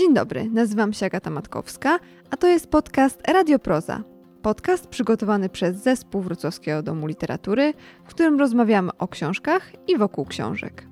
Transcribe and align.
Dzień 0.00 0.14
dobry, 0.14 0.50
nazywam 0.50 0.92
się 0.92 1.06
Agata 1.06 1.30
Matkowska, 1.30 1.98
a 2.30 2.36
to 2.36 2.46
jest 2.46 2.66
podcast 2.66 3.28
Radioproza. 3.28 4.02
Podcast 4.42 4.86
przygotowany 4.86 5.48
przez 5.48 5.76
zespół 5.76 6.22
Wrocławskiego 6.22 6.82
Domu 6.82 7.06
Literatury, 7.06 7.74
w 8.04 8.08
którym 8.08 8.38
rozmawiamy 8.38 8.90
o 8.98 9.08
książkach 9.08 9.72
i 9.88 9.98
wokół 9.98 10.24
książek. 10.24 10.86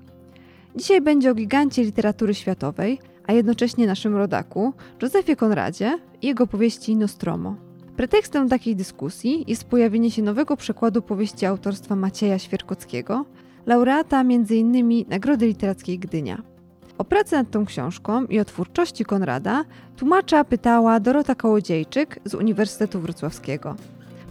Dzisiaj 0.76 1.00
będzie 1.00 1.30
o 1.30 1.34
gigancie 1.34 1.82
literatury 1.82 2.34
światowej, 2.34 2.98
a 3.26 3.32
jednocześnie 3.32 3.86
naszym 3.86 4.16
rodaku, 4.16 4.72
Józefie 5.02 5.36
Konradzie 5.36 5.98
i 6.22 6.26
jego 6.26 6.46
powieści 6.46 6.96
Nostromo. 6.96 7.56
Pretekstem 7.96 8.48
takiej 8.48 8.76
dyskusji 8.76 9.44
jest 9.46 9.64
pojawienie 9.64 10.10
się 10.10 10.22
nowego 10.22 10.56
przekładu 10.56 11.02
powieści 11.02 11.46
autorstwa 11.46 11.96
Macieja 11.96 12.38
Świerkockiego, 12.38 13.24
laureata 13.66 14.20
m.in. 14.20 15.04
Nagrody 15.08 15.46
Literackiej 15.46 15.98
Gdynia. 15.98 16.42
O 16.98 17.04
pracę 17.04 17.36
nad 17.36 17.50
tą 17.50 17.66
książką 17.66 18.24
i 18.26 18.40
o 18.40 18.44
twórczości 18.44 19.04
Konrada 19.04 19.64
tłumacza 19.96 20.44
pytała 20.44 21.00
Dorota 21.00 21.34
Kołodziejczyk 21.34 22.20
z 22.24 22.34
Uniwersytetu 22.34 23.00
Wrocławskiego. 23.00 23.74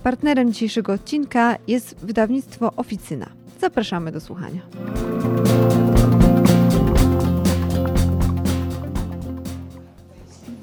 Partnerem 0.04 0.54
dzisiejszego 0.54 0.94
odcinka 0.94 1.56
jest 1.68 1.96
wydawnictwo 2.06 2.72
Oficyna. 2.76 3.26
Zapraszamy 3.62 4.12
do 4.12 4.20
słuchania. 4.20 4.62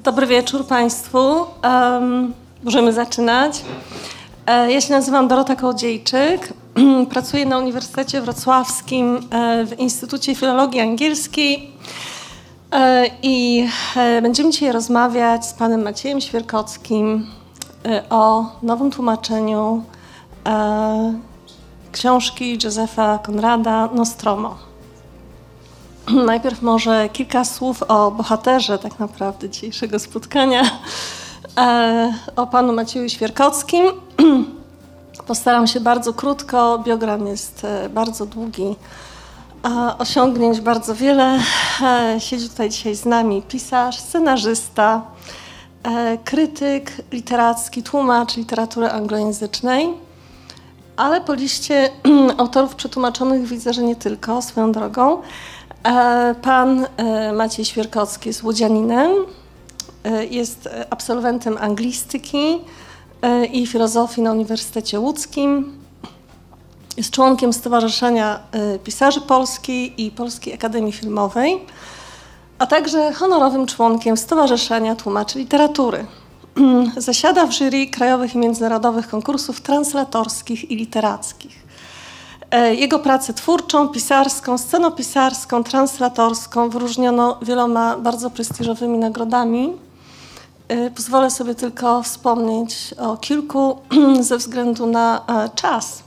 Dobry 0.03 0.27
wieczór 0.27 0.67
Państwu. 0.67 1.17
Um, 1.63 2.33
możemy 2.63 2.93
zaczynać. 2.93 3.61
E, 4.45 4.71
ja 4.71 4.81
się 4.81 4.93
nazywam 4.93 5.27
Dorota 5.27 5.55
Kołodziejczyk. 5.55 6.53
Pracuję 7.13 7.45
na 7.45 7.57
Uniwersytecie 7.57 8.21
Wrocławskim 8.21 9.19
e, 9.29 9.65
w 9.65 9.79
Instytucie 9.79 10.35
Filologii 10.35 10.79
Angielskiej 10.81 11.71
e, 12.71 13.05
i 13.23 13.67
będziemy 14.21 14.51
dzisiaj 14.51 14.71
rozmawiać 14.71 15.45
z 15.45 15.53
panem 15.53 15.83
Maciejem 15.83 16.21
Świerkockim 16.21 17.25
o 18.09 18.45
nowym 18.63 18.91
tłumaczeniu 18.91 19.83
książki 21.91 22.57
Józefa 22.63 23.17
Konrada 23.17 23.89
Nostromo. 23.93 24.55
Najpierw 26.25 26.61
może 26.61 27.09
kilka 27.09 27.45
słów 27.45 27.83
o 27.83 28.11
bohaterze 28.11 28.77
tak 28.77 28.99
naprawdę 28.99 29.49
dzisiejszego 29.49 29.99
spotkania, 29.99 30.63
o 32.35 32.47
panu 32.47 32.73
Macieju 32.73 33.09
Świerkockim. 33.09 33.85
Postaram 35.23 35.67
się 35.67 35.79
bardzo 35.79 36.13
krótko, 36.13 36.79
biogram 36.79 37.27
jest 37.27 37.63
e, 37.63 37.89
bardzo 37.89 38.25
długi, 38.25 38.75
osiągnięć 39.97 40.61
bardzo 40.61 40.95
wiele. 40.95 41.39
E, 41.81 42.15
siedzi 42.19 42.49
tutaj 42.49 42.69
dzisiaj 42.69 42.95
z 42.95 43.05
nami 43.05 43.41
pisarz, 43.41 43.99
scenarzysta, 43.99 45.01
e, 45.83 46.17
krytyk 46.17 46.91
literacki, 47.11 47.83
tłumacz 47.83 48.37
literatury 48.37 48.89
anglojęzycznej, 48.89 49.89
ale 50.97 51.21
po 51.21 51.33
liście 51.33 51.89
autorów 52.37 52.75
przetłumaczonych 52.75 53.47
widzę, 53.47 53.73
że 53.73 53.83
nie 53.83 53.95
tylko, 53.95 54.41
swoją 54.41 54.71
drogą. 54.71 55.21
Pan 56.41 56.87
Maciej 57.33 57.65
Świerkowski 57.65 58.29
jest 58.29 58.43
łodzianinem, 58.43 59.11
jest 60.29 60.69
absolwentem 60.89 61.57
anglistyki, 61.57 62.61
i 63.51 63.67
filozofii 63.67 64.21
na 64.21 64.31
Uniwersytecie 64.31 64.99
Łódzkim. 64.99 65.77
Jest 66.97 67.11
członkiem 67.11 67.53
Stowarzyszenia 67.53 68.39
e, 68.51 68.79
Pisarzy 68.79 69.21
Polskiej 69.21 70.05
i 70.05 70.11
Polskiej 70.11 70.53
Akademii 70.53 70.91
Filmowej, 70.91 71.61
a 72.59 72.67
także 72.67 73.13
honorowym 73.13 73.67
członkiem 73.67 74.17
Stowarzyszenia 74.17 74.95
Tłumaczy 74.95 75.39
Literatury. 75.39 76.05
Zasiada 76.97 77.45
w 77.45 77.51
jury 77.53 77.87
krajowych 77.87 78.35
i 78.35 78.37
międzynarodowych 78.37 79.07
konkursów 79.07 79.61
translatorskich 79.61 80.71
i 80.71 80.75
literackich. 80.75 81.65
E, 82.51 82.75
jego 82.75 82.99
pracę 82.99 83.33
twórczą, 83.33 83.87
pisarską, 83.87 84.57
scenopisarską, 84.57 85.63
translatorską 85.63 86.69
wyróżniono 86.69 87.37
wieloma 87.41 87.97
bardzo 87.97 88.29
prestiżowymi 88.29 88.97
nagrodami. 88.97 89.84
Y, 90.71 90.91
pozwolę 90.91 91.31
sobie 91.31 91.55
tylko 91.55 92.03
wspomnieć 92.03 92.93
o 92.97 93.17
kilku 93.17 93.77
ze 94.19 94.37
względu 94.37 94.85
na 94.85 95.21
e, 95.27 95.49
czas. 95.55 96.03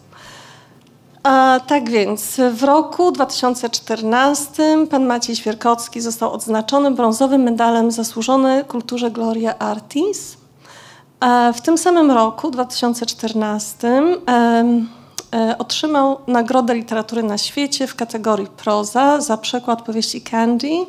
A, 1.23 1.61
tak 1.67 1.91
więc 1.91 2.37
w 2.53 2.63
roku 2.63 3.13
2014 3.13 4.87
pan 4.91 5.07
Maciej 5.07 5.37
Świerkowski 5.37 6.01
został 6.01 6.33
odznaczony 6.33 6.91
brązowym 6.91 7.43
medalem 7.43 7.91
zasłużony 7.91 8.65
kulturze 8.65 9.11
Gloria 9.11 9.59
Artis. 9.59 10.37
A 11.21 11.53
w 11.53 11.61
tym 11.61 11.79
samym 11.79 12.11
roku, 12.11 12.51
2014, 12.51 13.89
e, 13.89 14.65
e, 15.35 15.59
otrzymał 15.59 16.19
Nagrodę 16.27 16.75
Literatury 16.75 17.23
na 17.23 17.39
Świecie 17.39 17.87
w 17.87 17.95
kategorii 17.95 18.47
proza 18.47 19.21
za 19.21 19.37
przekład 19.37 19.83
powieści 19.83 20.21
Candy 20.21 20.87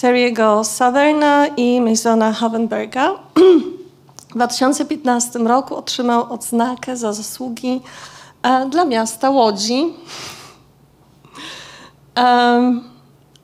Terry'ego 0.00 0.64
Southerna 0.64 1.46
i 1.56 1.80
Masona 1.80 2.32
Havenberga. 2.32 3.14
W 4.30 4.34
2015 4.34 5.38
roku 5.38 5.76
otrzymał 5.76 6.32
odznakę 6.32 6.96
za 6.96 7.12
zasługi 7.12 7.80
e, 8.42 8.68
dla 8.68 8.84
miasta 8.84 9.30
Łodzi. 9.30 9.94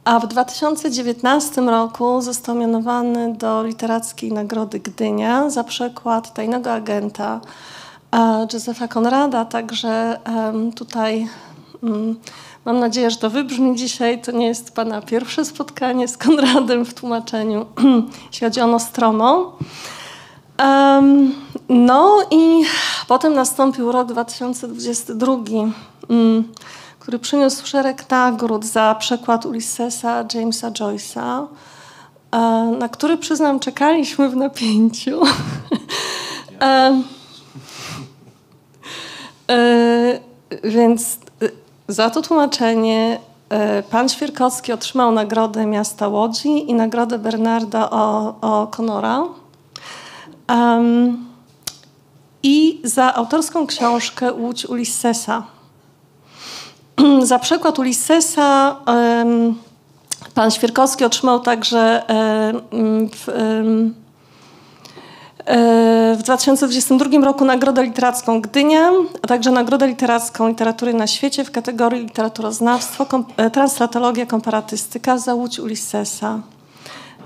a 0.04 0.20
w 0.20 0.26
2019 0.26 1.60
roku 1.60 2.20
został 2.20 2.54
mianowany 2.54 3.34
do 3.34 3.62
Literackiej 3.62 4.32
Nagrody 4.32 4.80
Gdynia 4.80 5.50
za 5.50 5.64
przekład 5.64 6.34
Tajnego 6.34 6.72
Agenta 6.72 7.40
e, 8.12 8.46
Józefa 8.52 8.88
Konrada, 8.88 9.44
także 9.44 10.20
tutaj 10.74 11.28
mm, 11.82 12.16
Mam 12.64 12.78
nadzieję, 12.78 13.10
że 13.10 13.16
to 13.16 13.30
wybrzmi 13.30 13.76
dzisiaj. 13.76 14.20
To 14.20 14.32
nie 14.32 14.46
jest 14.46 14.74
Pana 14.74 15.02
pierwsze 15.02 15.44
spotkanie 15.44 16.08
z 16.08 16.16
Konradem 16.16 16.84
w 16.84 16.94
tłumaczeniu, 16.94 17.66
jeśli 18.32 18.44
chodzi 18.46 18.60
o 18.60 18.66
Nostromo. 18.66 19.56
Um, 20.58 21.34
no 21.68 22.22
i 22.30 22.64
potem 23.08 23.34
nastąpił 23.34 23.92
rok 23.92 24.08
2022, 24.08 25.34
um, 26.08 26.52
który 26.98 27.18
przyniósł 27.18 27.66
szereg 27.66 28.10
nagród 28.10 28.64
za 28.64 28.94
przekład 28.98 29.46
Ulyssesa 29.46 30.24
Jamesa 30.34 30.70
Joyce'a, 30.70 31.46
um, 32.32 32.78
na 32.78 32.88
który 32.88 33.16
przyznam 33.16 33.60
czekaliśmy 33.60 34.28
w 34.28 34.36
napięciu. 34.36 35.20
um, 36.60 37.04
więc 40.64 41.23
za 41.88 42.10
to 42.10 42.22
tłumaczenie 42.22 43.18
e, 43.48 43.82
pan 43.82 44.08
Świerkowski 44.08 44.72
otrzymał 44.72 45.12
nagrodę 45.12 45.66
miasta 45.66 46.08
Łodzi 46.08 46.70
i 46.70 46.74
nagrodę 46.74 47.18
Bernarda 47.18 47.88
O'Connora. 48.40 49.28
Um, 50.48 51.26
I 52.42 52.80
za 52.84 53.14
autorską 53.14 53.66
książkę 53.66 54.32
Łódź 54.32 54.66
Ulyssesa. 54.66 55.42
za 57.22 57.38
przykład 57.38 57.78
Ulyssesa 57.78 58.76
um, 58.86 59.54
pan 60.34 60.50
Świerkowski 60.50 61.04
otrzymał 61.04 61.40
także 61.40 62.02
um, 62.72 63.94
w, 65.46 66.16
w 66.18 66.22
2022 66.22 67.24
roku 67.24 67.44
Nagrodę 67.44 67.84
Literacką 67.84 68.40
Gdynia, 68.40 68.90
a 69.22 69.26
także 69.26 69.50
Nagrodę 69.50 69.86
Literacką 69.86 70.48
Literatury 70.48 70.94
na 70.94 71.06
Świecie 71.06 71.44
w 71.44 71.50
kategorii 71.50 72.00
Literaturoznawstwo, 72.00 73.06
kom, 73.06 73.24
e, 73.36 73.50
Translatologia, 73.50 74.26
Komparatystyka 74.26 75.18
za 75.18 75.34
Łódź 75.34 75.58
Ulyssesa. 75.58 76.40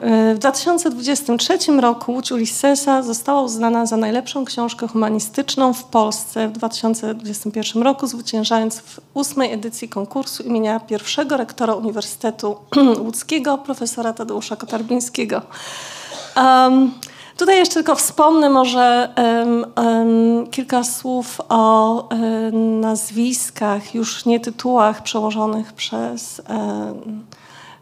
E, 0.00 0.35
w 0.35 0.38
2023 0.38 1.81
roku 1.81 2.12
Łódź 2.12 2.32
Ulyssesa 2.32 3.03
została 3.03 3.43
uznana 3.43 3.87
za 3.87 3.97
najlepszą 3.97 4.44
książkę 4.44 4.88
humanistyczną 4.88 5.73
w 5.73 5.85
Polsce 5.85 6.49
w 6.49 6.53
2021 6.53 7.82
roku, 7.82 8.06
zwyciężając 8.06 8.79
w 8.79 9.00
ósmej 9.14 9.53
edycji 9.53 9.88
konkursu 9.88 10.43
imienia 10.43 10.81
pierwszego 10.81 11.37
rektora 11.37 11.75
Uniwersytetu 11.75 12.56
Łódzkiego, 13.05 13.59
profesora 13.59 14.12
Tadeusza 14.12 14.56
Kotarbińskiego. 14.56 15.43
Um, 16.37 16.93
Tutaj 17.38 17.56
jeszcze 17.56 17.75
tylko 17.75 17.94
wspomnę 17.94 18.50
może 18.50 19.14
um, 19.17 19.67
um, 19.76 20.46
kilka 20.50 20.85
słów 20.85 21.40
o 21.49 21.93
um, 22.11 22.81
nazwiskach, 22.81 23.94
już 23.94 24.25
nie 24.26 24.40
tytułach 24.40 25.02
przełożonych 25.02 25.73
przez 25.73 26.43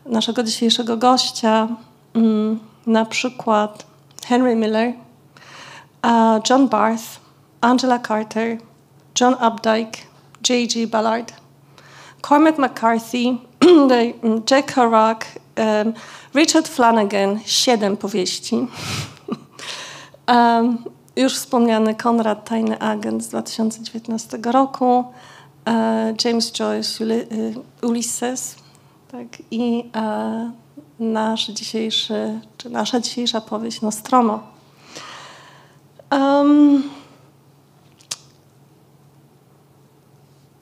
naszego 0.06 0.42
dzisiejszego 0.42 0.96
gościa, 0.96 1.68
mm, 2.14 2.58
na 2.86 3.04
przykład 3.04 3.86
Henry 4.26 4.56
Miller, 4.56 4.92
John 6.50 6.68
Barth, 6.68 7.04
Angela 7.60 7.98
Carter, 7.98 8.58
John 9.20 9.34
Updike, 9.34 9.98
J.G. 10.48 10.86
Ballard, 10.86 11.32
Cormac 12.28 12.58
McCarthy, 12.58 13.36
Jack 14.50 14.74
Kerouac 14.74 15.18
Richard 16.34 16.68
Flanagan, 16.68 17.40
siedem 17.46 17.96
powieści. 17.96 18.66
Um, 20.28 20.78
już 21.16 21.34
wspomniany 21.34 21.94
Konrad, 21.94 22.48
Tajny 22.48 22.78
Agent 22.80 23.24
z 23.24 23.28
2019 23.28 24.38
roku. 24.44 25.04
E, 25.66 26.14
James 26.24 26.52
Joyce, 26.52 27.04
Ulysses. 27.82 28.56
Tak, 29.12 29.26
I 29.50 29.90
e, 29.96 30.50
nasz 31.00 31.46
dzisiejszy, 31.46 32.40
czy 32.58 32.70
nasza 32.70 33.00
dzisiejsza 33.00 33.40
powieść 33.40 33.80
Nostromo. 33.80 34.40
Um, 36.10 36.82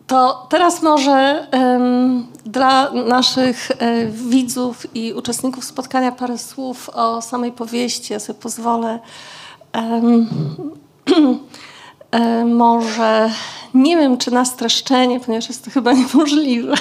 to 0.06 0.46
teraz 0.50 0.82
może 0.82 1.46
um, 1.52 2.26
dla 2.46 2.92
naszych 2.92 3.70
e, 3.70 4.06
widzów 4.06 4.96
i 4.96 5.12
uczestników 5.12 5.64
spotkania 5.64 6.12
parę 6.12 6.38
słów 6.38 6.90
o 6.90 7.22
samej 7.22 7.52
powieści. 7.52 8.12
Ja 8.12 8.20
sobie 8.20 8.38
pozwolę 8.38 8.98
może, 12.44 13.30
nie 13.74 13.96
wiem 13.96 14.18
czy 14.18 14.30
na 14.30 14.44
streszczenie, 14.44 15.20
ponieważ 15.20 15.48
jest 15.48 15.64
to 15.64 15.70
chyba 15.70 15.92
niemożliwe 16.02 16.74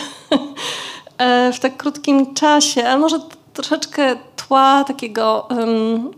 e, 1.18 1.54
w 1.54 1.60
tak 1.60 1.78
krótkim 1.78 2.34
czasie, 2.34 2.88
ale 2.88 3.00
może 3.00 3.20
troszeczkę 3.54 4.16
tła 4.36 4.84
takiego 4.84 5.48
um, 5.50 6.12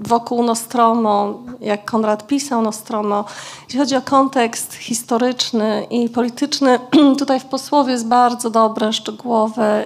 wokół 0.00 0.42
Nostromo, 0.42 1.38
jak 1.60 1.84
Konrad 1.84 2.26
pisał 2.26 2.62
Nostromo. 2.62 3.24
Jeśli 3.64 3.78
chodzi 3.78 3.96
o 3.96 4.02
kontekst 4.02 4.74
historyczny 4.74 5.86
i 5.90 6.08
polityczny, 6.08 6.78
tutaj 7.18 7.40
w 7.40 7.44
posłowie 7.44 7.92
jest 7.92 8.08
bardzo 8.08 8.50
dobre, 8.50 8.92
szczegółowe, 8.92 9.84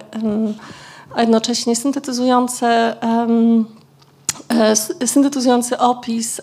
a 1.14 1.20
jednocześnie 1.20 1.76
syntetyzujące 1.76 2.96
e, 3.02 3.26
syntetyzujący 5.06 5.78
opis 5.78 6.40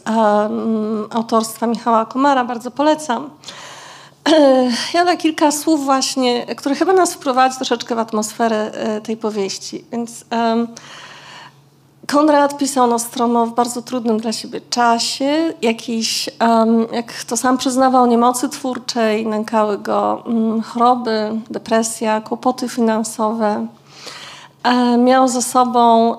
autorstwa 1.09 1.67
Michała 1.67 2.05
Komara, 2.05 2.45
bardzo 2.45 2.71
polecam. 2.71 3.29
E, 4.29 4.69
ja 4.93 5.03
na 5.03 5.17
kilka 5.17 5.51
słów 5.51 5.85
właśnie, 5.85 6.55
które 6.55 6.75
chyba 6.75 6.93
nas 6.93 7.13
wprowadzi 7.13 7.55
troszeczkę 7.55 7.95
w 7.95 7.99
atmosferę 7.99 8.71
e, 8.73 9.01
tej 9.01 9.17
powieści. 9.17 9.85
Więc 9.91 10.25
Konrad 12.07 12.57
pisał 12.57 12.87
Nostromo 12.87 13.45
w 13.45 13.55
bardzo 13.55 13.81
trudnym 13.81 14.19
dla 14.19 14.31
siebie 14.31 14.61
czasie. 14.69 15.53
Jakiś, 15.61 16.29
jak 16.91 17.23
to 17.23 17.37
sam 17.37 17.57
przyznawał, 17.57 18.05
niemocy 18.05 18.49
twórczej, 18.49 19.25
nękały 19.25 19.77
go 19.77 20.23
um, 20.25 20.61
choroby, 20.61 21.31
depresja, 21.49 22.21
kłopoty 22.21 22.69
finansowe. 22.69 23.67
E, 24.63 24.97
miał 24.97 25.27
za 25.27 25.41
sobą 25.41 26.15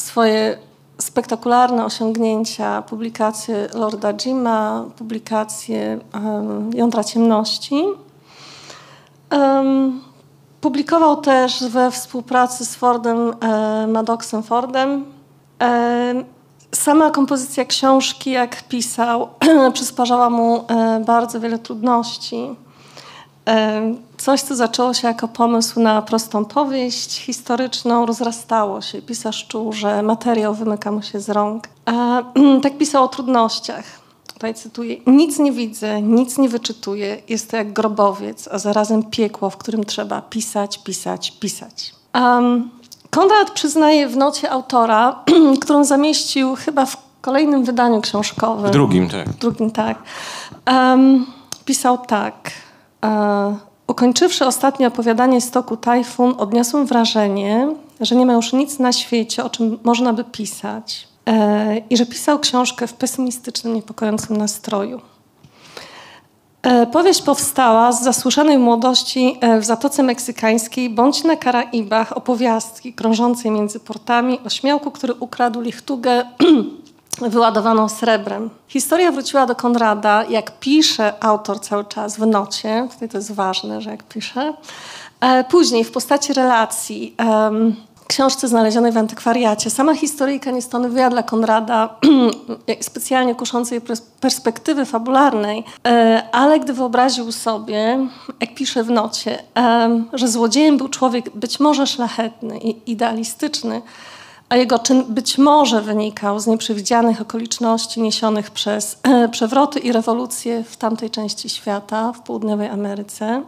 swoje 0.00 0.58
spektakularne 1.00 1.84
osiągnięcia, 1.84 2.82
publikacje 2.82 3.68
Lorda 3.74 4.12
Jima, 4.14 4.84
publikacje 4.96 5.98
Jądra 6.74 7.04
Ciemności. 7.04 7.84
Publikował 10.60 11.16
też 11.16 11.64
we 11.64 11.90
współpracy 11.90 12.66
z 12.66 12.76
Fordem, 12.76 13.32
e, 13.40 13.86
Maddoxem 13.86 14.42
Fordem. 14.42 15.04
E, 15.62 16.24
sama 16.72 17.10
kompozycja 17.10 17.64
książki, 17.64 18.30
jak 18.30 18.62
pisał, 18.62 19.28
przysparzała 19.74 20.30
mu 20.30 20.64
e, 20.68 21.02
bardzo 21.06 21.40
wiele 21.40 21.58
trudności. 21.58 22.56
E, 23.50 23.94
coś, 24.16 24.40
co 24.40 24.56
zaczęło 24.56 24.94
się 24.94 25.08
jako 25.08 25.28
pomysł 25.28 25.80
na 25.80 26.02
prostą 26.02 26.44
powieść 26.44 27.20
historyczną, 27.20 28.06
rozrastało 28.06 28.80
się. 28.80 29.02
Pisarz 29.02 29.46
czuł, 29.48 29.72
że 29.72 30.02
materiał 30.02 30.54
wymyka 30.54 30.92
mu 30.92 31.02
się 31.02 31.20
z 31.20 31.30
rąk. 31.30 31.68
E, 31.88 32.22
tak 32.62 32.78
pisał 32.78 33.04
o 33.04 33.08
trudnościach 33.08 34.00
tutaj 34.40 34.54
cytuję, 34.54 34.96
nic 35.06 35.38
nie 35.38 35.52
widzę, 35.52 36.02
nic 36.02 36.38
nie 36.38 36.48
wyczytuję, 36.48 37.22
jest 37.28 37.50
to 37.50 37.56
jak 37.56 37.72
grobowiec, 37.72 38.48
a 38.52 38.58
zarazem 38.58 39.02
piekło, 39.02 39.50
w 39.50 39.56
którym 39.56 39.84
trzeba 39.84 40.22
pisać, 40.22 40.78
pisać, 40.78 41.30
pisać. 41.30 41.94
Um, 42.14 42.70
Konrad 43.10 43.50
przyznaje 43.50 44.08
w 44.08 44.16
nocie 44.16 44.50
autora, 44.50 45.24
którą 45.62 45.84
zamieścił 45.84 46.54
chyba 46.54 46.86
w 46.86 46.96
kolejnym 47.20 47.64
wydaniu 47.64 48.00
książkowym. 48.00 48.66
W 48.66 48.70
drugim, 48.70 49.08
tak. 49.08 49.28
W 49.28 49.38
drugim, 49.38 49.70
tak. 49.70 49.98
Um, 50.66 51.26
pisał 51.64 51.98
tak. 51.98 52.50
Uh, 53.02 53.56
ukończywszy 53.86 54.46
ostatnie 54.46 54.86
opowiadanie 54.86 55.40
Stoku 55.40 55.76
Tajfun, 55.76 56.34
odniosłem 56.38 56.86
wrażenie, 56.86 57.74
że 58.00 58.16
nie 58.16 58.26
ma 58.26 58.32
już 58.32 58.52
nic 58.52 58.78
na 58.78 58.92
świecie, 58.92 59.44
o 59.44 59.50
czym 59.50 59.78
można 59.84 60.12
by 60.12 60.24
pisać. 60.24 61.08
E, 61.26 61.78
i 61.90 61.96
że 61.96 62.06
pisał 62.06 62.38
książkę 62.38 62.86
w 62.86 62.92
pesymistycznym, 62.92 63.74
niepokojącym 63.74 64.36
nastroju. 64.36 65.00
E, 66.62 66.86
powieść 66.86 67.22
powstała 67.22 67.92
z 67.92 68.02
zasłyszanej 68.02 68.58
młodości 68.58 69.38
e, 69.40 69.60
w 69.60 69.64
Zatoce 69.64 70.02
Meksykańskiej 70.02 70.90
bądź 70.90 71.24
na 71.24 71.36
Karaibach 71.36 72.16
opowiastki 72.16 72.92
krążącej 72.92 73.50
między 73.50 73.80
portami 73.80 74.38
o 74.46 74.50
śmiałku, 74.50 74.90
który 74.90 75.14
ukradł 75.14 75.60
lichtugę 75.60 76.24
wyładowaną 77.18 77.88
srebrem. 77.88 78.50
Historia 78.68 79.12
wróciła 79.12 79.46
do 79.46 79.54
Konrada, 79.54 80.24
jak 80.24 80.58
pisze 80.58 81.24
autor 81.24 81.60
cały 81.60 81.84
czas 81.84 82.16
w 82.16 82.26
nocie, 82.26 82.88
tutaj 82.92 83.08
to 83.08 83.18
jest 83.18 83.32
ważne, 83.32 83.80
że 83.80 83.90
jak 83.90 84.02
pisze, 84.02 84.54
później 85.48 85.84
w 85.84 85.92
postaci 85.92 86.32
relacji 86.32 87.16
książce 88.10 88.48
znalezionej 88.48 88.92
w 88.92 88.96
antykwariacie. 88.96 89.70
Sama 89.70 89.94
historyjka 89.94 90.50
nie 90.50 90.62
stanowiła 90.62 91.10
dla 91.10 91.22
Konrada 91.22 91.88
specjalnie 92.80 93.34
kuszącej 93.34 93.80
perspektywy 94.20 94.84
fabularnej, 94.84 95.64
e, 95.86 96.22
ale 96.32 96.60
gdy 96.60 96.72
wyobraził 96.72 97.32
sobie, 97.32 97.98
jak 98.40 98.54
pisze 98.54 98.84
w 98.84 98.90
nocie, 98.90 99.38
e, 99.56 100.04
że 100.12 100.28
złodziejem 100.28 100.76
był 100.76 100.88
człowiek 100.88 101.36
być 101.36 101.60
może 101.60 101.86
szlachetny 101.86 102.58
i 102.58 102.90
idealistyczny, 102.90 103.82
a 104.50 104.56
jego 104.56 104.78
czyn 104.78 105.04
być 105.08 105.38
może 105.38 105.82
wynikał 105.82 106.40
z 106.40 106.46
nieprzewidzianych 106.46 107.20
okoliczności 107.20 108.02
niesionych 108.02 108.50
przez 108.50 108.98
przewroty 109.32 109.78
i 109.78 109.92
rewolucje 109.92 110.64
w 110.64 110.76
tamtej 110.76 111.10
części 111.10 111.48
świata, 111.48 112.12
w 112.12 112.20
południowej 112.20 112.68
Ameryce, 112.68 113.42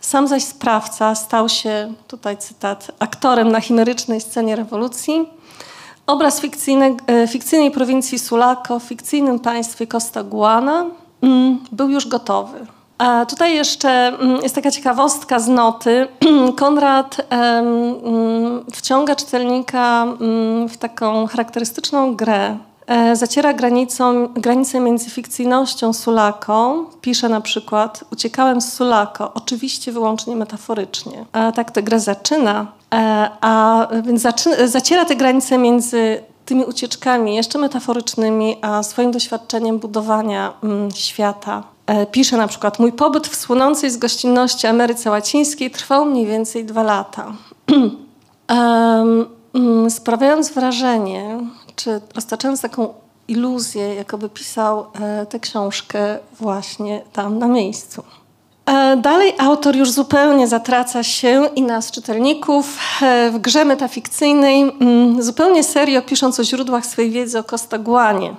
sam 0.00 0.28
zaś 0.28 0.44
sprawca 0.44 1.14
stał 1.14 1.48
się, 1.48 1.92
tutaj 2.08 2.36
cytat, 2.36 2.90
aktorem 2.98 3.52
na 3.52 3.60
chimerycznej 3.60 4.20
scenie 4.20 4.56
rewolucji. 4.56 5.28
Obraz 6.06 6.42
e, 7.06 7.28
fikcyjnej 7.28 7.70
prowincji 7.70 8.18
Sulaco 8.18 8.78
w 8.78 8.82
fikcyjnym 8.82 9.40
państwie 9.40 9.86
Costa 9.86 10.22
Guana 10.22 10.86
mm, 11.22 11.64
był 11.72 11.90
już 11.90 12.08
gotowy. 12.08 12.77
A 12.98 13.26
tutaj 13.26 13.54
jeszcze 13.54 13.88
mm, 13.90 14.42
jest 14.42 14.54
taka 14.54 14.70
ciekawostka 14.70 15.38
z 15.38 15.48
noty. 15.48 16.08
Konrad 16.58 17.16
mm, 17.30 18.64
wciąga 18.72 19.16
czytelnika 19.16 20.06
w 20.68 20.76
taką 20.76 21.26
charakterystyczną 21.26 22.16
grę 22.16 22.56
E, 22.88 23.16
zaciera 23.16 23.52
granicą, 23.52 24.28
granicę 24.34 24.80
między 24.80 25.10
fikcyjnością 25.10 25.92
Sulako. 25.92 26.90
Pisze 27.00 27.28
na 27.28 27.40
przykład, 27.40 28.04
uciekałem 28.12 28.60
z 28.60 28.72
Sulako, 28.72 29.32
oczywiście 29.34 29.92
wyłącznie 29.92 30.36
metaforycznie. 30.36 31.24
A 31.32 31.52
tak 31.52 31.70
tę 31.70 31.82
grę 31.82 32.00
zaczyna, 32.00 32.66
e, 32.94 33.30
a 33.40 33.86
więc 34.02 34.22
zaczyna, 34.22 34.56
zaciera 34.66 35.04
te 35.04 35.16
granice 35.16 35.58
między 35.58 36.22
tymi 36.48 36.64
ucieczkami 36.64 37.36
jeszcze 37.36 37.58
metaforycznymi, 37.58 38.56
a 38.62 38.82
swoim 38.82 39.10
doświadczeniem 39.10 39.78
budowania 39.78 40.52
mm, 40.62 40.90
świata. 40.90 41.62
E, 41.86 42.06
pisze 42.06 42.36
na 42.36 42.48
przykład, 42.48 42.78
mój 42.78 42.92
pobyt 42.92 43.28
w 43.28 43.36
słonącej 43.36 43.90
z 43.90 43.96
gościnności 43.96 44.66
Ameryce 44.66 45.10
Łacińskiej 45.10 45.70
trwał 45.70 46.04
mniej 46.04 46.26
więcej 46.26 46.64
dwa 46.64 46.82
lata. 46.82 47.32
um, 49.54 49.90
sprawiając 49.90 50.50
wrażenie, 50.50 51.40
czy 51.76 52.00
roztaczając 52.14 52.60
taką 52.60 52.94
iluzję, 53.28 53.94
jakoby 53.94 54.28
pisał 54.28 54.86
e, 55.00 55.26
tę 55.26 55.40
książkę 55.40 56.18
właśnie 56.40 57.02
tam 57.12 57.38
na 57.38 57.48
miejscu. 57.48 58.02
E, 58.68 58.96
dalej 58.96 59.34
autor 59.38 59.76
już 59.76 59.90
zupełnie 59.90 60.48
zatraca 60.48 61.02
się 61.02 61.48
i 61.56 61.62
nas, 61.62 61.90
czytelników, 61.90 62.78
e, 63.02 63.30
w 63.30 63.38
grze 63.38 63.64
metafikcyjnej, 63.64 64.62
mm, 64.62 65.22
zupełnie 65.22 65.64
serio 65.64 66.02
pisząc 66.02 66.40
o 66.40 66.44
źródłach 66.44 66.86
swojej 66.86 67.10
wiedzy 67.10 67.38
o 67.38 67.44
Kostaguanie. 67.44 68.34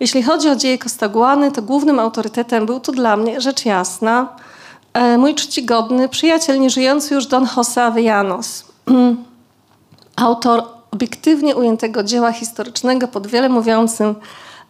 Jeśli 0.00 0.22
chodzi 0.22 0.48
o 0.48 0.56
dzieje 0.56 0.78
Kostaguany, 0.78 1.52
to 1.52 1.62
głównym 1.62 1.98
autorytetem 1.98 2.66
był 2.66 2.80
tu 2.80 2.92
dla 2.92 3.16
mnie, 3.16 3.40
rzecz 3.40 3.64
jasna, 3.64 4.28
mój 5.18 5.34
czcigodny 5.34 6.08
przyjaciel, 6.08 6.60
nieżyjący 6.60 7.14
już 7.14 7.26
Don 7.26 7.44
José 7.44 7.80
Avellanos. 7.80 8.64
Mm, 8.86 9.24
autor 10.16 10.62
obiektywnie 10.90 11.56
ujętego 11.56 12.02
dzieła 12.02 12.32
historycznego 12.32 13.08
pod 13.08 13.26
wiele 13.26 13.48
mówiącym 13.48 14.14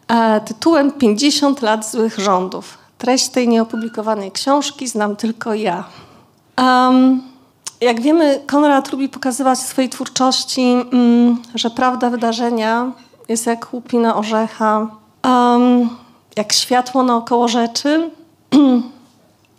e, 0.08 0.40
tytułem 0.40 0.92
50 0.92 1.62
lat 1.62 1.90
złych 1.90 2.18
rządów. 2.18 2.77
Treść 2.98 3.28
tej 3.28 3.48
nieopublikowanej 3.48 4.32
książki 4.32 4.88
znam 4.88 5.16
tylko 5.16 5.54
ja. 5.54 5.84
Um, 6.58 7.22
jak 7.80 8.00
wiemy, 8.00 8.40
Konrad 8.46 8.92
lubi 8.92 9.08
pokazywać 9.08 9.58
w 9.58 9.66
swojej 9.66 9.90
twórczości, 9.90 10.62
mm, 10.92 11.42
że 11.54 11.70
prawda 11.70 12.10
wydarzenia 12.10 12.92
jest 13.28 13.46
jak 13.46 13.74
łupina 13.74 14.16
orzecha, 14.16 14.86
um, 15.24 15.90
jak 16.36 16.52
światło 16.52 17.02
naokoło 17.02 17.48
rzeczy. 17.48 18.10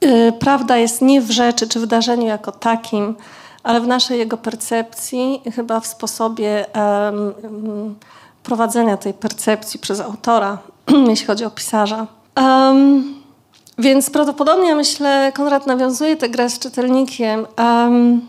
Y, 0.03 0.34
prawda 0.39 0.77
jest 0.77 1.01
nie 1.01 1.22
w 1.22 1.31
rzeczy 1.31 1.67
czy 1.67 1.79
wydarzeniu 1.79 2.27
jako 2.27 2.51
takim, 2.51 3.15
ale 3.63 3.81
w 3.81 3.88
naszej 3.88 4.19
jego 4.19 4.38
percepcji, 4.38 5.41
chyba 5.55 5.79
w 5.79 5.88
sposobie 5.88 6.65
um, 6.75 7.96
prowadzenia 8.43 8.98
tej 8.98 9.13
percepcji 9.13 9.79
przez 9.79 10.00
autora, 10.00 10.58
jeśli 11.10 11.27
chodzi 11.27 11.46
o 11.46 11.50
pisarza. 11.51 12.08
Um, 12.38 13.18
więc 13.79 14.09
prawdopodobnie, 14.09 14.75
myślę, 14.75 15.31
Konrad 15.36 15.67
nawiązuje 15.67 16.15
tę 16.15 16.29
grę 16.29 16.50
z 16.50 16.59
czytelnikiem 16.59 17.48
um, 17.57 18.27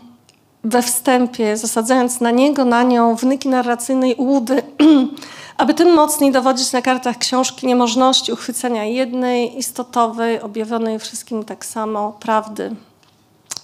we 0.63 0.81
wstępie, 0.81 1.57
zasadzając 1.57 2.21
na 2.21 2.31
niego, 2.31 2.65
na 2.65 2.83
nią 2.83 3.15
wnyki 3.15 3.49
narracyjnej 3.49 4.15
ułudy, 4.15 4.63
aby 5.57 5.73
tym 5.73 5.93
mocniej 5.93 6.31
dowodzić 6.31 6.71
na 6.71 6.81
kartach 6.81 7.17
książki 7.17 7.67
niemożności 7.67 8.31
uchwycenia 8.31 8.85
jednej, 8.85 9.57
istotowej, 9.57 10.41
objawionej 10.41 10.99
wszystkim 10.99 11.43
tak 11.43 11.65
samo 11.65 12.11
prawdy. 12.19 12.75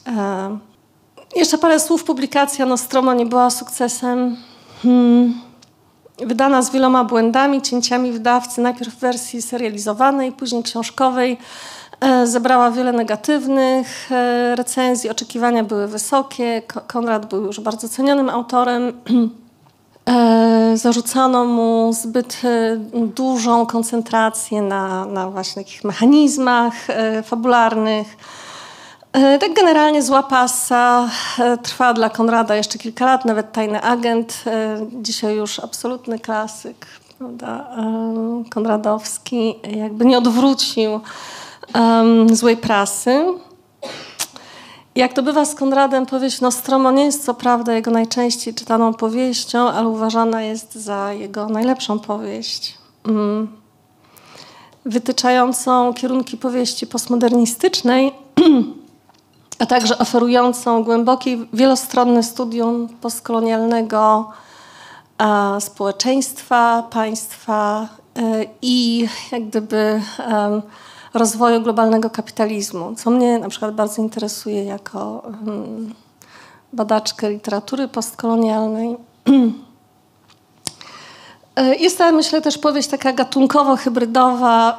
Um, 0.08 0.60
jeszcze 1.36 1.58
parę 1.58 1.80
słów. 1.80 2.04
Publikacja 2.04 2.66
Nostromo 2.66 3.14
nie 3.14 3.26
była 3.26 3.50
sukcesem. 3.50 4.38
Hmm. 4.84 5.42
Wydana 6.20 6.62
z 6.62 6.72
wieloma 6.72 7.04
błędami, 7.04 7.62
cięciami 7.62 8.12
wydawcy, 8.12 8.62
najpierw 8.62 8.96
w 8.96 9.00
wersji 9.00 9.42
serializowanej, 9.42 10.32
później 10.32 10.64
książkowej. 10.64 11.38
E, 12.00 12.28
zebrała 12.28 12.72
wiele 12.72 12.92
negatywnych 12.92 14.12
e, 14.12 14.56
recenzji, 14.56 15.10
oczekiwania 15.10 15.64
były 15.64 15.88
wysokie. 15.88 16.62
Konrad 16.88 17.26
był 17.26 17.46
już 17.46 17.60
bardzo 17.60 17.90
cenionym 17.90 18.30
autorem. 18.30 18.94
E, 20.10 20.78
zarzucano 20.78 21.46
mu 21.46 21.94
zbyt 21.94 22.42
dużą 23.16 23.66
koncentrację 23.66 24.62
na, 24.62 25.06
na 25.06 25.30
właśnie 25.30 25.64
takich 25.64 25.84
mechanizmach 25.84 26.74
fabularnych. 27.24 28.18
Tak 29.12 29.54
generalnie 29.56 30.02
zła 30.02 30.24
pasa 30.24 31.10
trwa 31.64 31.94
dla 31.94 32.10
Konrada 32.10 32.56
jeszcze 32.56 32.80
kilka 32.80 33.06
lat, 33.06 33.26
nawet 33.26 33.52
Tajny 33.52 33.82
Agent, 33.82 34.44
dzisiaj 34.94 35.36
już 35.36 35.60
absolutny 35.60 36.20
klasyk, 36.20 36.86
prawda? 37.18 37.68
Konradowski, 38.50 39.56
jakby 39.78 40.06
nie 40.06 40.18
odwrócił 40.18 41.00
um, 41.76 42.36
złej 42.36 42.58
prasy. 42.58 43.26
Jak 44.96 45.14
to 45.14 45.24
bywa 45.24 45.46
z 45.46 45.56
Konradem, 45.56 46.06
powieść 46.06 46.42
Nostromo 46.42 46.92
nie 46.92 47.06
jest 47.06 47.26
co 47.26 47.34
prawda 47.34 47.74
jego 47.74 47.92
najczęściej 47.92 48.54
czytaną 48.54 48.94
powieścią, 48.94 49.60
ale 49.70 49.88
uważana 49.88 50.42
jest 50.42 50.76
za 50.76 51.14
jego 51.14 51.50
najlepszą 51.50 52.00
powieść. 52.00 52.78
Um, 53.06 53.48
wytyczającą 54.86 55.94
kierunki 55.94 56.38
powieści 56.38 56.88
postmodernistycznej, 56.88 58.12
a 59.60 59.66
także 59.66 59.98
oferującą 59.98 60.84
głębokie, 60.84 61.38
wielostronne 61.54 62.24
studium 62.24 62.90
postkolonialnego 63.02 64.32
a, 65.18 65.58
społeczeństwa, 65.60 66.84
państwa 66.90 67.88
y, 68.18 68.48
i 68.62 69.08
jak 69.32 69.48
gdyby 69.48 70.02
rozwoju 71.14 71.62
globalnego 71.62 72.10
kapitalizmu, 72.10 72.96
co 72.96 73.10
mnie 73.10 73.40
na 73.40 73.50
przykład 73.50 73.76
bardzo 73.76 74.02
interesuje 74.02 74.64
jako 74.64 75.24
badaczkę 76.74 77.30
literatury 77.30 77.88
postkolonialnej. 77.88 78.98
E, 81.58 81.76
jest 81.76 81.98
to, 81.98 82.12
myślę, 82.12 82.42
też 82.42 82.58
powieść 82.58 82.88
taka 82.88 83.14
gatunkowo-hybrydowa. 83.14 84.74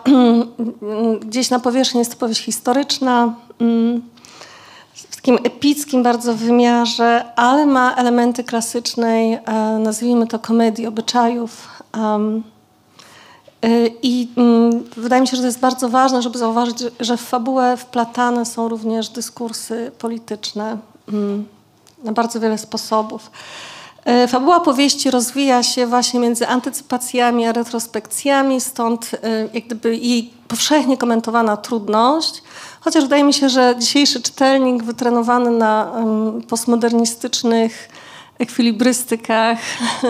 Gdzieś 1.27 1.51
na 1.51 1.61
powierzchni 1.61 1.99
jest 1.99 2.13
to 2.13 2.19
powieść 2.19 2.45
historyczna, 2.45 3.35
mm, 3.61 4.03
w 4.95 5.17
takim 5.17 5.39
epickim 5.45 6.03
bardzo 6.03 6.35
wymiarze, 6.35 7.25
ale 7.37 7.67
ma 7.67 7.95
elementy 7.95 8.45
klasycznej, 8.45 9.33
e, 9.33 9.79
nazwijmy 9.79 10.27
to 10.27 10.39
komedii 10.39 10.87
obyczajów. 10.87 11.69
Y, 13.65 13.93
I 14.03 14.29
mm, 14.37 14.85
wydaje 14.97 15.23
mi 15.23 15.29
się, 15.29 15.37
że 15.37 15.43
to 15.43 15.47
jest 15.47 15.61
bardzo 15.61 15.89
ważne, 15.89 16.23
żeby 16.23 16.39
zauważyć, 16.39 16.79
że 17.01 17.17
w 17.17 17.21
fabułę 17.21 17.77
wplatane 17.77 18.47
są 18.47 18.69
również 18.69 19.09
dyskursy 19.09 19.93
polityczne 19.99 20.79
mm, 21.09 21.47
na 22.05 22.13
bardzo 22.13 22.41
wiele 22.41 22.59
sposobów. 22.59 23.31
Y, 24.25 24.29
fabuła 24.29 24.61
powieści 24.61 25.11
rozwija 25.11 25.63
się 25.63 25.87
właśnie 25.87 26.21
między 26.21 26.49
antycypacjami 26.49 27.47
a 27.47 27.53
retrospekcjami, 27.53 28.61
stąd 28.61 29.15
y, 29.15 29.19
jak 29.55 29.65
gdyby 29.65 29.97
jej 29.97 30.31
powszechnie 30.49 30.97
komentowana 30.97 31.57
trudność, 31.57 32.43
chociaż 32.81 33.05
wydaje 33.05 33.25
mi 33.25 33.35
się, 33.35 33.49
że 33.49 33.75
dzisiejszy 33.79 34.23
czytelnik 34.23 34.83
wytrenowany 34.83 35.51
na 35.51 35.93
postmodernistycznych 36.49 37.89
ekwilibrystykach 38.39 39.59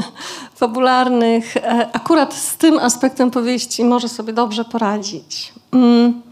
fabularnych, 0.61 1.57
e, 1.57 1.89
akurat 1.93 2.35
z 2.35 2.57
tym 2.57 2.79
aspektem 2.79 3.31
powieści 3.31 3.85
może 3.85 4.09
sobie 4.09 4.33
dobrze 4.33 4.65
poradzić. 4.65 5.53
Mm. 5.73 6.23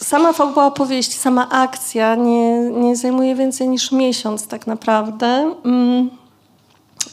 Sama 0.00 0.32
fabuła 0.32 0.70
powieści, 0.70 1.18
sama 1.18 1.50
akcja 1.50 2.14
nie, 2.14 2.58
nie 2.58 2.96
zajmuje 2.96 3.34
więcej 3.34 3.68
niż 3.68 3.92
miesiąc 3.92 4.46
tak 4.46 4.66
naprawdę. 4.66 5.54
Mm. 5.64 6.10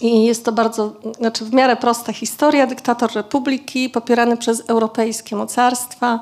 I 0.02 0.24
jest 0.24 0.46
to 0.46 0.52
bardzo, 0.52 0.94
znaczy 1.18 1.46
w 1.46 1.54
miarę 1.54 1.76
prosta 1.76 2.14
historia. 2.14 2.68
Dyktator 2.68 3.14
republiki 3.14 3.90
popierany 3.90 4.38
przez 4.38 4.64
europejskie 4.70 5.36
mocarstwa 5.36 6.20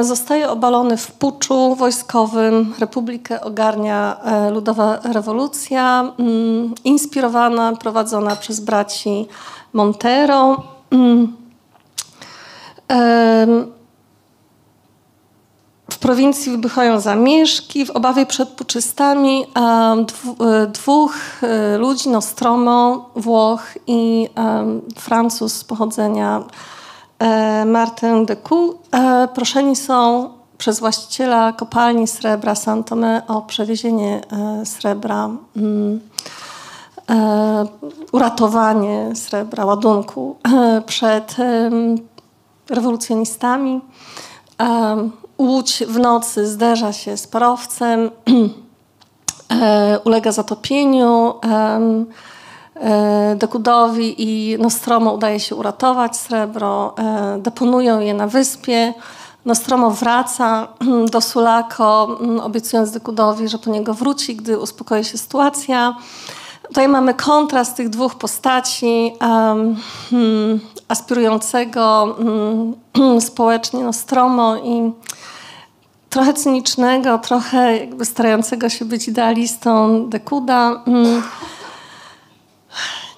zostaje 0.00 0.50
obalony 0.50 0.96
w 0.96 1.12
puczu 1.12 1.74
wojskowym. 1.74 2.74
Republikę 2.78 3.40
ogarnia 3.40 4.16
e, 4.24 4.50
ludowa 4.50 4.98
rewolucja, 5.04 6.12
mm, 6.18 6.74
inspirowana, 6.84 7.76
prowadzona 7.76 8.36
przez 8.36 8.60
braci 8.60 9.26
Montero. 9.72 10.62
Mm. 10.90 11.42
W 15.90 15.98
prowincji 15.98 16.52
wybuchają 16.52 17.00
zamieszki. 17.00 17.86
W 17.86 17.90
obawie 17.90 18.26
przed 18.26 18.48
puczystami 18.48 19.44
e, 19.56 20.66
dwóch 20.68 21.14
ludzi, 21.78 22.08
Nostromo, 22.08 23.10
Włoch 23.16 23.62
i 23.86 24.28
Francuz 24.96 25.54
z 25.54 25.64
pochodzenia 25.64 26.42
E, 27.22 27.64
Martin 27.64 28.26
de 28.26 28.36
Cou 28.36 28.78
e, 28.92 29.28
proszeni 29.34 29.76
są 29.76 30.30
przez 30.58 30.80
właściciela 30.80 31.52
kopalni 31.52 32.06
srebra 32.06 32.54
Santome 32.54 33.22
o 33.28 33.42
przewiezienie 33.42 34.20
e, 34.32 34.66
srebra, 34.66 35.30
mm, 35.56 36.00
uratowanie 38.12 39.16
srebra, 39.16 39.64
ładunku 39.64 40.36
przed 40.86 41.36
rewolucjonistami. 42.70 43.80
Łódź 45.38 45.84
w 45.88 45.98
nocy 45.98 46.46
zderza 46.46 46.92
się 46.92 47.16
z 47.16 47.26
parowcem, 47.26 48.10
ulega 50.04 50.32
zatopieniu. 50.32 51.34
E, 52.82 53.36
Dekudowi 53.36 54.14
i 54.18 54.58
Nostromo 54.58 55.12
udaje 55.12 55.40
się 55.40 55.56
uratować 55.56 56.16
srebro, 56.16 56.94
e, 56.98 57.38
deponują 57.38 58.00
je 58.00 58.14
na 58.14 58.26
wyspie. 58.26 58.94
Nostromo 59.44 59.90
wraca 59.90 60.68
do 61.12 61.20
Sulako, 61.20 62.18
mm, 62.20 62.40
obiecując 62.40 62.90
Dekudowi, 62.90 63.48
że 63.48 63.58
po 63.58 63.70
niego 63.70 63.94
wróci, 63.94 64.36
gdy 64.36 64.58
uspokoi 64.58 65.04
się 65.04 65.18
sytuacja. 65.18 65.96
Tutaj 66.68 66.88
mamy 66.88 67.14
kontrast 67.14 67.76
tych 67.76 67.88
dwóch 67.88 68.14
postaci, 68.14 69.12
um, 69.20 69.76
aspirującego 70.88 72.16
um, 72.18 73.20
społecznie 73.30 73.84
Nostromo 73.84 74.56
i 74.56 74.92
trochę 76.10 76.34
cynicznego, 76.34 77.18
trochę 77.18 77.78
jakby 77.78 78.04
starającego 78.04 78.68
się 78.68 78.84
być 78.84 79.08
idealistą 79.08 80.04
Dekuda. 80.08 80.82
Mm. 80.86 81.22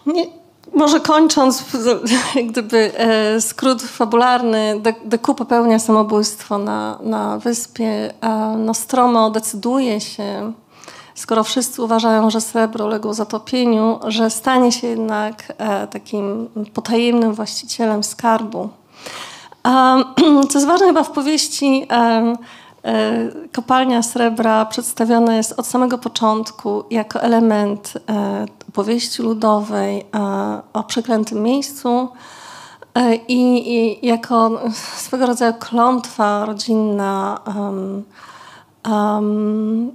Nie, 0.06 0.26
może 0.74 1.00
kończąc, 1.00 1.64
gdyby 2.50 2.92
e, 2.98 3.40
skrót 3.40 3.82
fabularny, 3.82 4.80
Deku 5.04 5.34
popełnia 5.34 5.78
samobójstwo 5.78 6.58
na, 6.58 6.98
na 7.02 7.38
wyspie, 7.38 8.14
a 8.20 8.56
Nostromo 8.56 9.30
decyduje 9.30 10.00
się, 10.00 10.52
skoro 11.14 11.44
wszyscy 11.44 11.82
uważają, 11.82 12.30
że 12.30 12.40
srebro 12.40 12.84
uległo 12.84 13.14
zatopieniu, 13.14 13.98
że 14.06 14.30
stanie 14.30 14.72
się 14.72 14.86
jednak 14.86 15.52
e, 15.58 15.86
takim 15.86 16.48
potajemnym 16.74 17.34
właścicielem 17.34 18.04
skarbu. 18.04 18.68
Co 20.50 20.58
jest 20.58 20.66
ważne 20.66 20.86
chyba 20.86 21.02
w 21.02 21.10
powieści, 21.10 21.86
e, 21.90 22.36
Kopalnia 23.52 24.02
srebra 24.02 24.66
przedstawiona 24.66 25.36
jest 25.36 25.60
od 25.60 25.66
samego 25.66 25.98
początku 25.98 26.84
jako 26.90 27.22
element 27.22 27.92
powieści 28.74 29.22
ludowej 29.22 30.06
o 30.72 30.82
przeklętym 30.82 31.42
miejscu 31.42 32.08
i, 33.28 33.72
i 33.74 34.06
jako 34.06 34.60
swego 34.96 35.26
rodzaju 35.26 35.54
klątwa 35.54 36.44
rodzinna 36.44 37.40
um, 37.46 38.04
um, 38.90 39.92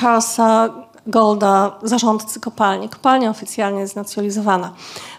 Charlesa 0.00 0.68
Golda, 1.06 1.78
zarządcy 1.82 2.40
kopalni. 2.40 2.88
Kopalnia 2.88 3.30
oficjalnie 3.30 3.80
jest 3.80 3.92
znacjonalizowana. 3.92 4.72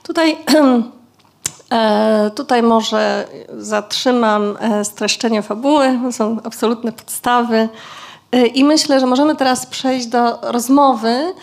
Tutaj, 0.04 0.38
e, 1.72 2.32
tutaj 2.36 2.63
może 2.63 3.27
zatrzymam 3.58 4.58
e, 4.60 4.86
streszczenie 4.86 5.42
fabuły, 5.42 6.00
są 6.12 6.38
absolutne 6.44 6.92
podstawy. 6.92 7.70
E, 8.32 8.46
I 8.46 8.63
myślę, 8.63 9.00
że 9.00 9.06
możemy 9.06 9.36
teraz 9.36 9.66
przejść 9.66 10.08
do 10.08 10.39
rozmowy. 10.42 11.34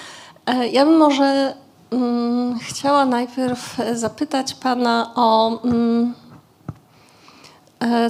Ja 0.47 0.85
bym 0.85 0.97
może 0.97 1.55
mm, 1.91 2.59
chciała 2.59 3.05
najpierw 3.05 3.77
zapytać 3.93 4.55
Pana 4.55 5.11
o 5.15 5.61
mm, 5.65 6.15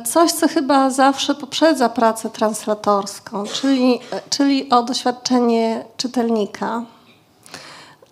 coś, 0.05 0.33
co 0.33 0.49
chyba 0.49 0.91
zawsze 0.91 1.35
poprzedza 1.35 1.89
pracę 1.89 2.31
translatorską, 2.31 3.45
czyli, 3.45 4.01
czyli 4.31 4.71
o 4.71 4.83
doświadczenie 4.83 5.85
czytelnika. 5.97 6.83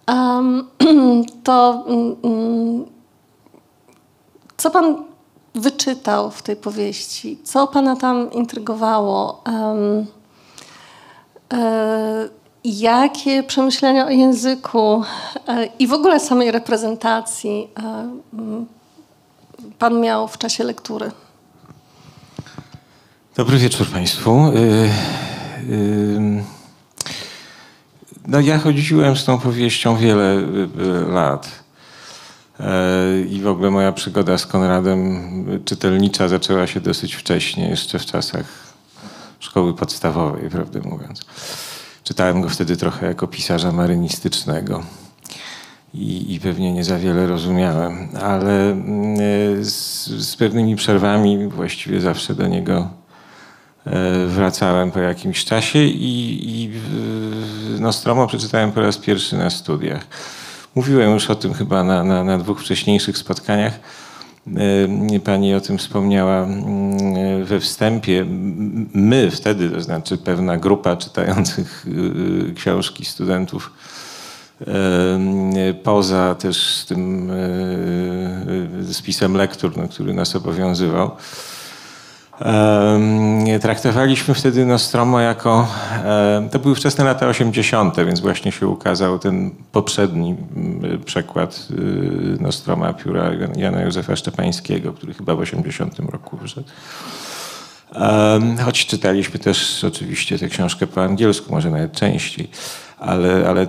Um, 0.09 0.69
to 1.45 1.85
um, 1.87 2.87
co 4.57 4.71
Pan 4.71 5.05
wyczytał 5.55 6.31
w 6.31 6.43
tej 6.43 6.57
powieści? 6.57 7.38
Co 7.45 7.67
Pana 7.67 7.97
tam 7.97 8.33
intrygowało? 8.33 9.43
E, 11.52 12.42
jakie 12.64 13.42
przemyślenia 13.42 14.07
o 14.07 14.11
języku 14.11 15.02
e, 15.49 15.66
i 15.78 15.87
w 15.87 15.92
ogóle 15.92 16.21
samej 16.21 16.50
reprezentacji 16.50 17.69
e, 17.83 18.12
Pan 19.78 20.00
miał 20.00 20.28
w 20.28 20.38
czasie 20.38 20.64
lektury? 20.64 21.11
Dobry 23.37 23.59
wieczór 23.59 23.87
Państwu. 23.87 24.52
Y, 24.57 24.90
no 28.26 28.40
ja 28.40 28.59
chodziłem 28.59 29.16
z 29.16 29.25
tą 29.25 29.38
powieścią 29.38 29.97
wiele 29.97 30.42
lat. 31.09 31.62
I 33.31 33.40
w 33.40 33.47
ogóle 33.47 33.71
moja 33.71 33.92
przygoda 33.92 34.38
z 34.38 34.47
Konradem 34.47 35.21
czytelnicza 35.64 36.28
zaczęła 36.28 36.66
się 36.66 36.81
dosyć 36.81 37.14
wcześnie, 37.14 37.69
jeszcze 37.69 37.99
w 37.99 38.07
czasach 38.07 38.45
szkoły 39.40 39.75
podstawowej, 39.75 40.50
prawdę 40.50 40.81
mówiąc. 40.81 41.21
Czytałem 42.05 42.41
go 42.41 42.49
wtedy 42.49 42.77
trochę 42.77 43.07
jako 43.07 43.27
pisarza 43.27 43.73
marynistycznego 43.73 44.83
i, 45.95 46.35
i 46.35 46.41
pewnie 46.41 46.73
nie 46.73 46.85
za 46.85 46.99
wiele 46.99 47.27
rozumiałem, 47.27 48.09
ale 48.23 48.77
z, 49.61 50.07
z 50.07 50.37
pewnymi 50.37 50.77
przerwami 50.77 51.49
właściwie 51.49 52.01
zawsze 52.01 52.35
do 52.35 52.47
niego 52.47 53.03
E, 53.87 54.27
wracałem 54.27 54.91
po 54.91 55.01
jakimś 55.01 55.45
czasie 55.45 55.79
i, 55.79 56.51
i 56.51 56.71
Nostromo 57.81 58.27
przeczytałem 58.27 58.73
po 58.73 58.81
raz 58.81 58.99
pierwszy 58.99 59.37
na 59.37 59.51
studiach. 59.51 60.07
Mówiłem 60.75 61.15
już 61.15 61.31
o 61.31 61.35
tym 61.35 61.55
chyba 61.55 61.85
na, 61.85 62.05
na, 62.05 62.25
na 62.25 62.39
dwóch 62.39 62.61
wcześniejszych 62.61 63.19
spotkaniach. 63.19 63.81
E, 64.47 65.21
pani 65.21 65.55
o 65.55 65.61
tym 65.61 65.79
wspomniała 65.79 66.43
mm, 66.43 67.45
we 67.45 67.61
wstępie. 67.61 68.27
My 68.95 69.31
wtedy, 69.31 69.71
to 69.71 69.81
znaczy 69.81 70.19
pewna 70.19 70.57
grupa 70.57 70.97
czytających 70.97 71.87
e, 72.51 72.55
książki 72.55 73.05
studentów, 73.05 73.73
poza 75.83 76.35
też 76.35 76.85
tym 76.88 77.31
spisem 78.93 79.35
lektur, 79.37 79.77
no, 79.77 79.88
który 79.88 80.14
nas 80.14 80.37
obowiązywał, 80.37 81.11
Traktowaliśmy 83.61 84.35
wtedy 84.35 84.66
Nostromo 84.66 85.21
jako, 85.21 85.68
to 86.51 86.59
były 86.59 86.75
wczesne 86.75 87.05
lata 87.05 87.27
80., 87.27 87.97
więc 88.07 88.21
właśnie 88.21 88.53
się 88.53 88.68
ukazał 88.68 89.18
ten 89.18 89.51
poprzedni 89.73 90.37
przekład 91.05 91.68
y, 91.71 92.42
Nostroma 92.42 92.92
pióra 92.92 93.31
Jana 93.57 93.83
Józefa 93.83 94.16
Szczepańskiego, 94.16 94.92
który 94.92 95.14
chyba 95.14 95.35
w 95.35 95.40
80 95.40 95.99
roku 95.99 96.37
wyszedł. 96.37 96.68
Choć 98.64 98.87
czytaliśmy 98.87 99.38
też 99.38 99.85
oczywiście 99.85 100.38
tę 100.38 100.49
książkę 100.49 100.87
po 100.87 101.03
angielsku, 101.05 101.53
może 101.55 101.71
nawet 101.71 101.92
częściej 101.92 102.51
ale, 103.03 103.49
ale 103.49 103.67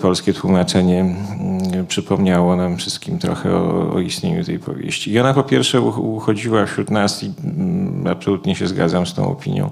polskie 0.00 0.34
tłumaczenie 0.34 1.00
mm, 1.00 1.86
przypomniało 1.86 2.56
nam 2.56 2.76
wszystkim 2.76 3.18
trochę 3.18 3.56
o, 3.56 3.92
o, 3.94 4.00
istnieniu 4.00 4.44
tej 4.44 4.58
powieści. 4.58 5.12
I 5.12 5.18
ona 5.18 5.34
po 5.34 5.42
pierwsze 5.42 5.80
uchodziła 5.80 6.66
wśród 6.66 6.90
nas 6.90 7.22
i 7.22 7.32
mm, 7.44 8.06
absolutnie 8.06 8.56
się 8.56 8.66
zgadzam 8.66 9.06
z 9.06 9.14
tą 9.14 9.28
opinią, 9.28 9.70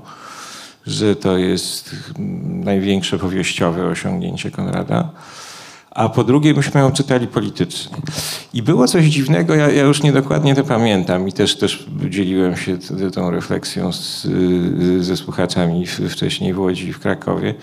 że 0.86 1.16
to 1.16 1.38
jest 1.38 1.94
mm, 2.18 2.64
największe 2.64 3.18
powieściowe 3.18 3.86
osiągnięcie 3.86 4.50
Konrada. 4.50 5.10
A 5.90 6.08
po 6.08 6.24
drugie, 6.24 6.54
myśmy 6.54 6.80
ją 6.80 6.92
czytali 6.92 7.26
politycznie. 7.26 7.96
I 8.54 8.62
było 8.62 8.88
coś 8.88 9.04
dziwnego, 9.04 9.54
ja, 9.54 9.70
ja 9.70 9.82
już 9.82 10.02
niedokładnie 10.02 10.54
to 10.54 10.64
pamiętam 10.64 11.28
i 11.28 11.32
też, 11.32 11.56
też 11.56 11.86
dzieliłem 12.08 12.56
się 12.56 12.78
tą 13.14 13.30
refleksją 13.30 13.92
z, 13.92 14.26
ze 15.00 15.16
słuchaczami 15.16 15.86
wcześniej 15.86 16.54
w 16.54 16.58
Łodzi 16.58 16.88
i 16.88 16.92
w 16.92 16.98
Krakowie 16.98 17.54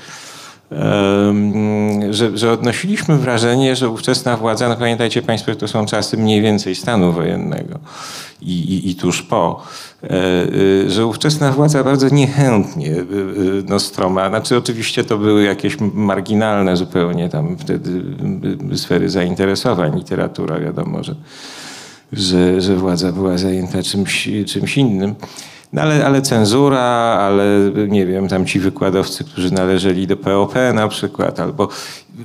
że, 2.09 2.37
że 2.37 2.51
odnosiliśmy 2.51 3.17
wrażenie, 3.17 3.75
że 3.75 3.89
ówczesna 3.89 4.37
władza, 4.37 4.69
no 4.69 4.75
pamiętajcie 4.75 5.21
Państwo, 5.21 5.51
że 5.51 5.57
to 5.57 5.67
są 5.67 5.85
czasy 5.85 6.17
mniej 6.17 6.41
więcej 6.41 6.75
stanu 6.75 7.11
wojennego 7.11 7.79
i, 8.41 8.53
i, 8.53 8.89
i 8.89 8.95
tuż 8.95 9.21
po, 9.21 9.63
e, 10.03 10.09
e, 10.09 10.89
że 10.89 11.05
ówczesna 11.05 11.51
władza 11.51 11.83
bardzo 11.83 12.09
niechętnie 12.09 12.91
e, 12.91 13.05
Nostroma, 13.69 14.29
znaczy 14.29 14.57
oczywiście 14.57 15.03
to 15.03 15.17
były 15.17 15.43
jakieś 15.43 15.77
marginalne 15.93 16.77
zupełnie 16.77 17.29
tam 17.29 17.57
wtedy 17.57 18.01
sfery 18.75 19.09
zainteresowań, 19.09 19.95
literatura 19.95 20.59
wiadomo, 20.59 21.03
że, 21.03 21.15
że, 22.13 22.61
że 22.61 22.75
władza 22.75 23.11
była 23.11 23.37
zajęta 23.37 23.83
czymś, 23.83 24.29
czymś 24.47 24.77
innym. 24.77 25.15
No 25.73 25.81
ale, 25.81 26.05
ale 26.05 26.21
cenzura, 26.21 26.81
ale 27.19 27.45
nie 27.87 28.05
wiem, 28.05 28.27
tam 28.27 28.45
ci 28.45 28.59
wykładowcy, 28.59 29.23
którzy 29.23 29.53
należeli 29.53 30.07
do 30.07 30.17
POP 30.17 30.53
na 30.73 30.87
przykład, 30.87 31.39
albo 31.39 31.67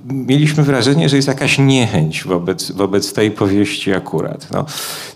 mieliśmy 0.05 0.62
wrażenie, 0.62 1.09
że 1.09 1.16
jest 1.16 1.29
jakaś 1.29 1.59
niechęć 1.59 2.24
wobec, 2.24 2.70
wobec 2.70 3.12
tej 3.12 3.31
powieści 3.31 3.92
akurat. 3.92 4.50
No, 4.50 4.64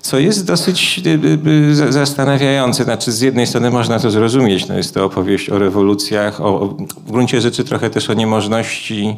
co 0.00 0.18
jest 0.18 0.46
dosyć 0.46 1.02
y, 1.06 1.10
y, 1.10 1.84
y, 1.88 1.92
zastanawiające. 1.92 2.84
Znaczy, 2.84 3.12
z 3.12 3.20
jednej 3.20 3.46
strony 3.46 3.70
można 3.70 3.98
to 3.98 4.10
zrozumieć, 4.10 4.68
no 4.68 4.76
jest 4.76 4.94
to 4.94 5.04
opowieść 5.04 5.50
o 5.50 5.58
rewolucjach, 5.58 6.40
o, 6.40 6.76
w 7.06 7.12
gruncie 7.12 7.40
rzeczy 7.40 7.64
trochę 7.64 7.90
też 7.90 8.10
o 8.10 8.14
niemożności 8.14 9.16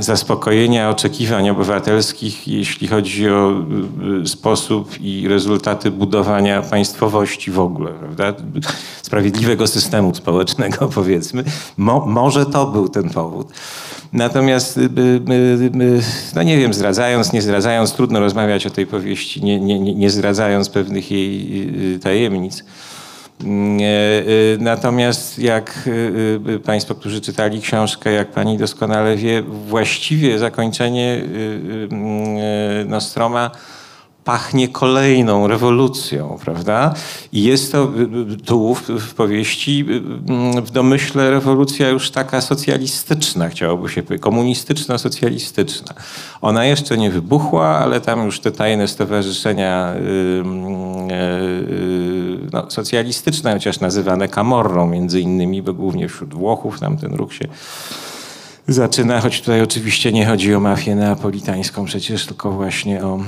zaspokojenia 0.00 0.90
oczekiwań 0.90 1.50
obywatelskich, 1.50 2.48
jeśli 2.48 2.88
chodzi 2.88 3.30
o 3.30 3.52
e, 4.22 4.26
sposób 4.26 5.00
i 5.00 5.28
rezultaty 5.28 5.90
budowania 5.90 6.62
państwowości 6.62 7.50
w 7.50 7.60
ogóle, 7.60 7.92
prawda? 7.92 8.34
sprawiedliwego 9.02 9.66
systemu 9.66 10.14
społecznego, 10.14 10.88
powiedzmy. 10.94 11.44
Mo, 11.76 12.06
może 12.06 12.46
to 12.46 12.66
był 12.66 12.88
ten 12.88 13.10
powód. 13.10 13.48
Natomiast, 14.12 14.80
no 16.34 16.42
nie 16.42 16.58
wiem, 16.58 16.74
zdradzając, 16.74 17.32
nie 17.32 17.42
zdradzając, 17.42 17.92
trudno 17.92 18.20
rozmawiać 18.20 18.66
o 18.66 18.70
tej 18.70 18.86
powieści, 18.86 19.44
nie, 19.44 19.60
nie, 19.60 19.94
nie 19.94 20.10
zdradzając 20.10 20.68
pewnych 20.68 21.10
jej 21.10 21.98
tajemnic. 22.02 22.64
Mm, 23.44 23.78
e, 23.80 23.84
e, 23.84 24.24
natomiast 24.58 25.38
jak 25.38 25.88
e, 26.54 26.58
Państwo, 26.58 26.94
którzy 26.94 27.20
czytali 27.20 27.60
książkę, 27.60 28.12
jak 28.12 28.30
Pani 28.30 28.58
doskonale 28.58 29.16
wie, 29.16 29.42
właściwie 29.42 30.38
zakończenie 30.38 31.22
mm, 31.90 32.88
Nostroma 32.88 33.50
pachnie 34.26 34.68
kolejną 34.68 35.46
rewolucją, 35.46 36.38
prawda? 36.44 36.94
I 37.32 37.42
jest 37.42 37.72
to 37.72 37.92
tu 38.44 38.74
w, 38.74 39.14
powieści 39.14 39.84
w 40.62 40.70
domyśle 40.70 41.30
rewolucja 41.30 41.88
już 41.88 42.10
taka 42.10 42.40
socjalistyczna, 42.40 43.48
chciałoby 43.48 43.88
się 43.88 44.02
powiedzieć, 44.02 44.22
komunistyczno-socjalistyczna. 44.22 45.94
Ona 46.40 46.64
jeszcze 46.64 46.98
nie 46.98 47.10
wybuchła, 47.10 47.66
ale 47.66 48.00
tam 48.00 48.24
już 48.24 48.40
te 48.40 48.52
tajne 48.52 48.88
stowarzyszenia 48.88 49.94
no, 52.52 52.70
socjalistyczne, 52.70 53.52
chociaż 53.52 53.80
nazywane 53.80 54.28
kamorrą 54.28 54.86
między 54.86 55.20
innymi, 55.20 55.62
bo 55.62 55.72
głównie 55.72 56.08
wśród 56.08 56.34
Włochów 56.34 56.80
tam 56.80 56.96
ten 56.96 57.14
ruch 57.14 57.34
się 57.34 57.48
zaczyna, 58.68 59.20
choć 59.20 59.40
tutaj 59.40 59.62
oczywiście 59.62 60.12
nie 60.12 60.26
chodzi 60.26 60.54
o 60.54 60.60
mafię 60.60 60.94
neapolitańską 60.94 61.84
przecież, 61.84 62.26
tylko 62.26 62.52
właśnie 62.52 63.04
o 63.04 63.20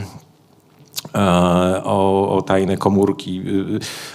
o, 1.84 2.36
o, 2.36 2.42
tajne 2.42 2.76
komórki 2.76 3.42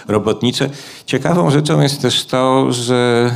robotnicze. 0.08 0.70
Ciekawą 1.06 1.50
rzeczą 1.50 1.80
jest 1.80 2.02
też 2.02 2.26
to, 2.26 2.72
że 2.72 3.30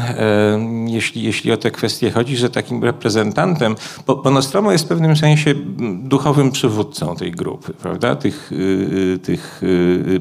jeśli, 0.87 1.23
jeśli 1.23 1.53
o 1.53 1.57
te 1.57 1.71
kwestie 1.71 2.11
chodzi, 2.11 2.37
że 2.37 2.51
takim 2.51 2.85
reprezentantem, 2.85 3.77
bo, 4.07 4.17
bo 4.17 4.31
Nostromo 4.31 4.73
jest 4.73 4.85
w 4.85 4.89
pewnym 4.89 5.17
sensie 5.17 5.55
duchowym 6.03 6.51
przywódcą 6.51 7.17
tej 7.17 7.33
grupy, 7.33 7.73
prawda? 7.73 8.17
Tych, 8.17 8.51
tych 9.23 9.63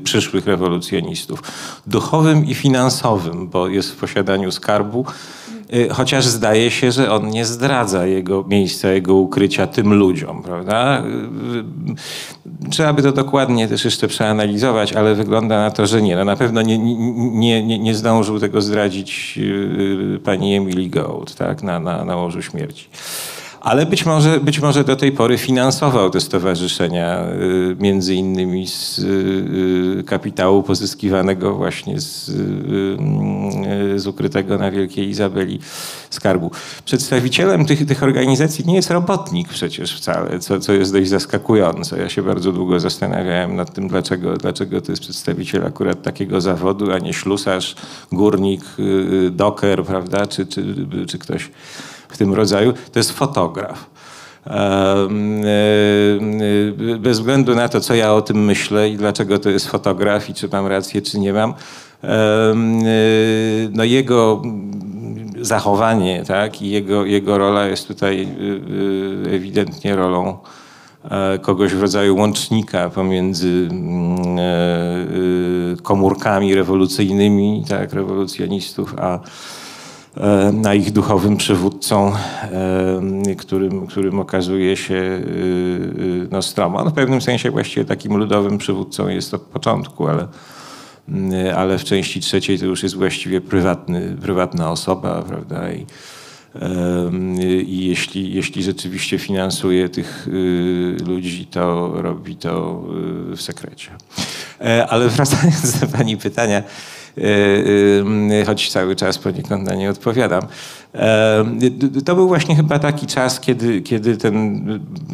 przyszłych 0.04 0.46
rewolucjonistów. 0.46 1.44
Duchowym 1.88 2.46
i 2.46 2.54
finansowym, 2.54 3.48
bo 3.48 3.68
jest 3.68 3.92
w 3.92 3.96
posiadaniu 3.96 4.52
skarbu 4.52 5.06
Y, 5.57 5.57
chociaż 5.92 6.26
zdaje 6.26 6.72
się, 6.72 6.92
że 6.92 7.12
on 7.12 7.30
nie 7.30 7.46
zdradza 7.46 8.06
jego 8.06 8.46
miejsca, 8.48 8.92
jego 8.92 9.16
ukrycia 9.16 9.68
tym 9.68 9.94
ludziom, 9.94 10.44
prawda? 10.44 11.04
Y, 11.04 12.62
y, 12.66 12.70
trzeba 12.70 12.94
by 12.94 13.04
to 13.04 13.12
dokładnie 13.12 13.68
też 13.68 13.86
jeszcze 13.86 14.08
przeanalizować, 14.08 14.94
ale 14.94 15.16
wygląda 15.16 15.58
na 15.58 15.72
to, 15.72 15.88
że 15.88 16.02
nie. 16.02 16.16
No 16.16 16.26
na 16.26 16.36
pewno 16.36 16.62
nie, 16.62 16.78
nie, 16.78 17.64
nie, 17.64 17.80
nie 17.80 17.96
zdążył 17.96 18.40
tego 18.40 18.62
zdradzić 18.62 19.40
pani 20.24 20.56
Emily 20.56 20.90
Gold 20.90 21.36
tak? 21.36 21.64
na, 21.64 21.80
na, 21.80 22.06
na 22.06 22.16
łożu 22.16 22.42
śmierci 22.42 22.90
ale 23.62 23.86
być 23.86 24.06
może, 24.06 24.40
być 24.40 24.60
może 24.60 24.84
do 24.84 24.96
tej 24.96 25.12
pory 25.12 25.38
finansował 25.38 26.10
te 26.10 26.22
stowarzyszenia, 26.22 27.26
y, 27.26 27.76
między 27.80 28.16
innymi 28.16 28.68
z 28.68 29.00
y, 29.00 30.04
kapitału 30.04 30.64
pozyskiwanego 30.64 31.54
właśnie 31.54 32.00
z, 32.00 32.30
y, 32.30 34.00
z 34.00 34.08
ukrytego 34.08 34.58
na 34.58 34.72
Wielkiej 34.72 35.10
Izabeli 35.10 35.60
skarbu. 36.10 36.52
Przedstawicielem 36.86 37.66
tych, 37.66 37.86
tych 37.86 38.04
organizacji 38.04 38.66
nie 38.68 38.76
jest 38.76 38.92
robotnik 38.92 39.50
przecież 39.50 39.98
wcale, 39.98 40.40
co, 40.40 40.60
co 40.60 40.74
jest 40.74 40.94
dość 40.94 41.10
zaskakujące. 41.10 41.98
Ja 41.98 42.10
się 42.10 42.24
bardzo 42.24 42.52
długo 42.52 42.80
zastanawiałem 42.80 43.56
nad 43.56 43.74
tym, 43.74 43.88
dlaczego, 43.88 44.38
dlaczego 44.38 44.82
to 44.82 44.92
jest 44.92 45.02
przedstawiciel 45.02 45.66
akurat 45.66 46.02
takiego 46.02 46.42
zawodu, 46.42 46.92
a 46.92 47.00
nie 47.00 47.14
ślusarz, 47.14 47.76
górnik, 48.12 48.62
doker, 49.32 49.84
prawda, 49.84 50.28
czy, 50.28 50.46
czy, 50.46 50.76
czy 51.08 51.20
ktoś 51.20 51.50
w 52.10 52.18
tym 52.18 52.34
rodzaju, 52.34 52.74
to 52.92 53.00
jest 53.00 53.12
fotograf. 53.12 53.90
E, 54.50 55.08
e, 56.94 56.98
bez 57.00 57.20
względu 57.20 57.56
na 57.56 57.70
to, 57.70 57.82
co 57.82 57.96
ja 57.96 58.14
o 58.14 58.22
tym 58.22 58.46
myślę 58.46 58.90
i 58.90 58.98
dlaczego 58.98 59.40
to 59.40 59.50
jest 59.50 59.68
fotograf 59.68 60.30
i 60.30 60.34
czy 60.34 60.50
mam 60.52 60.68
rację, 60.68 61.02
czy 61.02 61.20
nie 61.20 61.34
mam, 61.34 61.54
e, 62.04 62.54
no 63.72 63.84
jego 63.84 64.42
zachowanie 65.42 66.24
tak, 66.28 66.62
i 66.62 66.70
jego, 66.70 67.06
jego 67.06 67.38
rola 67.38 67.66
jest 67.66 67.88
tutaj 67.88 68.28
ewidentnie 69.32 69.96
rolą 69.96 70.38
kogoś 71.42 71.74
w 71.74 71.82
rodzaju 71.82 72.16
łącznika 72.16 72.90
pomiędzy 72.90 73.70
komórkami 75.84 76.56
rewolucyjnymi, 76.56 77.66
tak, 77.70 77.94
rewolucjonistów, 77.94 78.96
a 79.00 79.20
na 80.54 80.74
ich 80.74 80.92
duchowym 80.92 81.38
przywódcą, 81.38 82.14
e, 83.28 83.36
którym, 83.36 83.88
którym 83.88 84.20
okazuje 84.20 84.78
się 84.78 84.96
e, 84.96 85.22
Nostromo. 86.32 86.84
No 86.84 86.90
w 86.90 86.94
pewnym 86.94 87.22
sensie 87.22 87.52
właściwie 87.52 87.86
takim 87.86 88.18
ludowym 88.18 88.58
przywódcą 88.58 89.08
jest 89.08 89.34
od 89.34 89.42
początku, 89.42 90.08
ale, 90.08 90.28
ale 91.56 91.78
w 91.78 91.84
części 91.84 92.20
trzeciej 92.22 92.60
to 92.60 92.66
już 92.66 92.84
jest 92.84 92.96
właściwie 92.96 93.42
prywatny, 93.42 94.18
prywatna 94.22 94.72
osoba, 94.72 95.24
prawda? 95.28 95.72
I, 95.72 95.86
i 97.68 97.88
jeśli, 97.88 98.34
jeśli 98.34 98.64
rzeczywiście 98.64 99.20
finansuje 99.20 99.90
tych 99.90 100.28
ludzi, 101.08 101.46
to 101.46 101.94
robi 101.96 102.36
to 102.36 102.84
w 103.36 103.42
sekrecie. 103.42 103.92
Ale 104.90 105.10
wracając 105.10 105.80
do 105.80 105.88
Pani 105.88 106.18
pytania, 106.18 106.64
choć 108.46 108.72
cały 108.72 108.96
czas 108.96 109.18
poniekąd 109.18 109.64
na 109.64 109.76
nie 109.76 109.90
odpowiadam. 109.90 110.42
To 112.06 112.16
był 112.16 112.28
właśnie 112.28 112.56
chyba 112.56 112.80
taki 112.80 113.08
czas, 113.08 113.40
kiedy, 113.40 113.82
kiedy 113.82 114.18
ten 114.18 114.64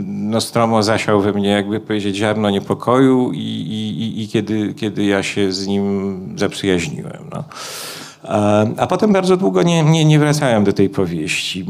Nostromo 0.07 0.83
zasiał 0.83 1.21
we 1.21 1.31
mnie, 1.31 1.49
jakby 1.49 1.79
powiedzieć, 1.79 2.15
ziarno 2.15 2.49
niepokoju 2.49 3.31
i, 3.33 3.37
i, 3.37 4.23
i 4.23 4.27
kiedy, 4.27 4.73
kiedy 4.73 5.03
ja 5.05 5.23
się 5.23 5.51
z 5.51 5.67
nim 5.67 6.19
zaprzyjaźniłem. 6.37 7.29
No. 7.31 7.43
A 8.77 8.87
potem 8.87 9.13
bardzo 9.13 9.37
długo 9.37 9.63
nie, 9.63 9.83
nie, 9.83 10.05
nie 10.05 10.19
wracałem 10.19 10.63
do 10.63 10.73
tej 10.73 10.89
powieści. 10.89 11.65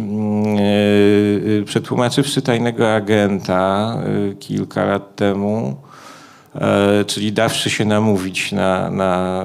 Y, 1.59 1.63
przetłumaczywszy 1.65 2.41
tajnego 2.41 2.93
agenta 2.93 3.95
kilka 4.39 4.85
lat 4.85 5.15
temu, 5.15 5.75
E, 5.75 5.92
czyli 7.07 7.33
dawszy 7.33 7.69
się 7.69 7.85
namówić 7.85 8.51
na, 8.51 8.89
na 8.89 9.43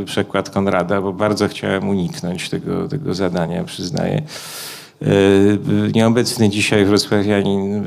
e, 0.00 0.04
przekład 0.04 0.50
Konrada, 0.50 1.00
bo 1.00 1.12
bardzo 1.12 1.48
chciałem 1.48 1.88
uniknąć 1.88 2.48
tego, 2.48 2.88
tego 2.88 3.14
zadania, 3.14 3.64
przyznaję. 3.64 4.22
E, 5.02 5.06
nieobecny 5.94 6.48
dzisiaj 6.48 6.84
wrocławianin 6.84 7.84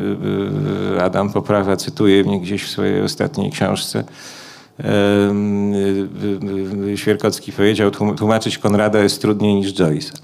Adam 1.02 1.34
Poprawa 1.34 1.78
cytuje 1.78 2.24
mnie 2.24 2.40
gdzieś 2.40 2.64
w 2.64 2.70
swojej 2.70 3.02
ostatniej 3.02 3.52
książce. 3.52 4.04
Świerkocki 6.96 7.52
powiedział, 7.52 7.92
tłumaczyć 7.92 8.58
Konrada 8.58 9.00
jest 9.00 9.22
trudniej 9.22 9.56
niż 9.56 9.74
Joyce'a. 9.74 10.22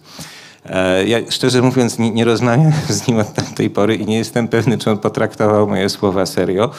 Ja 1.06 1.18
szczerze 1.30 1.62
mówiąc 1.62 2.00
nie, 2.00 2.12
nie, 2.12 2.26
rozmawiam 2.26 2.72
z 2.90 3.08
nim 3.08 3.18
od 3.18 3.34
tamtej 3.34 3.70
pory 3.70 3.96
i 3.96 4.06
nie 4.06 4.18
jestem 4.18 4.48
pewny, 4.48 4.78
czy 4.78 4.92
on 4.92 4.98
potraktował 4.98 5.68
moje 5.68 5.90
słowa 5.90 6.26
serio, 6.26 6.70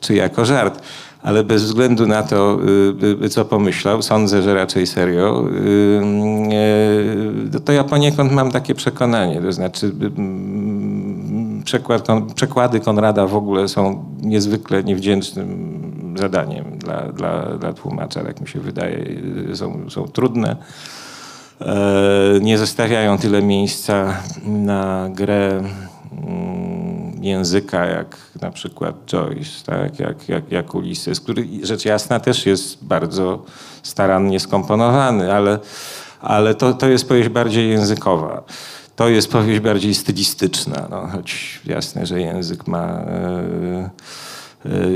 czy 0.00 0.14
jako 0.14 0.44
żart. 0.44 0.82
Ale 1.22 1.44
bez 1.44 1.62
względu 1.62 2.06
na 2.06 2.22
to, 2.22 2.58
y, 3.22 3.24
y, 3.24 3.28
co 3.28 3.44
pomyślał, 3.44 4.02
sądzę, 4.02 4.42
że 4.42 4.54
raczej 4.54 4.86
serio, 4.86 5.44
y, 7.56 7.60
to 7.60 7.72
ja 7.72 7.84
poniekąd 7.84 8.32
mam 8.32 8.50
takie 8.50 8.74
przekonanie. 8.74 9.42
To 9.42 9.52
znaczy, 9.52 9.92
przekład, 11.64 12.06
przekłady 12.34 12.80
Konrada 12.80 13.26
w 13.26 13.36
ogóle 13.36 13.68
są 13.68 14.04
niezwykle 14.22 14.84
niewdzięcznym 14.84 15.78
zadaniem 16.18 16.64
dla, 16.78 17.12
dla, 17.12 17.42
dla 17.42 17.72
tłumacza, 17.72 18.22
jak 18.22 18.40
mi 18.40 18.48
się 18.48 18.60
wydaje. 18.60 19.04
Są, 19.54 19.90
są 19.90 20.08
trudne 20.08 20.56
E, 20.56 20.97
nie 22.40 22.58
zostawiają 22.58 23.18
tyle 23.18 23.42
miejsca 23.42 24.22
na 24.44 25.08
grę 25.12 25.62
mm, 26.12 27.24
języka, 27.24 27.86
jak 27.86 28.16
na 28.42 28.50
przykład 28.50 28.94
Joyce, 29.06 29.64
tak? 29.66 30.00
jak, 30.00 30.28
jak, 30.28 30.52
jak 30.52 30.74
Ulises, 30.74 31.20
który 31.20 31.48
rzecz 31.62 31.84
jasna 31.84 32.20
też 32.20 32.46
jest 32.46 32.84
bardzo 32.84 33.44
starannie 33.82 34.40
skomponowany, 34.40 35.34
ale, 35.34 35.58
ale 36.20 36.54
to, 36.54 36.74
to 36.74 36.88
jest 36.88 37.08
powieść 37.08 37.28
bardziej 37.28 37.70
językowa. 37.70 38.42
To 38.96 39.08
jest 39.08 39.32
powieść 39.32 39.60
bardziej 39.60 39.94
stylistyczna, 39.94 40.86
no, 40.90 41.06
choć 41.06 41.60
jasne, 41.64 42.06
że 42.06 42.20
język 42.20 42.66
ma 42.66 42.84
e, 42.86 43.00
e, 43.04 43.90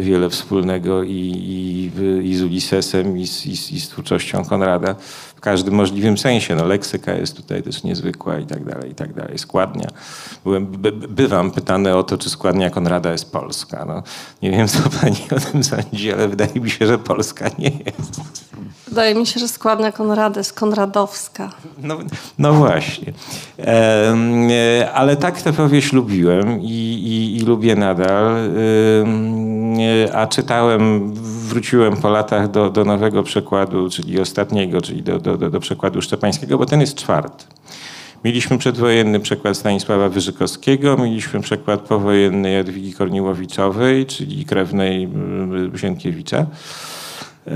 wiele 0.01 0.31
wspólnego 0.31 1.03
i, 1.03 1.11
i, 1.11 1.91
i 2.31 2.37
z 2.37 2.43
Ulisesem, 2.43 3.19
i 3.19 3.27
z, 3.27 3.47
i 3.47 3.81
z 3.81 3.89
twórczością 3.89 4.45
Konrada 4.45 4.97
każdym 5.43 5.75
możliwym 5.75 6.19
sensie. 6.19 6.55
No, 6.55 6.65
leksyka 6.65 7.13
jest 7.13 7.37
tutaj 7.37 7.63
też 7.63 7.83
niezwykła 7.83 8.39
i 8.39 8.47
tak 8.47 8.65
dalej, 8.65 8.91
i 8.91 8.95
tak 8.95 9.15
dalej. 9.15 9.39
Składnia. 9.39 9.89
Byłem, 10.45 10.67
by, 10.67 10.93
bywam 10.93 11.51
pytany 11.51 11.97
o 11.97 12.03
to, 12.03 12.19
czy 12.19 12.31
składnia 12.31 12.71
Konrada 12.71 13.13
jest 13.13 13.33
polska. 13.33 13.85
No, 13.85 14.03
nie 14.43 14.51
wiem, 14.51 14.69
co 14.69 14.79
pani 15.01 15.27
o 15.37 15.41
tym 15.41 15.65
sądzi, 15.65 16.13
ale 16.13 16.29
wydaje 16.29 16.61
mi 16.61 16.71
się, 16.71 16.87
że 16.87 16.99
polska 16.99 17.51
nie 17.59 17.71
jest. 17.71 18.21
Wydaje 18.89 19.15
mi 19.15 19.27
się, 19.27 19.41
że 19.41 19.49
składnia 19.49 19.93
Konrada 19.93 20.41
jest 20.41 20.53
konradowska. 20.53 21.51
No, 21.79 21.99
no 22.39 22.53
właśnie. 22.53 23.13
E, 23.59 24.91
ale 24.95 25.17
tak 25.17 25.43
tę 25.43 25.53
powieść 25.53 25.93
lubiłem 25.93 26.61
i, 26.61 26.65
i, 26.65 27.37
i 27.37 27.41
lubię 27.41 27.77
nadal. 27.77 28.37
E, 28.37 30.17
a 30.17 30.27
czytałem, 30.27 31.15
wróciłem 31.53 31.97
po 31.97 32.09
latach 32.09 32.51
do, 32.51 32.71
do 32.71 32.85
nowego 32.85 33.23
przekładu, 33.23 33.91
czyli 33.91 34.21
ostatniego, 34.21 34.81
czyli 34.81 35.03
do, 35.03 35.19
do, 35.19 35.37
do, 35.37 35.61
przekładu 35.61 36.03
szczepańskiego, 36.03 36.59
bo 36.59 36.67
ten 36.67 36.81
jest 36.81 36.95
czwarty. 36.95 37.45
Mieliśmy 38.25 38.59
przedwojenny 38.59 39.21
przekład 39.21 39.57
Stanisława 39.57 40.09
Wyżykowskiego, 40.09 40.97
mieliśmy 40.97 41.41
przekład 41.41 41.81
powojenny 41.81 42.51
Jadwigi 42.51 42.93
Korniłowiczowej, 42.93 44.07
czyli 44.07 44.45
krewnej 44.45 45.09
Sienkiewicza. 45.77 46.47
E, 47.47 47.53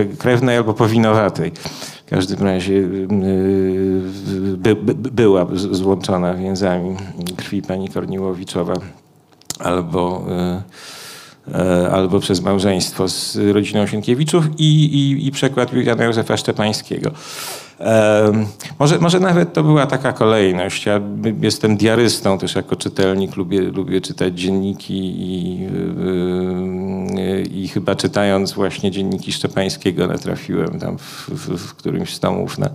e, 0.00 0.16
krewnej 0.18 0.56
albo 0.56 0.74
powinowatej. 0.74 1.52
W 2.06 2.10
każdym 2.10 2.42
razie 2.42 2.78
e, 2.78 2.84
by, 4.56 4.74
by, 4.74 4.94
była 4.94 5.46
złączona 5.54 6.34
więzami 6.34 6.96
krwi 7.36 7.62
pani 7.62 7.88
Korniłowiczowa 7.88 8.74
albo, 9.58 10.26
albo 11.92 12.20
przez 12.20 12.40
małżeństwo 12.40 13.08
z 13.08 13.36
rodziną 13.36 13.86
Sienkiewiczów 13.86 14.44
i, 14.58 14.84
i, 14.84 15.26
i 15.26 15.30
przekład 15.30 15.72
Juliana 15.72 16.04
Józefa 16.04 16.36
Szczepańskiego. 16.36 17.10
Może, 18.78 18.98
może 18.98 19.20
nawet 19.20 19.52
to 19.52 19.62
była 19.62 19.86
taka 19.86 20.12
kolejność. 20.12 20.86
Ja 20.86 21.00
jestem 21.40 21.76
diarystą 21.76 22.38
też 22.38 22.54
jako 22.54 22.76
czytelnik, 22.76 23.36
lubię, 23.36 23.60
lubię 23.60 24.00
czytać 24.00 24.40
dzienniki 24.40 25.14
i, 25.16 25.68
i 27.52 27.68
chyba 27.68 27.94
czytając 27.94 28.52
właśnie 28.52 28.90
dzienniki 28.90 29.32
Szczepańskiego 29.32 30.06
natrafiłem 30.06 30.78
tam 30.78 30.98
w, 30.98 31.28
w, 31.28 31.58
w 31.58 31.74
którymś 31.74 32.14
z 32.14 32.20
tomów 32.20 32.58
na, 32.58 32.70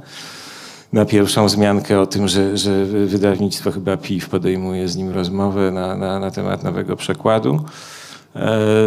na 0.94 1.06
pierwszą 1.06 1.46
wzmiankę 1.46 2.00
o 2.00 2.06
tym, 2.06 2.28
że, 2.28 2.58
że 2.58 2.86
wydawnictwo 2.86 3.72
chyba 3.72 3.98
PIW 3.98 4.30
podejmuje 4.30 4.88
z 4.88 4.96
nim 4.96 5.10
rozmowę 5.10 5.72
na, 5.72 5.96
na, 5.96 6.20
na 6.20 6.32
temat 6.32 6.64
nowego 6.64 6.96
przekładu. 6.96 7.66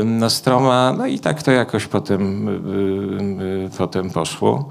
Nostroma, 0.04 0.94
no 0.98 1.06
i 1.06 1.18
tak 1.18 1.42
to 1.42 1.50
jakoś 1.50 1.86
potem, 1.86 2.48
potem 3.78 4.10
poszło. 4.10 4.68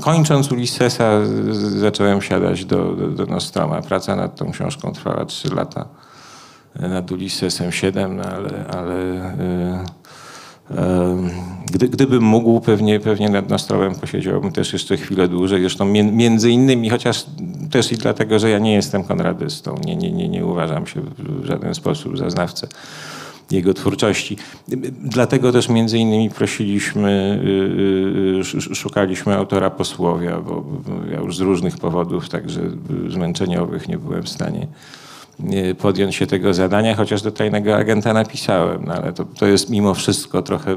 Kończąc 0.00 0.52
Ulyssesa 0.52 1.20
zacząłem 1.78 2.22
siadać 2.22 2.64
do, 2.64 2.92
do, 2.92 3.08
do 3.08 3.26
Nostroma. 3.26 3.82
Praca 3.82 4.16
nad 4.16 4.36
tą 4.36 4.52
książką 4.52 4.92
trwała 4.92 5.24
3 5.24 5.54
lata. 5.54 5.88
Nad 6.80 7.12
Ulyssesem 7.12 7.72
7, 7.72 8.16
no 8.16 8.22
ale, 8.22 8.66
ale 8.66 9.20
gdy, 11.72 11.88
gdybym 11.88 12.22
mógł, 12.22 12.60
pewnie, 12.60 13.00
pewnie 13.00 13.30
nad 13.30 13.50
Nostromem 13.50 13.94
posiedziałbym 13.94 14.52
też 14.52 14.72
jeszcze 14.72 14.96
chwilę 14.96 15.28
dłużej. 15.28 15.60
Zresztą 15.60 15.84
między 16.12 16.50
innymi, 16.50 16.90
chociaż 16.90 17.26
też 17.70 17.92
i 17.92 17.96
dlatego, 17.96 18.38
że 18.38 18.50
ja 18.50 18.58
nie 18.58 18.74
jestem 18.74 19.04
konradystą. 19.04 19.74
Nie, 19.84 19.96
nie, 19.96 20.12
nie, 20.12 20.28
nie 20.28 20.46
uważam 20.46 20.86
się 20.86 21.00
w 21.18 21.44
żaden 21.44 21.74
sposób 21.74 22.18
za 22.18 22.30
znawcę 22.30 22.68
jego 23.52 23.74
twórczości. 23.74 24.36
Dlatego 25.02 25.52
też 25.52 25.68
między 25.68 25.98
innymi 25.98 26.30
prosiliśmy, 26.30 27.40
y, 27.44 28.70
y, 28.70 28.74
szukaliśmy 28.74 29.36
autora 29.36 29.70
posłowia, 29.70 30.40
bo 30.40 30.64
ja 31.10 31.20
już 31.20 31.36
z 31.36 31.40
różnych 31.40 31.76
powodów, 31.76 32.28
także 32.28 32.60
zmęczeniowych, 33.08 33.88
nie 33.88 33.98
byłem 33.98 34.22
w 34.22 34.28
stanie 34.28 34.66
podjąć 35.78 36.14
się 36.14 36.26
tego 36.26 36.54
zadania, 36.54 36.96
chociaż 36.96 37.22
do 37.22 37.30
tajnego 37.30 37.76
agenta 37.76 38.12
napisałem, 38.12 38.84
no 38.84 38.94
ale 38.94 39.12
to, 39.12 39.24
to 39.24 39.46
jest 39.46 39.70
mimo 39.70 39.94
wszystko 39.94 40.42
trochę 40.42 40.76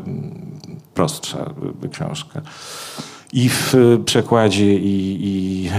prostsza 0.93 1.53
książka. 1.91 2.41
I 3.33 3.49
w 3.49 3.73
przekładzie, 4.05 4.75
i, 4.75 5.19
i, 5.21 5.69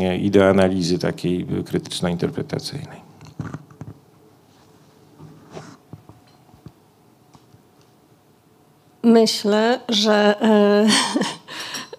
e, 0.00 0.16
i 0.16 0.30
do 0.30 0.48
analizy 0.48 0.98
takiej 0.98 1.46
krytyczno-interpretacyjnej. 1.46 3.01
Myślę, 9.02 9.80
że 9.88 10.42
e, 10.42 10.86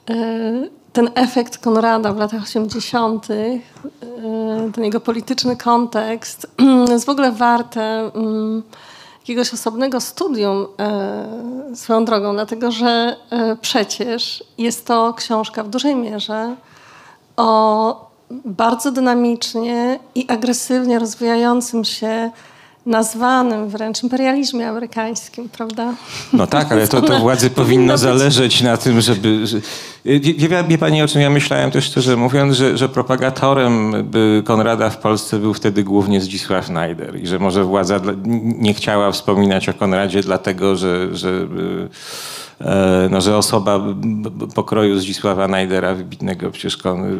e, 0.14 0.68
ten 0.94 1.10
efekt 1.16 1.58
Konrada 1.58 2.14
w 2.14 2.18
latach 2.18 2.44
80., 2.44 3.28
e, 3.32 3.60
ten 4.74 4.84
jego 4.84 5.00
polityczny 5.00 5.58
kontekst 5.58 6.48
jest 6.92 7.06
w 7.06 7.10
ogóle 7.10 7.32
warte 7.32 8.12
mm, 8.16 8.64
jakiegoś 9.20 9.54
osobnego 9.54 10.02
studium 10.02 10.68
swoją 11.76 12.06
drogą, 12.06 12.34
dlatego 12.34 12.72
że 12.72 13.16
przecież 13.62 14.44
jest 14.58 14.86
to 14.86 15.14
książka 15.14 15.64
w 15.64 15.70
dużej 15.70 15.96
mierze 15.96 16.56
o 17.38 18.12
bardzo 18.46 18.92
dynamicznie 18.92 20.00
i 20.16 20.26
agresywnie 20.30 21.00
rozwijającym 21.00 21.86
się 21.86 22.32
nazwanym 22.86 23.70
wręcz 23.70 24.04
imperializmie 24.04 24.70
amerykańskim, 24.70 25.50
prawda? 25.50 25.94
No 26.34 26.48
tak, 26.48 26.72
ale 26.72 26.88
to, 26.88 27.02
to 27.02 27.20
władzy 27.20 27.50
powinno 27.62 27.98
zależeć 27.98 28.62
na 28.62 28.78
tym, 28.78 29.02
żeby... 29.02 29.48
Że... 29.48 29.58
Wie, 30.20 30.64
wie, 30.64 30.78
pani, 30.78 31.02
o 31.02 31.08
czym 31.08 31.22
ja 31.22 31.30
myślałem 31.30 31.72
też 31.72 31.86
szczerze 31.86 32.16
mówiąc, 32.16 32.56
że, 32.56 32.78
że 32.78 32.90
propagatorem 32.90 33.94
Konrada 34.44 34.90
w 34.90 34.98
Polsce 34.98 35.40
był 35.40 35.54
wtedy 35.54 35.84
głównie 35.84 36.22
Zdzisław 36.22 36.70
Najder 36.70 37.22
i 37.22 37.28
że 37.28 37.40
może 37.40 37.64
władza 37.64 38.00
nie 38.44 38.74
chciała 38.74 39.12
wspominać 39.12 39.70
o 39.70 39.74
Konradzie 39.74 40.22
dlatego, 40.22 40.76
że, 40.76 41.16
że 41.16 41.30
E, 41.30 42.43
no, 43.10 43.22
że 43.22 43.38
osoba 43.38 43.80
pokroju 44.56 45.00
Zdzisława 45.00 45.48
Najdera, 45.48 45.94
wybitnego 45.94 46.52
przecież 46.52 46.78
kon, 46.78 47.20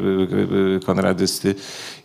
konradysty, 0.86 1.56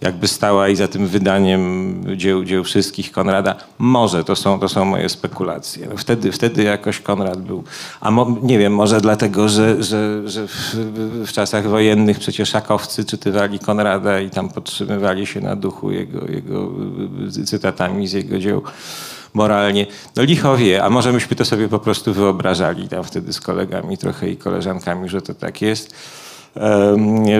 jakby 0.00 0.28
stała 0.28 0.68
i 0.68 0.76
za 0.76 0.88
tym 0.88 1.06
wydaniem 1.06 2.04
dzieł, 2.16 2.44
dzieł 2.44 2.64
wszystkich 2.64 3.12
Konrada. 3.12 3.56
Może, 3.78 4.24
to 4.24 4.36
są, 4.36 4.60
to 4.60 4.68
są 4.68 4.84
moje 4.84 5.08
spekulacje. 5.08 5.86
No 5.90 5.96
wtedy, 5.96 6.32
wtedy 6.32 6.62
jakoś 6.62 7.00
Konrad 7.00 7.40
był, 7.40 7.64
a 8.00 8.10
mo, 8.10 8.36
nie 8.42 8.58
wiem, 8.58 8.74
może 8.74 9.00
dlatego, 9.00 9.48
że, 9.48 9.82
że, 9.82 10.28
że 10.28 10.48
w, 10.48 10.74
w, 11.26 11.32
czasach 11.32 11.68
wojennych 11.68 12.18
przecież 12.18 12.48
szakowcy 12.48 13.04
czytywali 13.04 13.58
Konrada 13.58 14.20
i 14.20 14.30
tam 14.30 14.48
podtrzymywali 14.48 15.26
się 15.26 15.40
na 15.40 15.56
duchu 15.56 15.90
jego, 15.90 16.26
jego 16.26 16.70
cytatami 17.44 18.08
z 18.08 18.12
jego 18.12 18.38
dzieł 18.38 18.62
moralnie. 19.38 19.86
No 20.16 20.22
licho 20.22 20.56
wie, 20.56 20.84
a 20.84 20.90
może 20.90 21.12
myśmy 21.12 21.36
to 21.36 21.44
sobie 21.44 21.68
po 21.68 21.78
prostu 21.78 22.14
wyobrażali 22.14 22.88
tam 22.88 23.04
wtedy 23.04 23.32
z 23.32 23.40
kolegami 23.40 23.98
trochę 23.98 24.30
i 24.30 24.36
koleżankami, 24.36 25.08
że 25.08 25.22
to 25.22 25.34
tak 25.34 25.62
jest. 25.62 25.94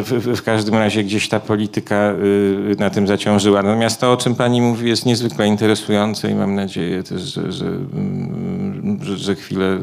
W, 0.03 0.37
w, 0.37 0.43
każdym 0.43 0.75
razie 0.75 1.05
gdzieś 1.05 1.29
ta 1.29 1.41
polityka 1.41 2.13
y, 2.13 2.77
na 2.79 2.91
tym 2.91 3.07
zaciążyła. 3.07 3.63
Natomiast 3.63 4.01
to, 4.01 4.13
o 4.13 4.17
czym 4.17 4.35
pani 4.35 4.61
mówi, 4.61 4.89
jest 4.89 5.07
niezwykle 5.07 5.47
interesujące 5.47 6.31
i 6.31 6.35
mam 6.35 6.55
nadzieję 6.55 7.03
też, 7.03 7.23
że, 7.23 7.53
że, 7.53 7.67
mm, 7.67 8.99
że, 9.03 9.17
że 9.17 9.35
chwilę 9.35 9.79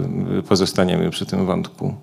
pozostaniemy 0.47 1.10
przy 1.10 1.25
tym 1.25 1.45
wątku. 1.45 1.93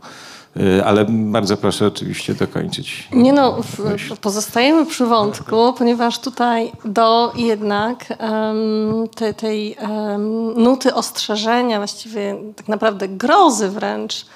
Y, 0.56 0.84
ale 0.84 1.04
bardzo 1.08 1.56
proszę 1.56 1.86
oczywiście 1.86 2.34
dokończyć. 2.34 3.08
Nie 3.12 3.32
no, 3.32 3.56
w, 3.62 4.18
pozostajemy 4.20 4.86
przy 4.86 5.06
wątku, 5.06 5.72
ponieważ 5.78 6.18
tutaj 6.18 6.72
do 6.84 7.32
jednak 7.36 8.06
um, 8.20 9.08
te, 9.14 9.34
tej 9.34 9.76
um, 9.76 10.62
nuty 10.62 10.94
ostrzeżenia, 10.94 11.78
właściwie 11.78 12.36
tak 12.56 12.68
naprawdę 12.68 13.08
grozy 13.08 13.68
wręcz, 13.68 14.26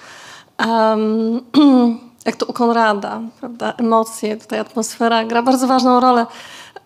um, 0.66 1.40
jak 2.26 2.37
to 2.37 2.46
u 2.46 2.52
Konrada, 2.52 3.20
prawda, 3.40 3.74
emocje, 3.79 4.37
tutaj 4.37 4.59
atmosfera 4.59 5.24
gra 5.24 5.42
bardzo 5.42 5.66
ważną 5.66 6.00
rolę 6.00 6.26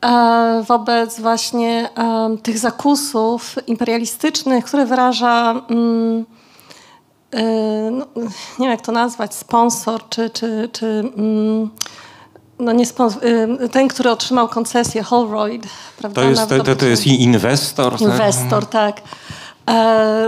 e, 0.01 0.65
wobec 0.69 1.21
właśnie 1.21 1.89
tych 2.43 2.59
zakusów 2.59 3.57
imperialistycznych, 3.67 4.65
które 4.65 4.87
wyraża 4.87 5.55
E, 5.55 6.40
no, 7.91 8.07
nie 8.59 8.67
wiem 8.67 8.71
jak 8.71 8.81
to 8.81 8.93
nazwać, 8.93 9.35
sponsor, 9.35 10.09
czy, 10.09 10.31
czy, 10.31 10.69
czy 10.73 10.87
mm, 11.17 11.71
no 12.59 12.73
nie 12.73 12.87
sponsor, 12.87 13.25
y, 13.25 13.69
ten, 13.69 13.89
który 13.89 14.11
otrzymał 14.11 14.49
koncesję, 14.49 15.03
Holroyd, 15.03 15.67
prawda? 15.99 16.23
To 16.23 16.29
jest, 16.29 16.49
to, 16.49 16.65
to, 16.65 16.77
to 16.77 16.87
jest 16.87 17.07
inwestor. 17.07 18.01
Inwestor, 18.01 18.67
tak. 18.67 19.01
tak. 19.01 19.05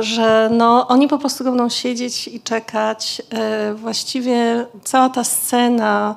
Że 0.00 0.50
no, 0.52 0.88
oni 0.88 1.08
po 1.08 1.18
prostu 1.18 1.44
będą 1.44 1.68
siedzieć 1.68 2.28
i 2.28 2.40
czekać. 2.40 3.22
E, 3.30 3.74
właściwie 3.74 4.66
cała 4.84 5.08
ta 5.08 5.24
scena 5.24 6.14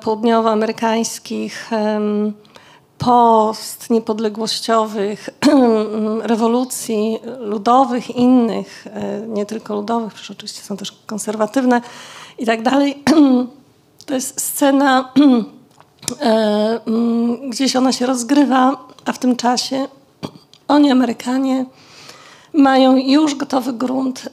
południowoamerykańskich 0.00 1.70
post 2.98 3.90
niepodległościowych, 3.90 5.28
rewolucji 6.22 7.18
ludowych, 7.38 8.16
innych, 8.16 8.86
e, 8.86 9.20
nie 9.26 9.46
tylko 9.46 9.74
ludowych, 9.74 10.14
przecież 10.14 10.30
oczywiście 10.30 10.62
są 10.62 10.76
też 10.76 10.92
konserwatywne 11.06 11.80
i 12.38 12.46
tak 12.46 12.62
dalej. 12.62 13.02
To 14.06 14.14
jest 14.14 14.40
scena, 14.40 15.12
e, 16.20 16.80
gdzieś 17.48 17.76
ona 17.76 17.92
się 17.92 18.06
rozgrywa, 18.06 18.76
a 19.04 19.12
w 19.12 19.18
tym 19.18 19.36
czasie 19.36 19.88
oni, 20.68 20.90
Amerykanie, 20.90 21.64
mają 22.52 22.96
już 22.96 23.34
gotowy 23.34 23.72
grunt 23.72 24.28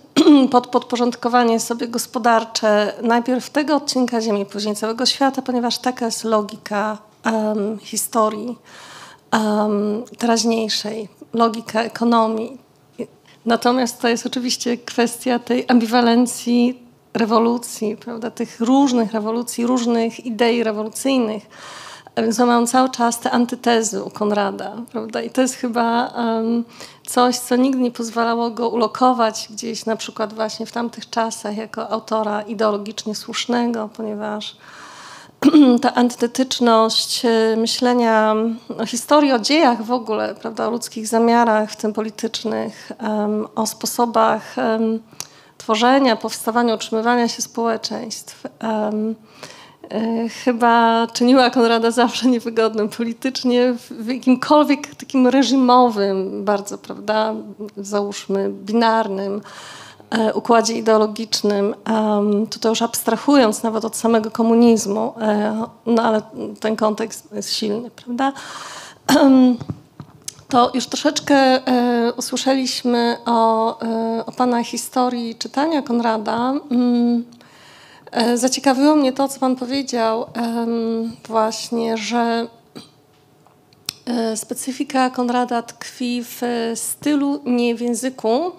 pod 0.51 0.67
podporządkowanie 0.67 1.59
sobie 1.59 1.87
gospodarcze 1.87 2.93
najpierw 3.01 3.49
tego 3.49 3.75
odcinka 3.75 4.21
Ziemi, 4.21 4.45
później 4.45 4.75
całego 4.75 5.05
świata, 5.05 5.41
ponieważ 5.41 5.77
taka 5.77 6.05
jest 6.05 6.23
logika 6.23 6.97
um, 7.25 7.79
historii 7.79 8.57
um, 9.33 10.03
teraźniejszej, 10.17 11.09
logika 11.33 11.81
ekonomii. 11.81 12.57
Natomiast 13.45 14.01
to 14.01 14.07
jest 14.07 14.25
oczywiście 14.25 14.77
kwestia 14.77 15.39
tej 15.39 15.65
ambiwalencji 15.67 16.83
rewolucji, 17.13 17.97
prawda, 17.97 18.31
tych 18.31 18.59
różnych 18.59 19.13
rewolucji, 19.13 19.67
różnych 19.67 20.25
idei 20.25 20.63
rewolucyjnych. 20.63 21.43
Więc 22.17 22.39
mamy 22.39 22.67
cały 22.67 22.89
czas 22.89 23.19
te 23.19 23.31
antytezy 23.31 24.03
u 24.03 24.09
Konrada, 24.09 24.75
prawda? 24.91 25.21
I 25.21 25.29
to 25.29 25.41
jest 25.41 25.55
chyba 25.55 26.07
um, 26.07 26.63
coś, 27.07 27.37
co 27.37 27.55
nigdy 27.55 27.79
nie 27.81 27.91
pozwalało 27.91 28.49
go 28.49 28.69
ulokować 28.69 29.47
gdzieś 29.51 29.85
na 29.85 29.95
przykład 29.95 30.33
właśnie 30.33 30.65
w 30.65 30.71
tamtych 30.71 31.09
czasach 31.09 31.57
jako 31.57 31.89
autora 31.89 32.41
ideologicznie 32.41 33.15
słusznego, 33.15 33.89
ponieważ 33.97 34.55
ta 35.81 35.93
antytetyczność 35.93 37.25
e, 37.25 37.55
myślenia 37.57 38.35
o 38.77 38.85
historii, 38.85 39.31
o 39.31 39.39
dziejach 39.39 39.83
w 39.83 39.91
ogóle, 39.91 40.35
prawda, 40.35 40.67
o 40.67 40.71
ludzkich 40.71 41.07
zamiarach, 41.07 41.71
w 41.71 41.75
tym 41.75 41.93
politycznych, 41.93 42.91
o 43.55 43.67
sposobach 43.67 44.55
tworzenia, 45.57 46.15
powstawania, 46.15 46.75
utrzymywania 46.75 47.27
się 47.27 47.41
społeczeństw. 47.41 48.43
Chyba 50.43 51.07
czyniła 51.13 51.49
Konrada 51.49 51.91
zawsze 51.91 52.27
niewygodnym 52.27 52.89
politycznie 52.89 53.73
w 53.89 54.07
jakimkolwiek 54.07 54.95
takim 54.95 55.27
reżimowym, 55.27 56.45
bardzo, 56.45 56.77
prawda, 56.77 57.33
załóżmy 57.77 58.49
binarnym 58.49 59.41
układzie 60.33 60.73
ideologicznym, 60.73 61.75
tutaj 62.49 62.69
już 62.69 62.81
abstrahując 62.81 63.63
nawet 63.63 63.85
od 63.85 63.95
samego 63.95 64.31
komunizmu, 64.31 65.13
e, 65.21 65.65
no 65.85 66.03
ale 66.03 66.21
ten 66.59 66.75
kontekst 66.75 67.33
jest 67.33 67.53
silny, 67.53 67.91
prawda? 67.91 68.33
To 70.49 70.71
już 70.73 70.87
troszeczkę 70.87 71.35
e, 71.35 72.13
usłyszeliśmy 72.17 73.17
o, 73.25 73.79
o 74.25 74.31
Pana 74.31 74.63
historii 74.63 75.35
czytania 75.35 75.81
Konrada. 75.81 76.53
Mm, 76.71 77.25
zaciekawiło 78.35 78.95
mnie 78.95 79.13
to, 79.13 79.27
co 79.27 79.39
Pan 79.39 79.55
powiedział, 79.55 80.25
właśnie, 81.27 81.97
że 81.97 82.47
specyfika 84.35 85.09
Konrada 85.09 85.61
tkwi 85.61 86.23
w 86.23 86.41
stylu, 86.75 87.41
nie 87.45 87.75
w 87.75 87.81
języku, 87.81 88.51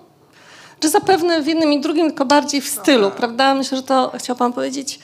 czy 0.82 0.88
zapewne 0.88 1.42
w 1.42 1.46
jednym 1.46 1.72
i 1.72 1.80
drugim, 1.80 2.06
tylko 2.06 2.24
bardziej 2.24 2.60
w 2.60 2.68
stylu, 2.68 3.10
prawda? 3.10 3.54
Myślę, 3.54 3.76
że 3.76 3.82
to 3.82 4.12
chciał 4.18 4.36
Pan 4.36 4.52
powiedzieć. 4.52 4.98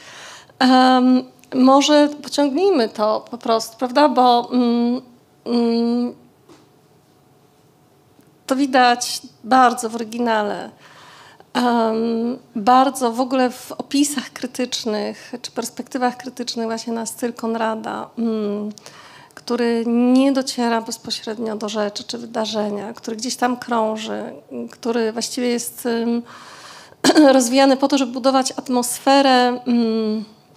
Um, 0.60 1.24
może 1.54 2.08
pociągnijmy 2.22 2.88
to 2.88 3.24
po 3.30 3.38
prostu, 3.38 3.76
prawda? 3.78 4.08
Bo 4.08 4.48
mm, 4.52 5.00
mm, 5.46 6.14
to 8.46 8.56
widać 8.56 9.22
bardzo 9.44 9.90
w 9.90 9.94
oryginale. 9.94 10.70
Um, 11.54 12.38
bardzo 12.56 13.12
w 13.12 13.20
ogóle 13.20 13.50
w 13.50 13.72
opisach 13.72 14.32
krytycznych 14.32 15.32
czy 15.42 15.50
perspektywach 15.50 16.16
krytycznych 16.16 16.66
właśnie 16.66 16.92
na 16.92 17.06
styl 17.06 17.32
Konrada. 17.32 18.10
Um, 18.18 18.72
który 19.48 19.84
nie 19.87 20.32
dociera 20.32 20.80
bezpośrednio 20.80 21.56
do 21.56 21.68
rzeczy 21.68 22.04
czy 22.04 22.18
wydarzenia, 22.18 22.92
który 22.92 23.16
gdzieś 23.16 23.37
tam 23.37 23.56
krąży, 23.56 24.22
który 24.70 25.12
właściwie 25.12 25.48
jest 25.48 25.88
rozwijany 27.32 27.76
po 27.76 27.88
to, 27.88 27.98
żeby 27.98 28.12
budować 28.12 28.52
atmosferę 28.56 29.61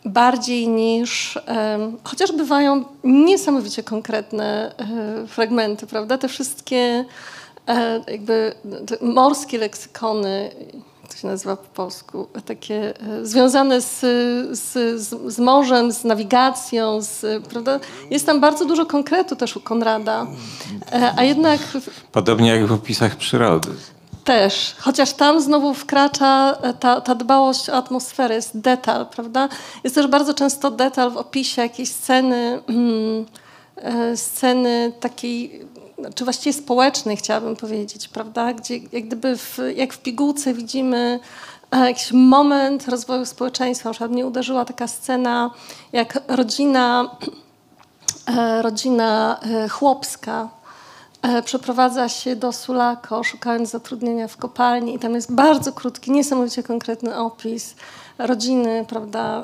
bardziej 0.06 0.67
niż, 0.67 1.39
chociaż 2.04 2.32
bywają 2.32 2.84
niesamowicie 3.04 3.84
konkretne 3.84 4.71
e, 4.77 5.27
fragmenty, 5.27 5.88
prawda? 5.88 6.17
Te 6.17 6.27
wszystkie 6.27 7.06
e, 7.67 8.01
jakby 8.08 8.54
morskie 9.01 9.58
leksykony 9.58 10.51
to 11.12 11.17
się 11.17 11.28
nazywa 11.28 11.56
po 11.56 11.67
polsku, 11.67 12.28
takie 12.45 12.93
e, 13.00 13.26
związane 13.26 13.82
z, 13.82 14.00
z, 14.60 15.00
z, 15.28 15.39
morzem, 15.39 15.91
z 15.91 16.04
nawigacją, 16.04 17.02
z, 17.02 17.43
prawda? 17.47 17.80
Jest 18.10 18.26
tam 18.26 18.39
bardzo 18.39 18.65
dużo 18.65 18.86
konkretu 18.86 19.36
też 19.36 19.58
u 19.58 19.62
Konrada, 19.62 20.28
e, 20.91 21.13
a 21.17 21.24
jednak... 21.24 21.60
Podobnie 22.12 22.50
jak 22.50 22.65
w 22.65 22.71
opisach 22.71 23.15
przyrody. 23.15 23.69
Też, 24.24 24.76
chociaż 24.80 25.13
tam 25.13 25.41
znowu 25.41 25.74
wkracza 25.74 26.58
e, 26.62 26.74
ta, 26.74 27.02
ta 27.02 27.15
dbałość 27.15 27.69
o 27.69 27.74
atmosferę, 27.74 28.36
jest 28.36 28.60
detal, 28.60 29.06
prawda? 29.06 29.50
Jest 29.84 29.95
też 29.95 30.08
bardzo 30.08 30.34
często 30.34 30.71
detal 30.71 31.12
w 31.12 31.17
opisie 31.17 31.62
jakiejś 31.62 31.91
sceny, 31.91 32.62
hmm, 32.67 33.26
sceny 34.15 34.91
takiej 35.00 35.65
czy 36.15 36.23
właściwie 36.23 36.53
społecznej, 36.53 37.17
chciałabym 37.17 37.55
powiedzieć, 37.55 38.07
prawda? 38.07 38.53
Gdzie 38.53 38.77
jak 38.91 39.05
gdyby 39.05 39.37
w, 39.37 39.59
jak 39.75 39.93
w 39.93 39.99
pigułce 39.99 40.53
widzimy 40.53 41.19
e, 41.71 41.77
jakiś 41.87 42.11
moment 42.11 42.87
rozwoju 42.87 43.25
społeczeństwa. 43.25 43.89
Na 43.89 43.93
przykład 43.93 44.11
mnie 44.11 44.25
uderzyła 44.25 44.65
taka 44.65 44.87
scena, 44.87 45.51
jak 45.93 46.19
rodzina, 46.27 47.15
e, 48.27 48.61
rodzina 48.61 49.39
e, 49.43 49.69
chłopska 49.69 50.49
przeprowadza 51.45 52.09
się 52.09 52.35
do 52.35 52.51
Sulako, 52.51 53.23
szukając 53.23 53.69
zatrudnienia 53.69 54.27
w 54.27 54.37
kopalni 54.37 54.95
i 54.95 54.99
tam 54.99 55.15
jest 55.15 55.33
bardzo 55.33 55.73
krótki, 55.73 56.11
niesamowicie 56.11 56.63
konkretny 56.63 57.17
opis 57.17 57.75
rodziny, 58.17 58.85
prawda, 58.89 59.43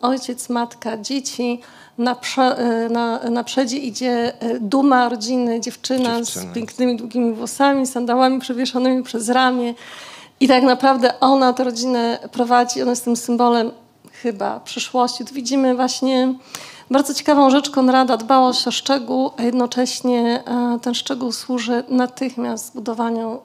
ojciec, 0.00 0.48
matka, 0.48 0.96
dzieci, 0.96 1.60
na, 1.98 2.16
e, 2.38 2.88
na, 2.88 3.30
na 3.30 3.44
przedzie 3.44 3.76
idzie 3.76 4.32
e, 4.40 4.60
duma 4.60 5.08
rodziny, 5.08 5.60
dziewczyna, 5.60 6.18
dziewczyna, 6.18 6.50
z 6.50 6.54
pięknymi, 6.54 6.96
długimi 6.96 7.32
włosami, 7.32 7.86
sandałami 7.86 8.40
przewieszonymi 8.40 9.02
przez 9.02 9.28
ramię. 9.28 9.74
I 10.40 10.48
tak 10.48 10.62
naprawdę 10.62 11.20
ona 11.20 11.52
tę 11.52 11.64
rodzinę 11.64 12.18
prowadzi, 12.32 12.82
ona 12.82 12.90
jest 12.90 13.04
tym 13.04 13.16
symbolem 13.16 13.70
chyba 14.12 14.60
przyszłości. 14.60 15.24
Tu 15.24 15.34
widzimy 15.34 15.74
właśnie 15.74 16.34
bardzo 16.90 17.14
ciekawą 17.14 17.50
rzecz 17.50 17.70
Konrada, 17.70 18.16
dbałość 18.16 18.68
o 18.68 18.70
szczegół, 18.70 19.30
a 19.36 19.42
jednocześnie 19.42 20.42
e, 20.46 20.78
ten 20.82 20.94
szczegół 20.94 21.32
służy 21.32 21.84
natychmiast 21.88 22.74
budowaniu 22.74 23.40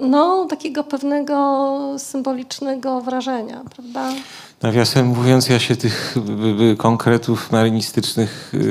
no, 0.00 0.46
takiego 0.50 0.84
pewnego 0.84 1.78
symbolicznego 1.98 3.00
wrażenia, 3.00 3.60
prawda? 3.74 4.08
Nawiasem 4.62 5.06
mówiąc, 5.06 5.48
ja 5.48 5.58
się 5.58 5.76
tych 5.76 6.16
konkretów 6.78 7.52
marynistycznych, 7.52 8.52
y, 8.54 8.58
y, 8.58 8.62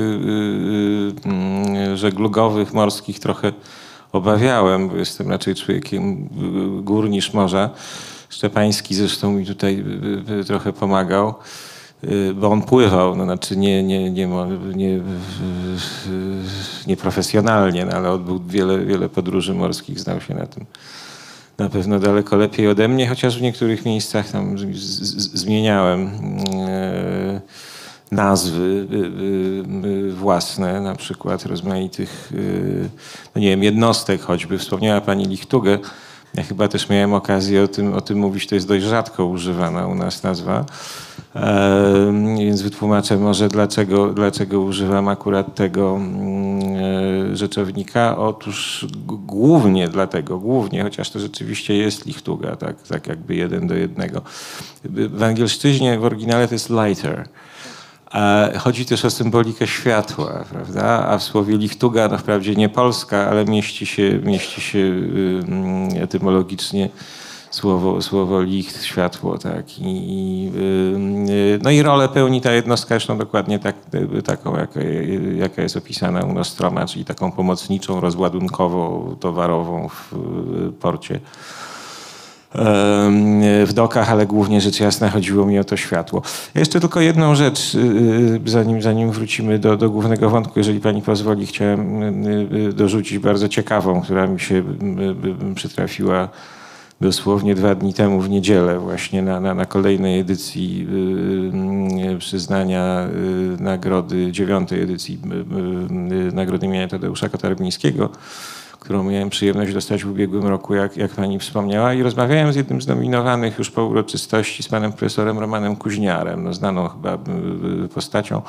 y, 1.92 1.96
żeglugowych, 1.96 2.74
morskich 2.74 3.20
trochę 3.20 3.52
obawiałem, 4.12 4.88
bo 4.88 4.96
jestem 4.96 5.30
raczej 5.30 5.54
człowiekiem 5.54 6.28
gór 6.82 7.10
niż 7.10 7.32
morza. 7.32 7.70
Szczepański 8.28 8.94
zresztą 8.94 9.32
mi 9.32 9.46
tutaj 9.46 9.84
trochę 10.46 10.72
pomagał, 10.72 11.34
bo 12.34 12.50
on 12.50 12.62
pływał, 12.62 13.16
no 13.16 13.24
znaczy 13.24 13.56
nie, 13.56 13.82
nie, 13.82 14.10
nie, 14.10 14.28
nie, 14.74 15.00
nie 16.86 16.96
profesjonalnie, 16.96 17.84
no 17.84 17.92
ale 17.92 18.10
odbył 18.10 18.40
wiele, 18.46 18.78
wiele 18.78 19.08
podróży 19.08 19.54
morskich, 19.54 20.00
znał 20.00 20.20
się 20.20 20.34
na 20.34 20.46
tym 20.46 20.66
na 21.58 21.68
pewno 21.68 22.00
daleko 22.00 22.36
lepiej 22.36 22.68
ode 22.68 22.88
mnie, 22.88 23.08
chociaż 23.08 23.38
w 23.38 23.42
niektórych 23.42 23.84
miejscach 23.84 24.30
tam 24.30 24.56
zmieniałem 25.34 26.10
e, 26.68 27.40
nazwy 28.12 28.86
e, 28.90 30.08
e, 30.08 30.12
własne, 30.12 30.80
na 30.80 30.94
przykład 30.94 31.46
rozmaitych, 31.46 32.32
no 33.34 33.40
nie 33.40 33.48
wiem, 33.48 33.62
jednostek 33.62 34.20
choćby. 34.20 34.58
Wspomniała 34.58 35.00
pani 35.00 35.26
Lichtugę. 35.26 35.78
Ja 36.34 36.42
chyba 36.42 36.68
też 36.68 36.88
miałem 36.88 37.14
okazję 37.14 37.62
o 37.62 37.68
tym, 37.68 37.94
o 37.94 38.00
tym 38.00 38.18
mówić, 38.18 38.46
to 38.46 38.54
jest 38.54 38.68
dość 38.68 38.84
rzadko 38.84 39.26
używana 39.26 39.86
u 39.86 39.94
nas 39.94 40.22
nazwa. 40.22 40.64
Więc 42.38 42.62
wytłumaczę 42.62 43.16
może, 43.16 43.48
dlaczego, 43.48 44.12
dlaczego 44.12 44.60
używam 44.60 45.08
akurat 45.08 45.54
tego 45.54 45.96
mm, 45.96 47.32
e, 47.32 47.36
rzeczownika. 47.36 48.18
Otóż 48.18 48.86
głównie 49.06 49.88
dlatego, 49.88 50.38
głównie, 50.38 50.82
chociaż 50.82 51.10
to 51.10 51.20
rzeczywiście 51.20 51.74
jest 51.74 52.06
lichtuga, 52.06 52.56
tak, 52.56 52.82
tak 52.82 53.06
jakby 53.06 53.34
jeden 53.34 53.66
do 53.66 53.74
jednego. 53.74 54.22
W 54.84 55.22
angielszczyźnie 55.22 55.98
w 55.98 56.04
oryginale 56.04 56.48
to 56.48 56.54
jest 56.54 56.70
lighter. 56.70 57.28
Chodzi 58.58 58.86
też 58.86 59.04
o 59.04 59.10
symbolikę 59.10 59.66
światła, 59.66 60.44
prawda? 60.50 61.06
A 61.08 61.18
w 61.18 61.22
słowie 61.22 61.56
lichtuga, 61.56 62.08
no 62.08 62.18
wprawdzie 62.18 62.54
nie 62.54 62.68
polska, 62.68 63.28
ale 63.30 63.44
mieści 63.44 63.86
się, 63.86 64.20
mieści 64.22 64.60
się 64.60 64.92
etymologicznie 66.00 66.88
słowo, 67.54 68.02
słowo 68.02 68.42
licht, 68.42 68.84
światło, 68.84 69.38
tak. 69.38 69.78
I, 69.78 70.50
y, 70.56 71.58
no 71.62 71.70
i 71.70 71.82
rolę 71.82 72.08
pełni 72.08 72.40
ta 72.40 72.52
jednostka 72.52 72.88
zresztą 72.88 73.18
dokładnie 73.18 73.58
tak, 73.58 73.76
taką, 74.24 74.56
jaka, 74.56 74.80
jaka 75.36 75.62
jest 75.62 75.76
opisana 75.76 76.20
u 76.20 76.32
Nostroma, 76.32 76.86
czyli 76.86 77.04
taką 77.04 77.32
pomocniczą, 77.32 78.00
rozładunkową, 78.00 79.16
towarową 79.20 79.88
w 79.88 80.14
porcie 80.80 81.20
w 83.66 83.70
dokach, 83.74 84.10
ale 84.10 84.26
głównie 84.26 84.60
rzecz 84.60 84.80
jasna 84.80 85.10
chodziło 85.10 85.46
mi 85.46 85.58
o 85.58 85.64
to 85.64 85.76
światło. 85.76 86.22
Jeszcze 86.54 86.80
tylko 86.80 87.00
jedną 87.00 87.34
rzecz, 87.34 87.74
y, 87.74 87.78
y, 87.78 88.50
zanim, 88.50 88.82
zanim 88.82 89.10
wrócimy 89.10 89.58
do, 89.58 89.76
do 89.76 89.90
głównego 89.90 90.30
wątku, 90.30 90.52
jeżeli 90.56 90.80
pani 90.80 91.02
pozwoli, 91.02 91.46
chciałem 91.46 92.02
dorzucić 92.72 93.18
bardzo 93.18 93.48
ciekawą, 93.48 94.02
która 94.02 94.26
mi 94.26 94.40
się 94.40 94.62
przytrafiła 95.54 96.28
dosłownie 97.00 97.54
dwa 97.54 97.74
dni 97.74 97.94
temu 97.94 98.20
w 98.20 98.30
niedzielę 98.30 98.78
właśnie 98.78 99.22
na, 99.22 99.40
na, 99.40 99.54
na 99.54 99.66
kolejnej 99.66 100.20
edycji 100.20 100.86
y, 102.14 102.18
przyznania 102.18 103.08
y, 103.58 103.62
nagrody, 103.62 104.32
dziewiątej 104.32 104.82
edycji 104.82 105.20
y, 106.30 106.34
nagrody 106.34 106.66
imienia 106.66 106.88
Tadeusza 106.88 107.28
Kotarbińskiego, 107.28 108.10
którą 108.80 109.04
miałem 109.04 109.30
przyjemność 109.30 109.74
dostać 109.74 110.04
w 110.04 110.10
ubiegłym 110.10 110.46
roku, 110.46 110.74
jak, 110.74 110.96
jak 110.96 111.10
pani 111.10 111.38
wspomniała. 111.38 111.94
I 111.94 112.02
rozmawiałem 112.02 112.52
z 112.52 112.56
jednym 112.56 112.82
z 112.82 112.86
nominowanych 112.86 113.58
już 113.58 113.70
po 113.70 113.84
uroczystości, 113.84 114.62
z 114.62 114.68
panem 114.68 114.92
profesorem 114.92 115.38
Romanem 115.38 115.76
Kuźniarem, 115.76 116.44
no, 116.44 116.54
znaną 116.54 116.88
chyba 116.88 117.18
postacią 117.94 118.42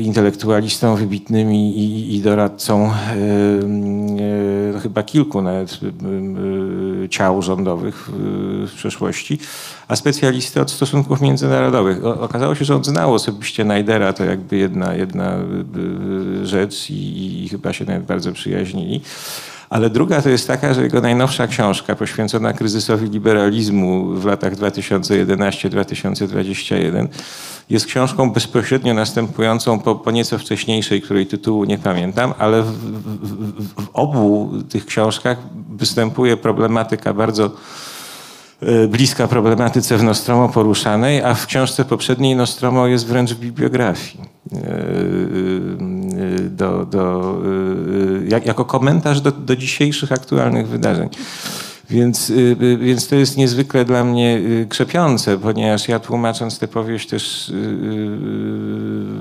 intelektualistą 0.00 0.96
wybitnym 0.96 1.52
i, 1.52 2.14
i 2.14 2.20
doradcą 2.20 2.90
e, 4.74 4.80
chyba 4.80 5.02
kilku 5.02 5.42
nawet 5.42 5.80
ciał 7.10 7.42
rządowych 7.42 8.08
w 8.66 8.72
przeszłości, 8.76 9.38
a 9.88 9.96
specjalisty 9.96 10.60
od 10.60 10.70
stosunków 10.70 11.20
międzynarodowych. 11.20 12.04
Okazało 12.04 12.54
się, 12.54 12.64
że 12.64 12.76
on 12.76 12.84
znał 12.84 13.14
osobiście 13.14 13.64
Najdera, 13.64 14.12
to 14.12 14.24
jakby 14.24 14.56
jedna, 14.56 14.94
jedna 14.94 15.36
rzecz 16.42 16.90
i, 16.90 17.44
i 17.44 17.48
chyba 17.48 17.72
się 17.72 17.84
nawet 17.84 18.04
bardzo 18.04 18.32
przyjaźnili. 18.32 19.00
Ale 19.70 19.90
druga 19.90 20.22
to 20.22 20.28
jest 20.28 20.46
taka, 20.46 20.74
że 20.74 20.82
jego 20.82 21.00
najnowsza 21.00 21.46
książka 21.46 21.96
poświęcona 21.96 22.52
kryzysowi 22.52 23.10
liberalizmu 23.10 24.14
w 24.14 24.24
latach 24.24 24.54
2011-2021 24.54 27.08
jest 27.70 27.86
książką 27.86 28.30
bezpośrednio 28.30 28.94
następującą 28.94 29.78
po, 29.78 29.94
po 29.94 30.10
nieco 30.10 30.38
wcześniejszej, 30.38 31.02
której 31.02 31.26
tytułu 31.26 31.64
nie 31.64 31.78
pamiętam, 31.78 32.34
ale 32.38 32.62
w, 32.62 32.72
w, 32.72 33.84
w 33.84 33.88
obu 33.92 34.52
tych 34.68 34.86
książkach 34.86 35.38
występuje 35.70 36.36
problematyka 36.36 37.14
bardzo 37.14 37.50
bliska 38.88 39.28
problematyce 39.28 39.96
w 39.96 40.02
Nostromo 40.02 40.48
poruszanej, 40.48 41.22
a 41.22 41.34
w 41.34 41.46
książce 41.46 41.84
poprzedniej 41.84 42.36
Nostromo 42.36 42.86
jest 42.86 43.06
wręcz 43.06 43.30
w 43.30 43.38
bibliografii. 43.38 44.36
E, 44.52 44.58
e, 44.58 46.40
do, 46.50 46.86
do, 46.86 47.34
jak, 48.28 48.46
jako 48.46 48.64
komentarz 48.64 49.20
do, 49.20 49.32
do 49.32 49.56
dzisiejszych 49.56 50.12
aktualnych 50.12 50.68
wydarzeń. 50.68 51.08
Więc, 51.90 52.32
więc 52.80 53.08
to 53.08 53.16
jest 53.16 53.36
niezwykle 53.36 53.84
dla 53.84 54.04
mnie 54.04 54.40
krzepiące, 54.68 55.38
ponieważ 55.38 55.88
ja 55.88 55.98
tłumacząc 55.98 56.58
tę 56.58 56.68
powieść 56.68 57.08
też 57.08 57.52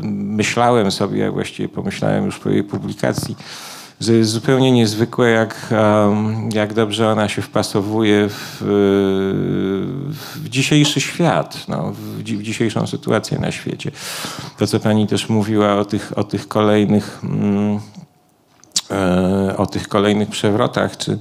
myślałem 0.04 0.92
sobie, 0.92 1.28
a 1.28 1.32
właściwie 1.32 1.70
pomyślałem 1.70 2.26
już 2.26 2.40
po 2.40 2.50
jej 2.50 2.64
publikacji, 2.64 3.36
zupełnie 4.22 4.72
niezwykłe, 4.72 5.30
jak, 5.30 5.74
jak 6.54 6.74
dobrze 6.74 7.12
ona 7.12 7.30
się 7.30 7.42
wpasowuje 7.42 8.30
w, 8.30 8.58
w 10.44 10.50
dzisiejszy 10.50 11.02
świat, 11.02 11.68
no, 11.68 11.92
w, 11.92 11.98
w, 11.98 12.24
dzisiejszą 12.24 12.88
sytuację 12.88 13.40
na 13.40 13.52
świecie. 13.52 13.92
To, 14.58 14.68
co 14.68 14.80
pani 14.80 15.08
też 15.08 15.30
mówiła 15.30 15.76
o 15.76 15.86
tych, 15.86 16.18
o 16.18 16.24
tych 16.24 16.48
kolejnych 16.48 17.20
mm, 17.24 17.80
e, 18.92 19.58
o 19.58 19.66
tych 19.66 19.88
kolejnych 19.88 20.30
przewrotach, 20.30 20.98
czy, 20.98 21.20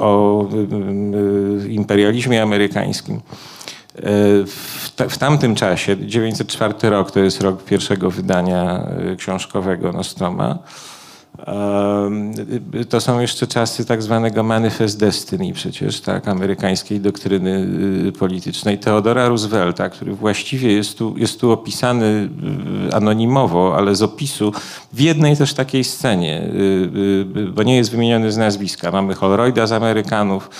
o 0.00 0.48
imperializmie 1.68 2.42
amerykańskim. 2.42 3.20
W, 5.08 5.18
tamtym 5.18 5.54
czasie, 5.54 6.06
904 6.06 6.74
rok, 6.82 7.10
to 7.10 7.20
jest 7.20 7.40
rok 7.40 7.64
pierwszego 7.64 8.10
wydania 8.10 8.86
e, 9.12 9.16
książkowego 9.16 9.92
Nostroma, 9.92 10.58
to 12.88 13.00
są 13.00 13.20
jeszcze 13.20 13.46
czasy 13.46 13.84
tak 13.84 14.02
zwanego 14.02 14.42
manifest 14.42 15.00
destiny 15.00 15.52
przecież, 15.52 16.00
tak, 16.00 16.28
amerykańskiej 16.28 17.00
doktryny 17.00 17.66
y, 18.08 18.12
politycznej 18.12 18.78
Teodora 18.78 19.28
Roosevelta, 19.28 19.88
który 19.88 20.14
właściwie 20.14 20.72
jest 20.72 20.98
tu, 20.98 21.14
jest 21.18 21.40
tu 21.40 21.52
opisany 21.52 22.28
anonimowo, 22.92 23.76
ale 23.76 23.94
z 23.94 24.02
opisu 24.02 24.52
w 24.92 25.00
jednej 25.00 25.36
też 25.36 25.54
takiej 25.54 25.84
scenie, 25.84 26.42
bo 27.52 27.62
nie 27.62 27.76
jest 27.76 27.90
wymieniony 27.90 28.32
z 28.32 28.36
nazwiska. 28.36 28.90
Mamy 28.90 29.14
Holroyda 29.14 29.66
z 29.66 29.72
Amerykanów, 29.72 30.50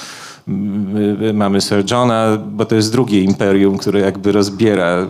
mamy 1.34 1.60
Sir 1.60 1.84
Johna, 1.90 2.38
bo 2.46 2.64
to 2.64 2.74
jest 2.74 2.92
drugie 2.92 3.20
imperium, 3.20 3.78
które 3.78 4.00
jakby 4.00 4.32
rozbiera 4.32 4.98
y, 4.98 5.04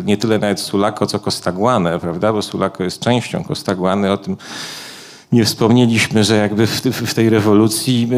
y, 0.00 0.04
nie 0.04 0.16
tyle 0.16 0.38
nawet 0.38 0.60
Sulako, 0.60 1.06
co 1.06 1.18
Costaguanę, 1.18 1.98
prawda? 1.98 2.32
Bo 2.32 2.42
Sulako 2.42 2.84
jest 2.84 3.00
częścią 3.00 3.44
Costaguany, 3.44 4.12
o 4.12 4.16
tym 4.16 4.36
nie 5.32 5.44
wspomnieliśmy, 5.44 6.24
że 6.24 6.36
jakby 6.36 6.66
w, 6.66 6.80
w 6.82 7.14
tej 7.14 7.30
rewolucji 7.30 8.08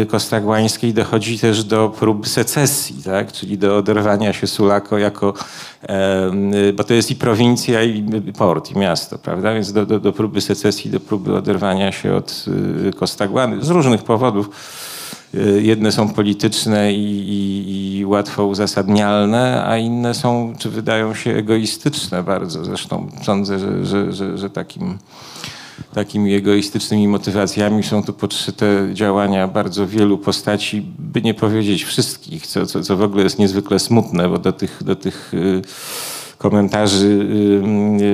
y, 0.00 0.06
kostagłańskiej 0.06 0.94
dochodzi 0.94 1.38
też 1.38 1.64
do 1.64 1.88
prób 1.98 2.28
secesji, 2.28 3.02
tak? 3.02 3.32
czyli 3.32 3.58
do 3.58 3.76
oderwania 3.76 4.32
się 4.32 4.46
Sulako 4.46 4.98
jako, 4.98 5.34
bo 6.74 6.84
to 6.84 6.94
jest 6.94 7.10
i 7.10 7.16
prowincja, 7.16 7.82
i 7.82 8.04
port, 8.38 8.70
i 8.70 8.78
miasto, 8.78 9.18
prawda? 9.18 9.54
Więc 9.54 9.72
do, 9.72 9.86
do, 9.86 10.00
do 10.00 10.12
próby 10.12 10.40
secesji, 10.40 10.90
do 10.90 11.00
próby 11.00 11.36
oderwania 11.36 11.92
się 11.92 12.14
od 12.14 12.44
Kostagłany 12.96 13.64
z 13.64 13.70
różnych 13.70 14.02
powodów 14.02 14.50
Y, 14.50 14.91
jedne 15.62 15.92
są 15.92 16.08
polityczne 16.08 16.92
i, 16.92 17.28
i, 17.28 17.98
i, 17.98 18.04
łatwo 18.06 18.46
uzasadnialne, 18.46 19.64
a 19.66 19.76
inne 19.76 20.14
są, 20.14 20.54
czy 20.58 20.70
wydają 20.70 21.14
się 21.14 21.34
egoistyczne 21.34 22.22
bardzo. 22.22 22.64
Zresztą 22.64 23.08
sądzę, 23.22 23.58
że, 23.58 23.86
że, 23.86 24.12
że, 24.12 24.38
że 24.38 24.50
takim, 24.50 24.98
takimi 25.94 26.34
egoistycznymi 26.34 27.08
motywacjami 27.08 27.82
są 27.82 28.04
tu 28.04 28.12
podszyte 28.12 28.88
działania 28.92 29.48
bardzo 29.48 29.86
wielu 29.86 30.18
postaci, 30.18 30.86
by 30.98 31.22
nie 31.22 31.34
powiedzieć 31.34 31.84
wszystkich, 31.84 32.46
co, 32.46 32.66
co, 32.66 32.82
co 32.82 32.96
w 32.96 33.02
ogóle 33.02 33.22
jest 33.22 33.38
niezwykle 33.38 33.78
smutne, 33.78 34.28
bo 34.28 34.38
do 34.38 34.52
tych, 34.52 34.82
do 34.84 34.96
tych 34.96 35.34
y, 35.34 35.62
komentarzy 36.42 37.26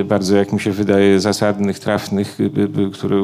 y, 0.00 0.04
bardzo, 0.04 0.36
jak 0.36 0.52
mi 0.52 0.60
się 0.60 0.72
wydaje, 0.72 1.20
zasadnych, 1.20 1.78
trafnych, 1.78 2.40
y, 2.40 2.44
y, 2.44 2.90
które 2.90 3.22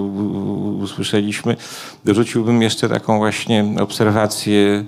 usłyszeliśmy. 0.82 1.56
Dorzuciłbym 2.04 2.62
jeszcze 2.62 2.88
taką 2.88 3.18
właśnie 3.18 3.64
obserwację 3.80 4.84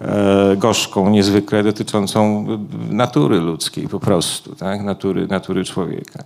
e, 0.00 0.56
gorzką 0.56 1.10
niezwykle 1.10 1.62
dotyczącą 1.62 2.46
natury 2.90 3.40
ludzkiej 3.40 3.88
po 3.88 4.00
prostu, 4.00 4.54
tak? 4.54 4.82
natury, 4.82 5.26
natury 5.26 5.64
człowieka. 5.64 6.24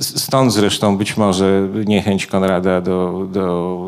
Stąd 0.00 0.52
zresztą 0.52 0.96
być 0.96 1.16
może 1.16 1.68
niechęć 1.86 2.26
Konrada 2.26 2.80
do, 2.80 3.26
do 3.32 3.78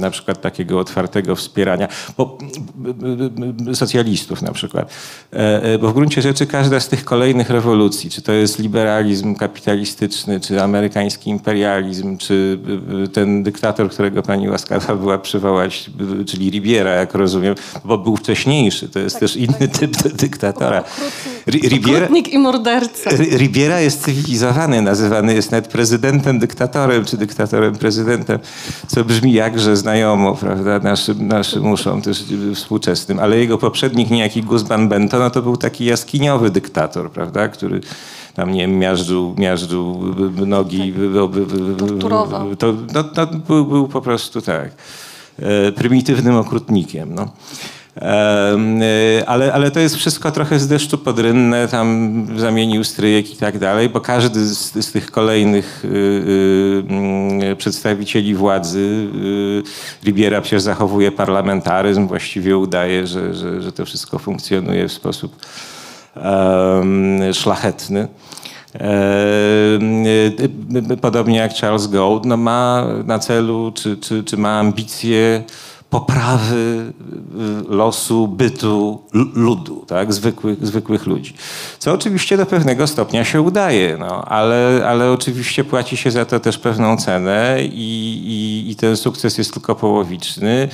na 0.00 0.10
przykład 0.10 0.40
takiego 0.40 0.78
otwartego 0.78 1.36
wspierania 1.36 1.88
bo, 2.16 2.38
socjalistów 3.74 4.42
na 4.42 4.52
przykład. 4.52 4.92
E, 5.32 5.62
e, 5.62 5.78
bo 5.78 5.88
w 5.88 5.94
gruncie 5.94 6.22
rzeczy 6.22 6.46
każda 6.46 6.80
z 6.80 6.88
tych 6.88 7.04
kolejnych 7.04 7.50
rewolucji, 7.50 8.10
czy 8.10 8.22
to 8.22 8.32
jest 8.32 8.58
liberalizm 8.58 9.34
kapitalistyczny, 9.34 10.40
czy 10.40 10.62
amerykański 10.62 11.30
imperializm, 11.30 12.18
czy 12.18 12.58
ten 13.12 13.42
dyktator, 13.42 13.90
którego 13.90 14.22
pani 14.22 14.48
łaskawa 14.48 14.96
była 14.96 15.18
przywołać, 15.18 15.90
czyli 16.26 16.50
Ribiera, 16.50 16.90
jak 16.90 17.14
rozumiem, 17.14 17.54
bo 17.84 17.98
był 17.98 18.16
wcześniejszy, 18.16 18.88
to 18.88 18.98
jest 18.98 19.14
tak, 19.14 19.20
też 19.20 19.36
inny 19.36 19.68
tak. 19.68 19.78
typ 19.78 19.92
dyktatora. 20.12 20.84
Ribiera, 21.46 22.08
i 22.32 22.38
morderca. 22.38 23.10
Ribiera 23.36 23.80
jest 23.80 24.02
cywilizowany, 24.02 24.82
nazywany 24.82 25.34
jest 25.34 25.50
nawet 25.50 25.68
prezydentem, 25.68 26.38
dyktatorem, 26.38 27.04
czy 27.04 27.16
dyktatorem, 27.16 27.74
prezydentem, 27.74 28.38
co 28.86 29.04
brzmi 29.04 29.32
jakże 29.32 29.76
znajomo, 29.76 30.36
prawda, 30.36 30.78
naszym, 30.78 31.28
naszym 31.28 31.70
uszom 31.72 32.02
też 32.02 32.24
współczesnym. 32.54 33.18
Ale 33.18 33.38
jego 33.38 33.58
poprzednik, 33.58 34.10
niejaki 34.10 34.42
Guzman 34.42 34.88
Bento, 34.88 35.18
no 35.18 35.30
to 35.30 35.42
był 35.42 35.56
taki 35.56 35.84
jaskiniowy 35.84 36.50
dyktator, 36.50 37.10
prawda, 37.10 37.48
który 37.48 37.80
tam, 38.34 38.52
nie 38.52 38.60
wiem, 38.60 38.78
miażdżył, 38.78 39.34
miażdżył 39.38 40.14
nogi. 40.46 40.94
Torturował. 41.78 42.56
To, 42.56 42.74
no, 42.94 43.04
to 43.04 43.26
był, 43.26 43.64
był 43.64 43.88
po 43.88 44.00
prostu 44.00 44.40
tak, 44.40 44.70
e, 45.38 45.72
prymitywnym 45.72 46.36
okrutnikiem. 46.36 47.14
No. 47.14 47.28
Y, 47.96 49.26
ale, 49.26 49.52
ale 49.52 49.70
to 49.70 49.80
jest 49.80 49.96
wszystko 49.96 50.32
trochę 50.32 50.58
z 50.58 50.68
deszczu 50.68 50.98
podrynne, 50.98 51.68
tam 51.68 52.26
zamienił 52.36 52.84
stryjek 52.84 53.34
i 53.34 53.36
tak 53.36 53.58
dalej, 53.58 53.88
bo 53.88 54.00
każdy 54.00 54.44
z, 54.44 54.84
z 54.86 54.92
tych 54.92 55.10
kolejnych 55.10 55.84
y, 55.84 55.88
y, 57.50 57.56
przedstawicieli 57.56 58.34
władzy, 58.34 59.06
Ribiera 60.04 60.40
przecież 60.40 60.62
zachowuje 60.62 61.12
parlamentaryzm, 61.12 62.06
właściwie 62.06 62.58
udaje, 62.58 63.06
że, 63.06 63.34
że, 63.34 63.62
że 63.62 63.72
to 63.72 63.84
wszystko 63.84 64.18
funkcjonuje 64.18 64.88
w 64.88 64.92
sposób 64.92 65.36
szlachetny. 67.32 68.08
Podobnie 71.00 71.38
jak 71.38 71.54
Charles 71.54 71.86
Gould, 71.86 72.24
no 72.24 72.36
ma 72.36 72.86
na 73.04 73.18
celu, 73.18 73.72
czy, 73.74 73.96
czy, 73.96 74.24
czy 74.24 74.36
ma 74.36 74.58
ambicje 74.58 75.42
poprawy 75.90 76.92
y, 77.68 77.74
losu, 77.74 78.28
bytu 78.28 79.02
ludu, 79.34 79.84
tak? 79.86 80.12
zwykłych, 80.12 80.66
zwykłych 80.66 81.06
ludzi. 81.06 81.34
Co 81.78 81.92
oczywiście 81.92 82.36
do 82.36 82.46
pewnego 82.46 82.86
stopnia 82.86 83.24
się 83.24 83.40
udaje, 83.40 83.96
no, 83.98 84.24
ale, 84.24 84.86
ale 84.88 85.12
oczywiście 85.12 85.64
płaci 85.64 85.96
się 85.96 86.10
za 86.10 86.24
to 86.24 86.40
też 86.40 86.58
pewną 86.58 86.96
cenę 86.96 87.58
i, 87.62 88.20
i, 88.24 88.70
i 88.70 88.76
ten 88.76 88.96
sukces 88.96 89.38
jest 89.38 89.52
tylko 89.52 89.74
połowiczny. 89.74 90.68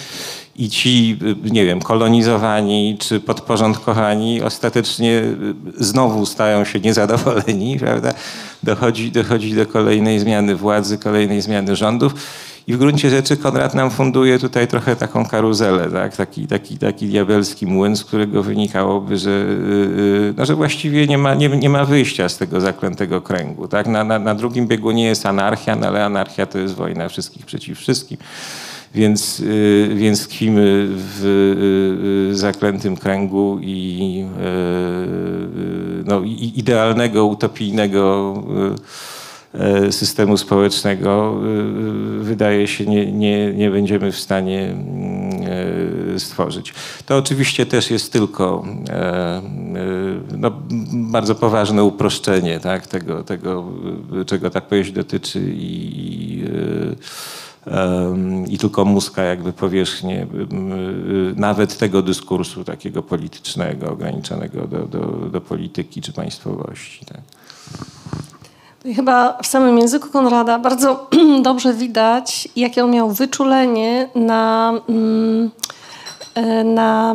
I 0.56 0.68
ci, 0.70 1.18
y, 1.46 1.50
nie 1.50 1.64
wiem, 1.64 1.80
kolonizowani 1.80 2.96
czy 3.00 3.20
podporządkowani 3.20 4.42
ostatecznie 4.42 5.10
y, 5.10 5.34
znowu 5.84 6.26
stają 6.26 6.64
się 6.64 6.80
niezadowoleni, 6.80 7.78
prawda? 7.84 8.14
Dochodzi, 8.62 9.12
dochodzi 9.12 9.54
do 9.54 9.66
kolejnej 9.66 10.18
zmiany 10.18 10.56
władzy, 10.56 10.98
kolejnej 10.98 11.42
zmiany 11.42 11.76
rządów 11.76 12.14
I 12.66 12.74
w 12.74 12.78
gruncie 12.78 13.10
rzeczy 13.10 13.36
Konrad 13.36 13.74
nam 13.74 13.90
funduje 13.90 14.38
tutaj 14.38 14.68
trochę 14.68 14.96
taką 14.96 15.26
karuzelę, 15.26 15.90
tak? 15.90 16.16
taki, 16.16 16.46
taki, 16.46 16.78
taki 16.78 17.06
diabelski 17.06 17.66
młyn, 17.66 17.96
z 17.96 18.04
którego 18.04 18.42
wynikałoby, 18.42 19.18
że, 19.18 19.30
yy, 19.30 20.34
no, 20.36 20.46
że 20.46 20.54
właściwie 20.54 21.06
nie 21.06 21.18
ma, 21.18 21.34
nie, 21.34 21.48
nie 21.48 21.70
ma 21.70 21.84
wyjścia 21.84 22.28
z 22.28 22.38
tego 22.38 22.60
zaklętego 22.60 23.20
kręgu. 23.20 23.68
Tak? 23.68 23.86
Na, 23.86 24.04
na, 24.04 24.18
na 24.18 24.34
drugim 24.34 24.66
biegu 24.66 24.90
nie 24.90 25.04
jest 25.04 25.26
anarchia, 25.26 25.76
no, 25.76 25.86
ale 25.86 26.04
anarchia 26.04 26.46
to 26.46 26.58
jest 26.58 26.74
wojna 26.74 27.08
wszystkich 27.08 27.46
przeciw 27.46 27.78
wszystkim. 27.78 28.18
Więc, 28.94 29.38
yy, 29.38 29.90
więc 29.94 30.28
tkwimy 30.28 30.86
w 30.88 32.30
zaklętym 32.32 32.96
kręgu 32.96 33.58
i 33.62 34.24
no, 36.04 36.22
idealnego, 36.54 37.26
utopijnego 37.26 38.34
systemu 39.90 40.36
społecznego 40.36 41.40
e, 42.20 42.24
wydaje 42.24 42.66
się 42.68 42.86
nie, 42.86 43.12
nie, 43.12 43.52
nie 43.52 43.70
będziemy 43.70 44.12
w 44.12 44.20
stanie 44.20 44.62
mm, 44.62 45.30
e, 46.14 46.18
stworzyć. 46.20 46.74
To 47.06 47.16
oczywiście 47.16 47.66
też 47.66 47.90
jest 47.90 48.12
tylko 48.12 48.64
no, 50.38 50.50
bardzo 50.92 51.34
poważne 51.34 51.84
uproszczenie 51.84 52.60
tak, 52.60 52.86
tego, 52.86 53.24
tego, 53.24 53.72
czego 54.26 54.50
ta 54.50 54.60
powieść 54.60 54.92
dotyczy 54.92 55.40
i, 55.52 56.44
i 58.48 58.58
tylko 58.58 58.84
muska 58.84 59.22
jakby 59.22 59.52
powierzchnię 59.52 60.26
nawet 61.36 61.78
tego 61.78 62.02
dyskursu 62.02 62.64
takiego 62.64 63.02
politycznego, 63.02 63.90
ograniczonego 63.90 64.66
do, 64.66 64.78
do, 64.78 65.00
do 65.06 65.40
polityki 65.40 66.02
czy 66.02 66.12
państwowości. 66.12 67.06
Tak. 67.06 67.20
Chyba 68.94 69.38
w 69.42 69.46
samym 69.46 69.78
języku 69.78 70.08
Konrada 70.08 70.58
bardzo 70.58 71.08
dobrze 71.42 71.74
widać, 71.74 72.48
jakie 72.56 72.84
on 72.84 72.90
miał 72.90 73.10
wyczulenie 73.10 74.08
na, 74.14 74.72
mm, 74.88 75.50
e, 76.34 76.64
na 76.64 77.14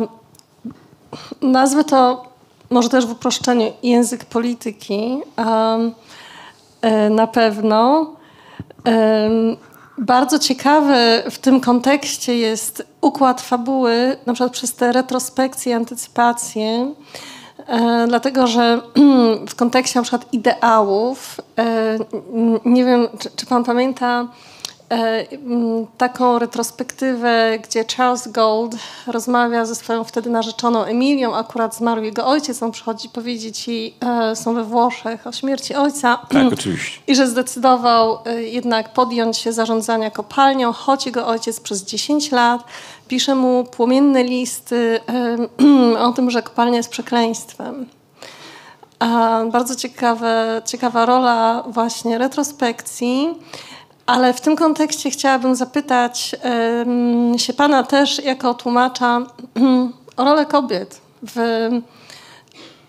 nazwę 1.42 1.84
to 1.84 2.24
może 2.70 2.88
też 2.88 3.06
w 3.06 3.12
uproszczeniu 3.12 3.72
język 3.82 4.24
polityki 4.24 5.18
e, 6.82 7.10
na 7.10 7.26
pewno. 7.26 8.06
Bardzo 9.98 10.38
ciekawy 10.38 11.22
w 11.30 11.38
tym 11.38 11.60
kontekście 11.60 12.38
jest 12.38 12.86
układ 13.00 13.40
fabuły, 13.40 14.16
na 14.26 14.32
przykład 14.32 14.52
przez 14.52 14.74
te 14.74 14.92
retrospekcje, 14.92 15.76
antycypacje. 15.76 16.94
E, 17.66 18.04
dlatego, 18.08 18.46
że 18.46 18.80
w 19.48 19.54
kontekście 19.54 19.98
na 19.98 20.02
przykład 20.02 20.32
ideałów, 20.32 21.40
e, 21.58 21.98
nie 22.64 22.84
wiem, 22.84 23.08
czy, 23.18 23.30
czy 23.36 23.46
pan 23.46 23.64
pamięta 23.64 24.28
e, 24.90 25.26
taką 25.98 26.38
retrospektywę, 26.38 27.58
gdzie 27.62 27.84
Charles 27.96 28.28
Gold 28.28 28.76
rozmawia 29.06 29.64
ze 29.64 29.74
swoją 29.74 30.04
wtedy 30.04 30.30
narzeczoną 30.30 30.84
Emilią, 30.84 31.34
akurat 31.34 31.76
zmarł 31.76 32.02
jego 32.02 32.26
ojciec, 32.26 32.62
on 32.62 32.72
przychodzi 32.72 33.08
powiedzieć 33.08 33.68
jej, 33.68 33.94
są 34.34 34.54
we 34.54 34.64
Włoszech, 34.64 35.26
o 35.26 35.32
śmierci 35.32 35.74
ojca. 35.74 36.18
Tak, 36.28 36.52
oczywiście. 36.58 37.00
I 37.06 37.16
że 37.16 37.26
zdecydował 37.26 38.18
jednak 38.38 38.92
podjąć 38.92 39.38
się 39.38 39.52
zarządzania 39.52 40.10
kopalnią, 40.10 40.72
choć 40.72 41.06
jego 41.06 41.26
ojciec 41.26 41.60
przez 41.60 41.84
10 41.84 42.32
lat 42.32 42.64
pisze 43.12 43.34
mu 43.34 43.64
płomienne 43.64 44.24
listy 44.24 45.00
o 46.06 46.12
tym, 46.12 46.30
że 46.30 46.42
kopalnia 46.42 46.76
jest 46.76 46.90
przekleństwem. 46.90 47.86
A 48.98 49.40
bardzo 49.52 49.76
ciekawe, 49.76 50.62
ciekawa 50.64 51.06
rola 51.06 51.64
właśnie 51.66 52.18
retrospekcji. 52.18 53.34
Ale 54.06 54.34
w 54.34 54.40
tym 54.40 54.56
kontekście 54.56 55.10
chciałabym 55.10 55.54
zapytać 55.54 56.36
się 57.36 57.52
Pana 57.52 57.82
też 57.82 58.24
jako 58.24 58.54
tłumacza 58.54 59.20
o 60.16 60.24
rolę 60.24 60.46
kobiet. 60.46 61.00
W, 61.22 61.68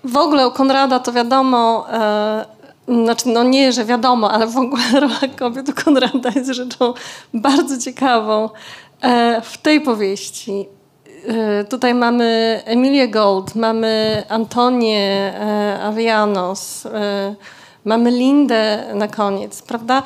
w 0.04 0.18
ogóle 0.18 0.48
u 0.48 0.52
Konrada 0.52 1.00
to 1.00 1.12
wiadomo, 1.12 1.86
e, 1.94 2.46
znaczy 2.88 3.30
no 3.30 3.44
nie, 3.44 3.72
że 3.72 3.86
wiadomo, 3.86 4.32
ale 4.32 4.48
w 4.48 4.58
ogóle 4.58 4.84
rola 5.02 5.20
kobiet 5.40 5.70
u 5.70 5.74
Konrada 5.84 6.30
jest 6.36 6.52
rzeczą 6.52 6.94
bardzo 7.34 7.78
ciekawą. 7.78 8.50
E, 9.04 9.42
w 9.42 9.58
tej 9.58 9.82
powieści 9.82 10.68
e, 11.28 11.64
tutaj 11.64 11.94
mamy 11.94 12.62
Emilię 12.66 13.08
Gold, 13.08 13.56
mamy 13.56 14.24
Antonię 14.30 15.34
e, 15.40 15.80
Avianos, 15.84 16.88
mamy 17.86 18.12
Lindę 18.12 18.84
na 18.96 19.08
koniec, 19.08 19.62
prawda? 19.62 20.04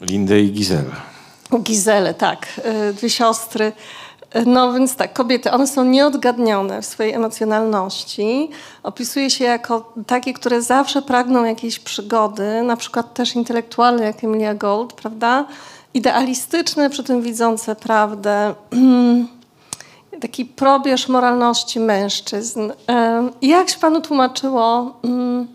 Lindę 0.00 0.40
i 0.40 0.52
Gizelę. 0.52 0.90
Gizelę, 1.62 2.14
tak. 2.14 2.60
Dwie 2.94 3.10
siostry. 3.10 3.72
No 4.46 4.72
więc 4.72 4.96
tak, 4.96 5.12
kobiety, 5.12 5.50
one 5.50 5.66
są 5.66 5.84
nieodgadnione 5.84 6.82
w 6.82 6.86
swojej 6.86 7.12
emocjonalności. 7.12 8.50
Opisuje 8.82 9.30
się 9.30 9.44
jako 9.44 9.92
takie, 10.06 10.32
które 10.32 10.62
zawsze 10.62 11.02
pragną 11.02 11.44
jakiejś 11.44 11.78
przygody, 11.78 12.62
na 12.62 12.76
przykład 12.76 13.14
też 13.14 13.36
intelektualne 13.36 14.04
jak 14.04 14.24
Emilia 14.24 14.54
Gold, 14.54 14.92
prawda? 14.92 15.46
Idealistyczne, 15.94 16.90
przy 16.90 17.04
tym 17.04 17.22
widzące 17.22 17.76
prawdę. 17.76 18.54
Taki 20.20 20.44
probierz 20.44 21.08
moralności 21.08 21.80
mężczyzn. 21.80 22.72
Jak 23.42 23.70
się 23.70 23.78
panu 23.78 24.00
tłumaczyło 24.00 24.96
mm, 25.04 25.48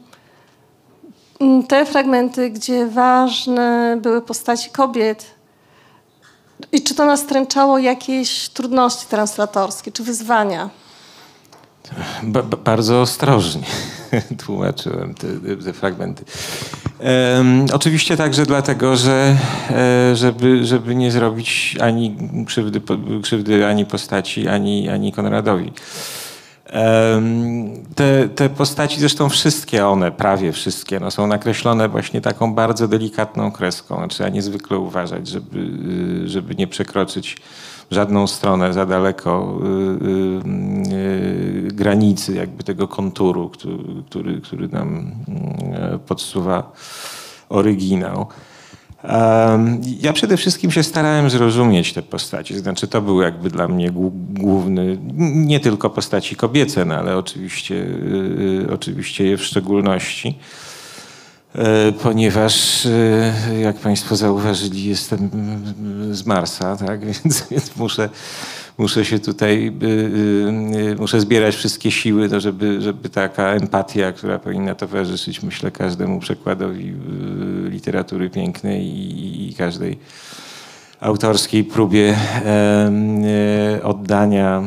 te 1.67 1.85
fragmenty, 1.85 2.49
gdzie 2.49 2.87
ważne 2.87 3.97
były 4.01 4.21
postaci 4.21 4.69
kobiet? 4.69 5.25
I 6.71 6.83
czy 6.83 6.95
to 6.95 7.05
nastręczało 7.05 7.77
jakieś 7.77 8.49
trudności 8.49 9.07
translatorskie, 9.07 9.91
czy 9.91 10.03
wyzwania? 10.03 10.69
Ba 12.23 12.43
bardzo 12.43 13.01
ostrożnie 13.01 13.63
tłumaczyłem 14.45 15.13
te, 15.13 15.27
te 15.65 15.73
fragmenty. 15.73 16.25
Um, 17.37 17.65
oczywiście 17.73 18.17
także 18.17 18.45
dlatego, 18.45 18.95
że 18.95 19.37
e, 19.69 20.15
żeby, 20.15 20.65
żeby 20.65 20.95
nie 20.95 21.11
zrobić 21.11 21.77
ani 21.81 22.17
krzywdy, 22.45 22.81
krzywdy 23.21 23.67
ani 23.67 23.85
postaci, 23.85 24.47
ani, 24.47 24.89
ani 24.89 25.11
Konradowi. 25.11 25.71
Te, 27.95 28.29
te 28.29 28.49
postaci, 28.49 28.99
zresztą 28.99 29.29
wszystkie 29.29 29.87
one, 29.87 30.11
prawie 30.11 30.51
wszystkie, 30.51 30.99
no, 30.99 31.11
są 31.11 31.27
nakreślone 31.27 31.89
właśnie 31.89 32.21
taką 32.21 32.53
bardzo 32.53 32.87
delikatną 32.87 33.51
kreską. 33.51 33.95
Znaczy, 33.95 34.15
trzeba 34.15 34.29
niezwykle 34.29 34.77
uważać, 34.77 35.27
żeby, 35.27 35.59
żeby 36.25 36.55
nie 36.55 36.67
przekroczyć 36.67 37.37
żadną 37.91 38.27
stronę 38.27 38.73
za 38.73 38.85
daleko 38.85 39.59
y, 39.63 39.67
y, 39.67 40.49
y, 40.49 40.54
granicy 41.75 42.35
jakby 42.35 42.63
tego 42.63 42.87
konturu, 42.87 43.51
który, 44.09 44.41
który 44.41 44.67
nam 44.67 45.11
podsuwa 46.07 46.71
oryginał. 47.49 48.27
Ja 49.99 50.13
przede 50.13 50.37
wszystkim 50.37 50.71
się 50.71 50.83
starałem 50.83 51.29
zrozumieć 51.29 51.93
te 51.93 52.01
postaci. 52.01 52.59
Znaczy, 52.59 52.87
to 52.87 53.01
był 53.01 53.21
jakby 53.21 53.49
dla 53.49 53.67
mnie 53.67 53.91
główny, 54.33 54.97
nie 55.17 55.59
tylko 55.59 55.89
postaci 55.89 56.35
kobiece, 56.35 56.85
no, 56.85 56.95
ale 56.95 57.17
oczywiście, 57.17 57.85
oczywiście 58.69 59.25
je 59.25 59.37
w 59.37 59.43
szczególności. 59.43 60.39
E, 61.55 61.91
ponieważ, 61.91 62.85
e, 62.85 63.59
jak 63.59 63.75
Państwo 63.75 64.15
zauważyli, 64.15 64.83
jestem 64.83 65.29
z 66.11 66.25
Marsa, 66.25 66.77
tak? 66.77 67.05
więc, 67.23 67.47
więc 67.51 67.75
muszę, 67.75 68.09
muszę 68.77 69.05
się 69.05 69.19
tutaj, 69.19 69.73
e, 70.91 70.95
muszę 70.95 71.21
zbierać 71.21 71.55
wszystkie 71.55 71.91
siły, 71.91 72.29
no 72.29 72.39
żeby, 72.39 72.81
żeby 72.81 73.09
taka 73.09 73.43
empatia, 73.43 74.11
która 74.11 74.39
powinna 74.39 74.75
towarzyszyć, 74.75 75.43
myślę, 75.43 75.71
każdemu 75.71 76.19
przekładowi 76.19 76.93
literatury 77.69 78.29
pięknej 78.29 78.85
i, 78.85 79.49
i 79.49 79.53
każdej 79.53 79.97
autorskiej 80.99 81.63
próbie 81.63 82.15
oddania 83.83 84.63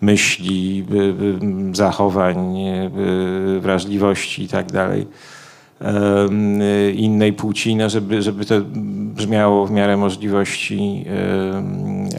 myśli, 0.00 0.86
zachowań, 1.72 2.56
wrażliwości 3.60 4.42
i 4.42 4.48
tak 4.48 4.72
innej 6.94 7.32
płci, 7.32 7.76
no 7.76 7.90
żeby, 7.90 8.22
żeby 8.22 8.44
to 8.44 8.54
brzmiało 9.14 9.66
w 9.66 9.70
miarę 9.70 9.96
możliwości 9.96 11.04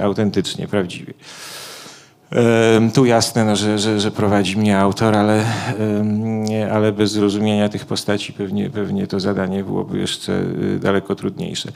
autentycznie, 0.02 0.68
prawdziwie. 0.68 1.14
Tu 2.94 3.06
jasne, 3.06 3.46
no, 3.46 3.56
że, 3.56 3.80
że, 3.80 4.00
że, 4.00 4.12
prowadzi 4.12 4.58
mnie 4.58 4.80
autor, 4.80 5.16
ale, 5.16 5.46
ale 6.72 6.92
bez 6.92 7.12
zrozumienia 7.12 7.70
tych 7.70 7.86
postaci 7.86 8.34
pewnie, 8.34 8.70
pewnie 8.70 9.08
to 9.08 9.20
zadanie 9.20 9.64
byłoby 9.64 10.00
jeszcze 10.00 10.34
y, 10.76 10.80
daleko 10.80 11.16
trudniejsze. 11.16 11.72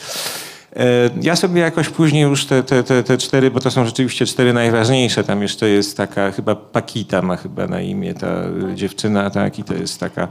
Ja 1.21 1.35
sobie 1.35 1.61
jakoś 1.61 1.89
później 1.89 2.23
już 2.23 2.45
te, 2.45 2.63
te, 2.63 2.83
te, 2.83 3.03
te 3.03 3.17
cztery, 3.17 3.51
bo 3.51 3.59
to 3.59 3.71
są 3.71 3.85
rzeczywiście 3.85 4.25
cztery 4.25 4.53
najważniejsze, 4.53 5.23
tam 5.23 5.41
jeszcze 5.41 5.69
jest 5.69 5.97
taka 5.97 6.31
chyba 6.31 6.55
Pakita 6.55 7.21
ma 7.21 7.35
chyba 7.35 7.67
na 7.67 7.81
imię 7.81 8.13
ta 8.13 8.43
dziewczyna, 8.75 9.29
tak, 9.29 9.59
i 9.59 9.63
to 9.63 9.73
jest 9.73 9.99
taka 9.99 10.27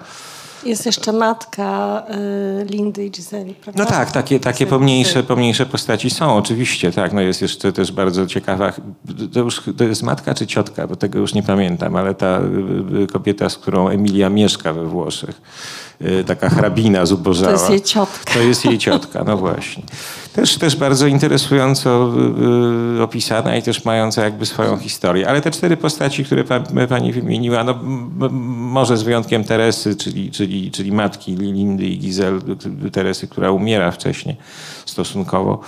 Jest 0.66 0.86
jeszcze 0.86 1.12
matka 1.12 2.02
y, 2.60 2.64
Lindy 2.64 3.04
i 3.04 3.10
Giseli, 3.10 3.54
prawda? 3.54 3.84
No 3.84 3.90
tak, 3.90 4.12
takie, 4.12 4.40
takie 4.40 4.66
pomniejsze, 4.66 5.22
pomniejsze 5.22 5.66
postaci 5.66 6.10
są, 6.10 6.36
oczywiście, 6.36 6.92
tak. 6.92 7.12
No 7.12 7.20
jest 7.20 7.42
jeszcze 7.42 7.72
też 7.72 7.92
bardzo 7.92 8.26
ciekawa, 8.26 8.72
to 9.32 9.40
już 9.40 9.62
to 9.76 9.84
jest 9.84 10.02
matka 10.02 10.34
czy 10.34 10.46
ciotka, 10.46 10.86
bo 10.86 10.96
tego 10.96 11.18
już 11.18 11.34
nie 11.34 11.42
pamiętam, 11.42 11.96
ale 11.96 12.14
ta 12.14 12.40
y, 12.40 13.02
y, 13.02 13.06
kobieta, 13.06 13.48
z 13.48 13.58
którą 13.58 13.88
Emilia 13.88 14.30
mieszka 14.30 14.72
we 14.72 14.84
Włoszech, 14.84 15.40
taka 16.26 16.48
hrabina 16.48 17.06
zubożała. 17.06 17.52
To 17.52 17.58
jest 17.58 17.70
jej 17.70 17.80
ciotka. 17.80 18.34
To 18.34 18.40
jest 18.40 18.64
jej 18.64 18.78
ciotka, 18.78 19.24
no 19.24 19.36
właśnie. 19.36 19.82
Też, 20.32 20.58
też 20.58 20.76
bardzo 20.76 21.06
interesująco 21.06 22.12
y, 22.98 23.02
opisana 23.02 23.56
i 23.56 23.62
też 23.62 23.84
mająca 23.84 24.24
jakby 24.24 24.46
swoją 24.46 24.76
historię. 24.78 25.28
Ale 25.28 25.40
te 25.40 25.50
cztery 25.50 25.76
postaci, 25.76 26.24
które 26.24 26.44
pa, 26.44 26.60
pani 26.88 27.12
wymieniła, 27.12 27.64
no, 27.64 27.78
może 28.42 28.96
z 28.96 29.02
wyjątkiem 29.02 29.44
Teresy, 29.44 29.96
czyli, 29.96 30.30
czyli, 30.30 30.70
czyli 30.70 30.92
matki 30.92 31.36
Lindy 31.36 31.84
i 31.84 31.98
Gizel, 31.98 32.40
Teresy, 32.92 33.28
która 33.28 33.50
umiera 33.50 33.90
wcześniej 33.90 34.36
stosunkowo 34.86 35.60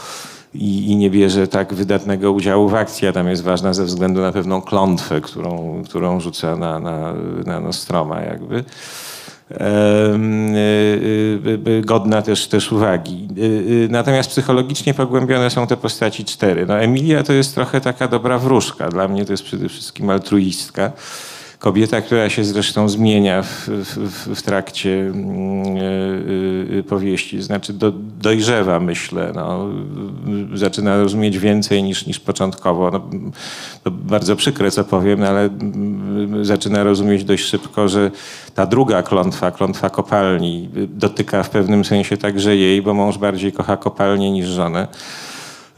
i, 0.55 0.91
i 0.91 0.97
nie 0.97 1.11
bierze 1.11 1.49
tak 1.49 1.75
wydatnego 1.75 2.33
udziału 2.33 2.69
w 2.69 2.75
akcji, 2.75 3.09
a 3.09 3.13
tam 3.13 3.29
jest 3.29 3.43
ważna 3.43 3.75
ze 3.75 3.85
względu 3.85 4.21
na 4.21 4.33
pewną 4.33 4.63
klątwę, 4.63 5.21
którą, 5.21 5.83
którą 5.85 6.21
rzuca 6.21 6.57
na, 6.57 6.79
na, 6.79 7.15
na 7.45 7.61
Nostroma 7.61 8.21
jakby. 8.21 8.65
Y, 9.51 9.55
y, 11.69 11.83
godna 11.85 12.23
też, 12.23 12.47
też 12.47 12.73
uwagi. 12.73 13.29
Y, 13.39 13.89
Natomiast 13.91 14.31
psychologicznie 14.31 14.95
pogłębione 14.95 15.51
są 15.51 15.67
te 15.67 15.77
postaci 15.77 16.25
cztery. 16.25 16.67
No, 16.67 16.79
Emilia 16.79 17.23
to 17.23 17.33
jest 17.33 17.55
trochę 17.55 17.81
taka 17.81 18.09
dobra 18.09 18.39
wróżka. 18.39 18.89
Dla 18.89 19.09
mnie 19.09 19.25
to 19.25 19.33
jest 19.33 19.43
przede 19.43 19.69
wszystkim 19.69 20.11
altruistka. 20.11 20.93
Kobieta, 21.59 22.01
która 22.01 22.31
się 22.31 22.45
zresztą 22.45 22.89
zmienia 22.89 23.43
w, 23.43 23.69
w, 23.69 24.37
w 24.39 24.43
trakcie 24.43 25.01
mm, 25.01 25.77
y, 25.77 26.67
y, 26.79 26.83
powieści, 26.83 27.43
znaczy 27.43 27.73
do, 27.73 27.93
dojrzewa, 28.21 28.81
myślę. 28.81 29.33
No, 29.35 29.69
zaczyna 30.55 30.97
rozumieć 31.03 31.39
więcej 31.39 31.83
niż, 31.83 32.07
niż 32.07 32.21
początkowo. 32.21 32.91
No, 32.91 33.01
to 33.85 33.91
bardzo 33.91 34.37
przykre, 34.37 34.71
co 34.71 34.85
powiem, 34.85 35.23
ale 35.23 35.41
mm, 35.45 36.45
zaczyna 36.45 36.85
rozumieć 36.85 37.25
dość 37.25 37.45
szybko, 37.45 37.89
że 37.89 38.11
ta 38.55 38.67
druga 38.67 39.03
klątwa, 39.03 39.51
klątwa 39.51 39.91
kopalni, 39.91 40.69
dotyka 40.89 41.43
w 41.43 41.51
pewnym 41.51 41.85
sensie 41.85 42.17
także 42.17 42.57
jej, 42.57 42.83
bo 42.83 42.95
mąż 42.95 43.19
bardziej 43.19 43.53
kocha 43.53 43.77
kopalnię 43.77 44.31
niż 44.31 44.47
żonę. 44.47 44.89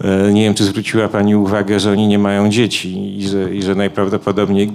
E, 0.04 0.32
Nie 0.32 0.42
wiem, 0.42 0.54
czy 0.54 0.64
zwróciła 0.64 1.08
Pani 1.08 1.36
uwagę, 1.36 1.80
że 1.80 1.92
oni 1.92 2.06
nie 2.08 2.18
mają 2.18 2.48
dzieci 2.50 3.18
i 3.18 3.28
że, 3.28 3.54
i 3.54 3.62
że 3.62 3.74
najprawdopodobniej 3.74 4.72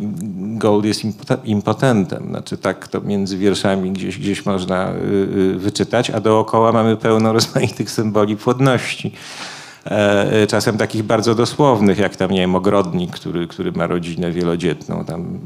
Gold 0.58 0.86
jest 0.86 1.02
impotentem. 1.44 2.28
Znaczy 2.30 2.58
tak 2.58 2.88
to 2.88 3.02
między 3.02 3.38
wierszami 3.38 3.92
gdzieś, 3.92 4.20
gdzieś 4.20 4.46
można 4.46 4.92
y, 4.92 4.96
y, 5.38 5.56
wyczytać, 5.60 6.10
a 6.10 6.20
dookoła 6.20 6.72
mamy 6.72 6.98
pełno 6.98 7.34
rozmaitych 7.40 7.92
symboli 7.92 8.38
płodności. 8.38 9.14
E, 9.86 10.42
e, 10.42 10.48
Czasem 10.48 10.78
takich 10.78 11.04
bardzo 11.04 11.36
dosłownych, 11.36 11.98
jak 11.98 12.16
tam, 12.16 12.32
nie 12.32 12.40
wiem, 12.40 12.56
ogrodnik, 12.56 13.12
który, 13.12 13.48
który 13.48 13.72
ma 13.72 13.88
rodzinę 13.88 14.32
wielodzietną, 14.32 15.06
tam 15.06 15.40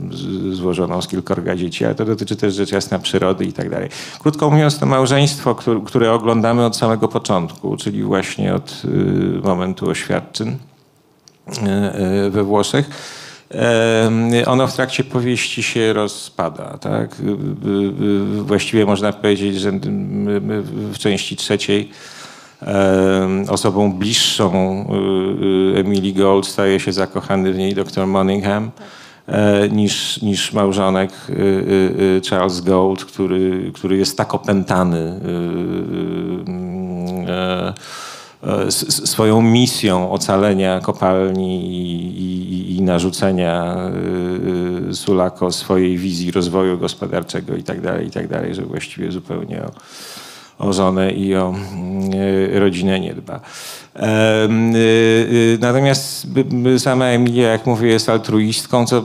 złożoną 0.52 1.02
z 1.02 1.08
kilkorga 1.08 1.56
dzieci, 1.56 1.86
ale 1.86 1.96
to 1.96 2.06
dotyczy 2.06 2.36
też 2.36 2.54
rzecz 2.54 2.72
jasna 2.72 3.00
przyrody 3.00 3.46
i 3.46 3.54
tak 3.54 3.70
dalej. 3.70 3.90
Krótko 4.20 4.50
mówiąc, 4.50 4.80
to 4.80 4.86
małżeństwo, 4.86 5.56
które, 5.86 6.14
oglądamy 6.14 6.66
od 6.66 6.78
samego 6.78 7.08
początku, 7.08 7.78
czyli 7.78 8.04
właśnie 8.04 8.56
od 8.56 8.82
y, 8.86 9.42
momentu 9.44 9.90
oświadczyn 9.90 10.58
we 12.30 12.44
Włoszech. 12.44 12.90
Ono 14.46 14.68
w 14.68 14.76
trakcie 14.76 15.04
powieści 15.04 15.64
się 15.64 15.94
rozpada. 15.94 16.78
Tak? 16.78 17.20
Y, 17.20 17.24
y, 17.24 18.40
y, 18.40 18.44
Właściwie 18.44 18.86
można 18.86 19.14
powiedzieć, 19.14 19.60
że 19.60 19.72
w 20.92 20.98
części 20.98 21.36
trzeciej 21.36 21.90
osobą 23.50 23.94
bliższą 23.94 24.86
Emily 25.76 26.14
Gold 26.14 26.48
staje 26.48 26.80
się 26.80 26.94
zakochany 26.94 27.54
w 27.54 27.58
niej 27.58 27.74
dr 27.74 28.08
Monningham 28.08 28.72
e, 29.28 29.70
niż, 29.70 30.22
niż 30.22 30.54
małżonek 30.54 31.12
Charles 32.30 32.62
Gold, 32.62 33.06
który, 33.06 33.72
który 33.76 33.98
jest 33.98 34.18
tak 34.18 34.34
opętany 34.34 35.20
swoją 39.06 39.42
misją 39.42 40.12
ocalenia 40.12 40.80
kopalni 40.80 41.66
i, 41.66 42.22
i, 42.22 42.76
i 42.78 42.82
narzucenia 42.82 43.76
y, 44.86 44.90
y, 44.90 44.96
Sulako 44.96 45.52
swojej 45.52 45.98
wizji 45.98 46.32
rozwoju 46.32 46.78
gospodarczego 46.78 47.56
i 47.56 47.64
dalej, 47.82 48.08
i 48.08 48.12
tak 48.12 48.28
dalej, 48.28 48.56
że 48.56 48.62
właściwie 48.62 49.12
zupełnie 49.12 49.64
o, 49.64 49.72
o 50.68 50.74
żonę 50.74 51.12
i 51.12 51.36
o 51.36 51.54
y, 52.54 52.60
rodzinę 52.60 53.00
nie 53.00 53.14
dba. 53.14 53.40
Y, 53.96 54.02
y, 54.76 55.58
Natomiast 55.62 56.28
sama 56.78 57.06
Emilia, 57.06 57.50
jak 57.50 57.66
mówię, 57.66 57.88
jest 57.90 58.10
altruistką, 58.10 58.86
co 58.86 59.04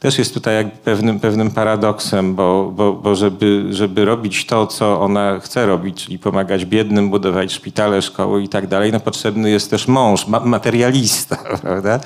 też 0.00 0.18
jest 0.18 0.34
tutaj 0.34 0.54
jak 0.54 0.72
pewnym, 0.72 1.20
pewnym 1.20 1.50
paradoksem, 1.50 2.34
bo, 2.34 2.72
bo, 2.76 2.92
bo 2.92 3.14
żeby, 3.14 3.66
żeby 3.70 4.04
robić 4.04 4.46
to, 4.46 4.66
co 4.66 5.00
ona 5.00 5.40
chce 5.40 5.66
robić, 5.66 6.04
czyli 6.04 6.18
pomagać 6.18 6.64
biednym, 6.64 7.10
budować 7.10 7.52
szpitale, 7.52 8.02
szkoły 8.02 8.42
i 8.42 8.48
tak 8.48 8.66
dalej, 8.66 8.92
no 8.92 9.00
potrzebny 9.00 9.50
jest 9.50 9.70
też 9.70 9.88
mąż, 9.88 10.26
ma, 10.26 10.40
materialista, 10.40 11.36
prawda? 11.62 12.00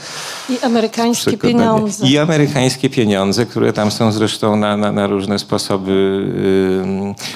I 0.49 0.59
amerykańskie 0.59 1.39
pieniądze. 1.39 2.07
I 2.07 2.19
amerykańskie 2.19 2.91
pieniądze, 2.91 3.47
które 3.47 3.73
tam 3.73 3.91
są 3.91 4.13
zresztą 4.13 4.57
na, 4.57 4.77
na, 4.77 4.93
na 4.93 5.07
różne 5.07 5.39
sposoby. 5.39 6.25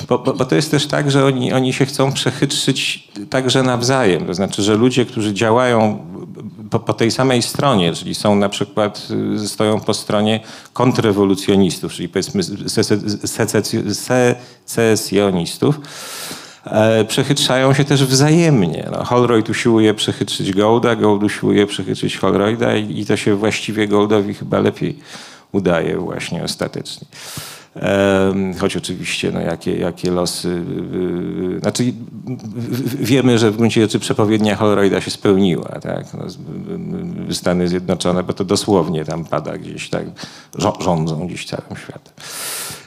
Bo, 0.09 0.19
bo, 0.19 0.33
bo 0.35 0.45
to 0.45 0.55
jest 0.55 0.71
też 0.71 0.87
tak, 0.87 1.11
że 1.11 1.25
oni, 1.25 1.53
oni 1.53 1.73
się 1.73 1.87
chcą 1.87 2.13
przechytrzyć 2.13 3.09
także 3.31 3.63
nawzajem. 3.63 4.27
To 4.27 4.35
znaczy, 4.35 4.63
że 4.63 4.77
ludzie, 4.77 4.88
którzy 5.07 5.35
działają 5.35 6.07
po, 6.71 6.79
po 6.81 6.95
tej 6.95 7.11
samej 7.11 7.43
stronie, 7.43 7.95
czyli 7.95 8.15
są 8.15 8.37
na 8.37 8.49
przykład, 8.49 9.09
y, 9.45 9.49
stoją 9.49 9.81
po 9.81 9.95
stronie 9.95 10.41
kontrrewolucjonistów, 10.73 11.93
czyli 11.93 12.09
powiedzmy 12.09 12.43
sece- 12.43 12.99
secesjo- 13.27 13.95
secesjonistów, 14.65 15.81
e, 16.65 17.05
przechytrzają 17.05 17.75
się 17.75 17.85
też 17.85 18.05
wzajemnie. 18.05 18.89
No, 18.93 19.05
Holroyd 19.05 19.51
usiłuje 19.51 19.95
przechytrzyć 19.95 20.53
Golda, 20.53 20.97
Gold 20.97 21.23
usiłuje 21.23 21.67
przechytrzyć 21.67 22.17
Holroyda 22.17 22.77
i, 22.77 23.01
i 23.01 23.07
to 23.07 23.17
się 23.17 23.35
właściwie 23.35 23.89
Goldowi 23.89 24.35
chyba 24.35 24.59
lepiej 24.61 24.99
udaje 25.53 25.97
właśnie 25.99 26.45
ostatecznie. 26.45 27.07
Choć 28.61 28.77
oczywiście, 28.77 29.33
no, 29.33 29.41
jakie, 29.41 29.77
jakie 29.77 30.11
losy. 30.11 30.63
yy, 30.93 31.61
Znaczy, 31.61 31.85
w- 31.85 32.91
w- 32.91 33.05
wiemy, 33.05 33.39
że 33.39 33.51
w 33.51 33.57
gruncie 33.57 33.81
rzeczy 33.81 33.99
przepowiednia 33.99 34.57
Holroyda 34.57 35.01
się 35.01 35.11
spełniła. 35.11 35.69
Tak? 35.69 36.07
No, 36.15 36.25
yy, 37.27 37.35
Stany 37.35 37.69
Zjednoczone, 37.69 38.23
bo 38.23 38.33
to 38.33 38.45
dosłownie 38.45 39.05
tam 39.05 39.25
pada 39.25 39.59
gdzieś, 39.59 39.89
tak, 39.91 40.05
rządzą 40.81 41.27
gdzieś 41.27 41.47
całym 41.47 41.77
światem. 41.77 42.13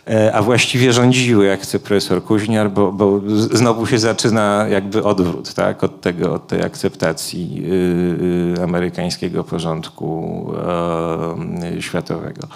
E, 0.09 0.33
A 0.35 0.41
właściwie 0.41 0.93
rządziły, 0.93 1.45
jak 1.45 1.61
chce 1.61 1.79
profesor 1.79 2.23
Kuźniar, 2.23 2.71
bo, 2.71 2.91
bo 2.91 3.21
znowu 3.51 3.87
się 3.87 3.99
zaczyna 3.99 4.65
jakby 4.69 5.03
odwrót 5.03 5.53
tak? 5.53 5.83
od, 5.83 6.01
tego, 6.01 6.33
od 6.33 6.47
tej 6.47 6.63
akceptacji 6.63 7.63
y, 7.65 8.57
y, 8.59 8.63
amerykańskiego 8.63 9.43
porządku 9.43 10.47
e, 11.77 11.81
światowego. 11.81 12.47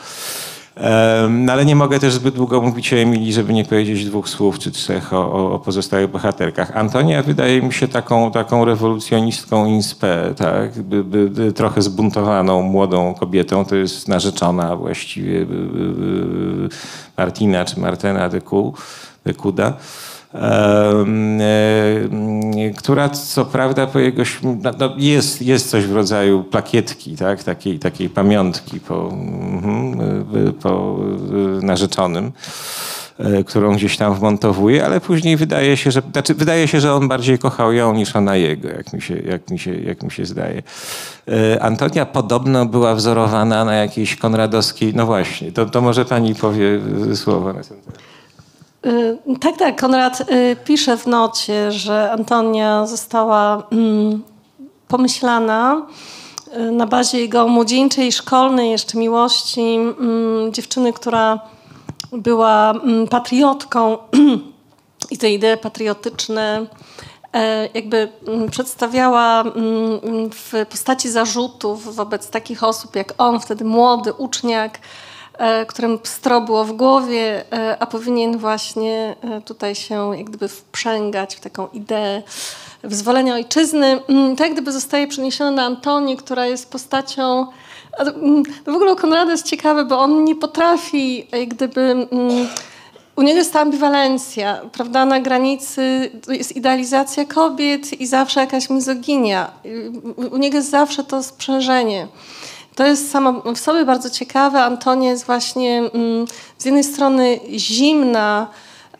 No 1.29 1.53
ale 1.53 1.65
nie 1.65 1.75
mogę 1.75 1.99
też 1.99 2.13
zbyt 2.13 2.35
długo 2.35 2.61
mówić 2.61 2.93
o 2.93 2.95
Emilii, 2.95 3.33
żeby 3.33 3.53
nie 3.53 3.65
powiedzieć 3.65 4.05
dwóch 4.05 4.29
słów 4.29 4.59
czy 4.59 4.71
trzech 4.71 5.13
o, 5.13 5.53
o, 5.53 5.59
pozostałych 5.59 6.11
bohaterkach. 6.11 6.77
Antonia 6.77 7.23
wydaje 7.23 7.61
mi 7.61 7.73
się 7.73 7.87
taką, 7.87 8.31
taką 8.31 8.65
rewolucjonistką 8.65 9.65
in 9.65 9.83
spe, 9.83 10.33
tak? 10.37 10.81
By, 10.81 11.03
by, 11.03 11.53
trochę 11.53 11.81
zbuntowaną 11.81 12.61
młodą 12.61 13.13
kobietą. 13.13 13.65
To 13.65 13.75
jest 13.75 14.07
narzeczona 14.07 14.75
właściwie 14.75 15.45
by, 15.45 15.55
by, 15.55 15.93
by 15.93 16.69
Martina 17.17 17.65
czy 17.65 17.79
Martena 17.79 18.29
de 18.29 19.33
Kuda. 19.33 19.73
E, 20.33 21.05
która 22.77 23.09
co 23.09 23.45
prawda 23.45 23.87
po 23.87 23.99
jego 23.99 24.23
no, 24.43 24.71
no, 24.79 24.93
jest, 24.97 25.41
jest 25.41 25.69
coś 25.69 25.85
w 25.85 25.95
rodzaju 25.95 26.43
plakietki, 26.43 27.15
tak? 27.15 27.43
takiej, 27.43 27.79
takiej 27.79 28.09
pamiątki 28.09 28.79
po, 28.79 29.09
mhm, 29.09 30.53
po 30.53 30.99
narzeczonym, 31.61 32.31
e, 33.19 33.43
którą 33.43 33.75
gdzieś 33.75 33.97
tam 33.97 34.15
wmontowuje, 34.15 34.85
ale 34.85 35.01
później 35.01 35.37
wydaje 35.37 35.77
się, 35.77 35.91
że, 35.91 36.01
znaczy 36.11 36.33
wydaje 36.33 36.67
się, 36.67 36.81
że 36.81 36.93
on 36.93 37.07
bardziej 37.07 37.39
kochał 37.39 37.73
ją 37.73 37.93
niż 37.93 38.15
ona 38.15 38.35
jego, 38.35 38.67
jak 38.67 38.93
mi 38.93 39.01
się, 39.01 39.15
jak 39.15 39.49
mi 39.49 39.59
się, 39.59 39.75
jak 39.75 40.03
mi 40.03 40.11
się 40.11 40.25
zdaje. 40.25 40.63
E, 41.27 41.63
Antonia 41.63 42.05
podobno 42.05 42.65
była 42.65 42.95
wzorowana 42.95 43.65
na 43.65 43.75
jakiejś 43.75 44.15
konradowskiej, 44.15 44.93
no 44.95 45.05
właśnie, 45.05 45.51
to, 45.51 45.65
to 45.65 45.81
może 45.81 46.05
pani 46.05 46.35
powie 46.35 46.79
y, 47.11 47.15
słowo 47.15 47.53
na 47.53 47.63
ten 47.63 47.81
temat. 47.81 48.14
Y, 48.85 49.17
Tak, 49.39 49.57
tak. 49.57 49.81
Konrad 49.81 50.21
y, 50.21 50.55
pisze 50.65 50.97
w 50.97 51.07
nocie, 51.07 51.71
że 51.71 52.11
Antonia 52.11 52.85
została 52.85 53.63
mm, 53.71 54.23
pomyślana 54.87 55.87
y, 56.57 56.71
na 56.71 56.87
bazie 56.87 57.19
jego 57.19 57.47
młodzieńczej, 57.47 58.11
szkolnej 58.11 58.71
jeszcze 58.71 58.97
miłości 58.97 59.61
mm, 59.61 60.53
dziewczyny, 60.53 60.93
która 60.93 61.39
była 62.11 62.71
mm, 62.71 63.07
patriotką 63.07 63.97
i 65.11 65.17
te 65.17 65.29
idee 65.29 65.57
patriotyczne 65.61 66.65
e, 67.33 67.69
jakby 67.73 68.09
przedstawiała 68.51 69.43
w 70.31 70.65
postaci 70.69 71.09
zarzutów 71.09 71.95
wobec 71.95 72.29
takich 72.29 72.63
osób 72.63 72.95
jak 72.95 73.13
on, 73.17 73.39
wtedy 73.39 73.65
młody 73.65 74.13
uczniak, 74.13 74.79
którym 75.67 75.99
pstro 75.99 76.41
było 76.41 76.65
w 76.65 76.71
głowie, 76.71 77.43
e, 77.53 77.77
a 77.79 77.85
powinien 77.85 78.37
właśnie 78.37 79.15
tutaj 79.45 79.75
się 79.75 80.17
jak 80.17 80.25
gdyby 80.25 80.47
wprzęgać 80.47 81.35
w 81.35 81.39
taką 81.39 81.67
ideę 81.67 82.21
wyzwolenia 82.83 83.33
ojczyzny. 83.33 83.99
Tak 84.37 84.39
jak 84.39 84.53
gdyby 84.53 84.71
zostaje 84.71 85.07
przeniesiona 85.07 85.51
na 85.51 85.65
Antonię, 85.65 86.17
która 86.17 86.45
jest 86.45 86.71
postacią 86.71 87.47
w 88.65 88.75
ogóle 88.75 88.95
Konrada 88.95 89.31
jest 89.31 89.45
ciekawy, 89.45 89.85
bo 89.85 89.99
on 89.99 90.23
nie 90.23 90.35
potrafi 90.35 91.27
jak 91.31 91.49
gdyby 91.49 92.07
u 93.15 93.21
niego 93.21 93.37
jest 93.37 93.53
ta 93.53 93.61
ambiwalencja, 93.61 94.61
prawda? 94.71 95.05
Na 95.05 95.19
granicy 95.19 96.11
jest 96.29 96.55
idealizacja 96.55 97.25
kobiet 97.25 98.01
i 98.01 98.07
zawsze 98.07 98.39
jakaś 98.39 98.69
mizoginia. 98.69 99.51
U 100.31 100.37
niego 100.37 100.57
jest 100.57 100.69
zawsze 100.69 101.03
to 101.03 101.23
sprzężenie. 101.23 102.07
To 102.75 102.85
jest 102.85 103.11
samo 103.11 103.41
w 103.53 103.59
sobie 103.59 103.85
bardzo 103.85 104.09
ciekawe. 104.09 104.63
Antonia 104.63 105.09
jest 105.09 105.25
właśnie 105.25 105.77
mm, 105.77 106.27
z 106.57 106.65
jednej 106.65 106.83
strony 106.83 107.39
zimna, 107.57 108.47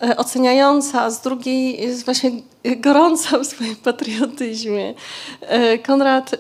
E, 0.01 0.17
oceniająca, 0.17 1.01
a 1.01 1.09
z 1.09 1.21
drugiej 1.21 1.81
jest 1.81 2.05
właśnie 2.05 2.31
gorąca 2.77 3.39
w 3.39 3.45
swoim 3.45 3.75
patriotyzmie. 3.75 4.93
E, 5.41 5.77
Konrad 5.77 6.35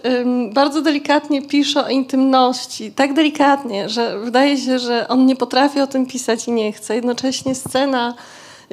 bardzo 0.53 0.81
delikatnie 0.81 1.41
pisze 1.41 1.85
o 1.85 1.89
intymności, 1.89 2.91
tak 2.91 3.13
delikatnie, 3.13 3.89
że 3.89 4.19
wydaje 4.19 4.57
się, 4.57 4.79
że 4.79 5.07
on 5.07 5.25
nie 5.25 5.35
potrafi 5.35 5.81
o 5.81 5.87
tym 5.87 6.05
pisać 6.05 6.47
i 6.47 6.51
nie 6.51 6.71
chce. 6.71 6.95
Jednocześnie 6.95 7.55
scena, 7.55 8.13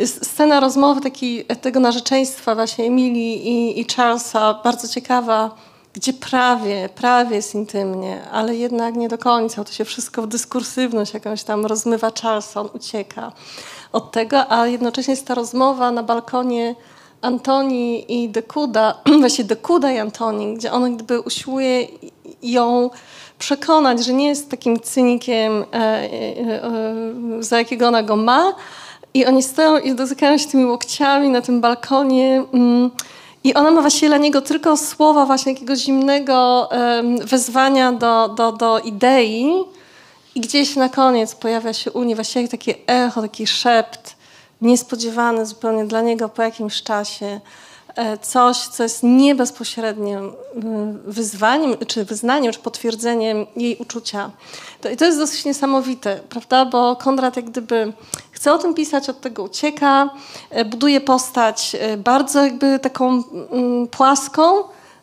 scena 0.07 0.61
rozmowy 0.61 1.01
taki, 1.01 1.45
tego 1.45 1.81
narzeczeństwa 1.81 2.55
właśnie 2.55 2.85
Emilii 2.85 3.49
i, 3.49 3.81
i 3.81 3.87
Charlesa, 3.97 4.61
bardzo 4.65 4.89
ciekawa, 4.89 5.55
gdzie 5.95 6.13
prawie, 6.13 6.89
prawie 6.95 7.37
jest 7.37 7.55
intymnie, 7.55 8.23
ale 8.33 8.57
jednak 8.57 8.95
nie 8.95 9.09
do 9.09 9.19
końca. 9.19 9.65
To 9.65 9.73
się 9.73 9.85
wszystko 9.85 10.23
w 10.23 10.27
dyskursywność 10.27 11.15
jakąś 11.15 11.43
tam 11.43 11.67
rozmywa 11.67 12.11
Charlesa, 12.23 12.61
on 12.61 12.69
ucieka 12.75 13.33
od 13.93 14.13
tego, 14.13 14.53
a 14.53 14.67
jednocześnie 14.67 15.13
jest 15.13 15.27
ta 15.27 15.35
rozmowa 15.35 15.91
na 15.91 16.03
balkonie 16.03 16.75
Antoni 17.21 18.13
i 18.23 18.29
Dekuda, 18.29 18.95
właśnie 19.21 19.45
Dekuda 19.45 19.93
i 19.93 19.99
Antoni, 19.99 20.55
gdzie 20.55 20.73
on 20.73 20.97
gdyby 20.97 21.21
usiłuje 21.21 21.87
ją 22.43 22.91
przekonać, 23.39 24.05
że 24.05 24.13
nie 24.13 24.29
jest 24.29 24.51
takim 24.51 24.81
cynikiem, 24.81 25.65
e, 25.73 25.77
e, 25.77 26.65
e, 26.65 27.05
za 27.41 27.59
jakiego 27.59 27.89
ona 27.89 28.03
go 28.03 28.17
ma. 28.17 28.55
I 29.15 29.27
oni 29.27 29.43
stoją 29.43 29.79
i 29.79 29.95
dotykają 29.95 30.39
się 30.39 30.49
tymi 30.49 30.65
łokciami 30.65 31.29
na 31.29 31.43
tym 31.43 31.61
balkonie. 31.61 32.45
I 33.45 33.55
ona 33.55 33.71
ma 33.71 33.81
właśnie 33.81 34.09
dla 34.09 34.19
niego 34.19 34.41
tylko 34.41 34.77
słowa 34.77 35.27
właśnie 35.27 35.53
jakiegoś 35.53 35.79
zimnego 35.79 36.69
wezwania 37.25 37.93
do, 37.93 38.29
do, 38.29 38.53
do 38.53 38.79
idei, 38.79 39.65
i 40.35 40.41
gdzieś 40.41 40.77
na 40.77 40.89
koniec 40.89 41.35
pojawia 41.35 41.73
się 41.73 41.93
u 41.93 42.03
niej 42.03 42.15
właściwie 42.15 42.49
takie 42.49 42.75
echo, 42.87 43.23
taki 43.23 43.47
szept, 43.47 44.17
niespodziewany 44.61 45.47
zupełnie 45.47 45.85
dla 45.85 46.01
niego 46.01 46.29
po 46.29 46.43
jakimś 46.43 46.83
czasie. 46.83 47.41
E, 47.97 48.19
coś, 48.19 48.57
co 48.57 48.83
jest 48.83 49.03
nie 49.03 49.35
bezpośrednim 49.35 50.33
mm, 50.55 50.99
wyzwaniem, 51.07 51.77
czy 51.87 52.05
wyznaniem, 52.05 52.53
czy 52.53 52.59
potwierdzeniem 52.59 53.47
jej 53.57 53.77
uczucia. 53.77 54.31
To, 54.81 54.91
I 54.91 54.97
to 54.97 55.05
jest 55.05 55.19
dosyć 55.19 55.45
niesamowite, 55.45 56.21
prawda? 56.29 56.65
Bo 56.65 56.97
Konrad 56.97 57.37
jak 57.37 57.45
gdyby 57.45 57.93
chce 58.31 58.53
o 58.53 58.59
tym 58.59 58.75
pisać, 58.75 59.09
od 59.09 59.21
tego 59.21 59.43
ucieka, 59.43 60.11
e, 60.51 60.65
buduje 60.65 61.01
postać 61.01 61.77
e, 61.81 61.97
bardzo 61.97 62.45
jakby 62.45 62.79
taką 62.79 63.23
mm, 63.53 63.89
płaską, 63.89 64.43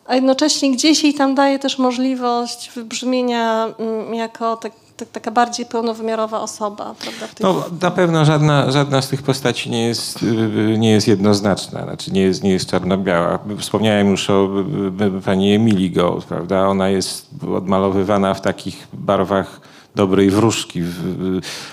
a 0.06 0.14
jednocześnie 0.14 0.70
gdzieś 0.70 1.04
jej 1.04 1.14
tam 1.14 1.34
daje 1.34 1.58
też 1.58 1.78
możliwość 1.78 2.70
wybrzmienia 2.74 3.74
mm, 3.78 4.14
jako 4.14 4.56
tak, 4.56 4.72
taka 5.06 5.30
bardziej 5.30 5.66
pełnowymiarowa 5.66 6.40
osoba. 6.40 6.94
Prawda, 7.00 7.26
no, 7.40 7.64
na 7.82 7.90
pewno 7.90 8.24
żadna, 8.24 8.70
żadna 8.70 9.02
z 9.02 9.08
tych 9.08 9.22
postaci 9.22 9.70
nie 9.70 9.86
jest, 9.86 10.18
nie 10.78 10.90
jest 10.90 11.08
jednoznaczna, 11.08 11.84
znaczy 11.84 12.12
nie 12.12 12.22
jest, 12.22 12.42
nie 12.42 12.50
jest 12.50 12.70
czarno-biała. 12.70 13.38
Wspomniałem 13.58 14.10
już 14.10 14.30
o 14.30 14.48
pani 15.24 15.54
Emilii 15.54 15.90
Gold, 15.90 16.24
prawda? 16.24 16.68
Ona 16.68 16.88
jest 16.88 17.26
odmalowywana 17.54 18.34
w 18.34 18.40
takich 18.40 18.88
barwach 18.92 19.60
dobrej 19.94 20.30
wróżki. 20.30 20.80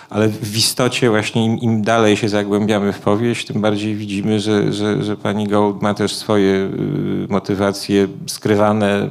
Ale 0.10 0.30
w 0.30 0.58
istocie 0.58 1.10
właśnie 1.10 1.46
im, 1.46 1.60
im, 1.60 1.82
dalej 1.82 2.18
się 2.18 2.30
zagłębiamy 2.30 2.94
w 2.94 3.00
powieść, 3.00 3.48
tym 3.48 3.62
bardziej 3.62 3.96
widzimy, 3.96 4.40
że, 4.40 4.74
że, 4.74 5.04
że 5.04 5.18
pani 5.18 5.48
Gold 5.48 5.82
ma 5.82 5.94
też 5.94 6.16
swoje 6.16 6.54
y, 6.54 6.70
motywacje 7.30 8.08
skrywane 8.28 9.04
y, 9.04 9.06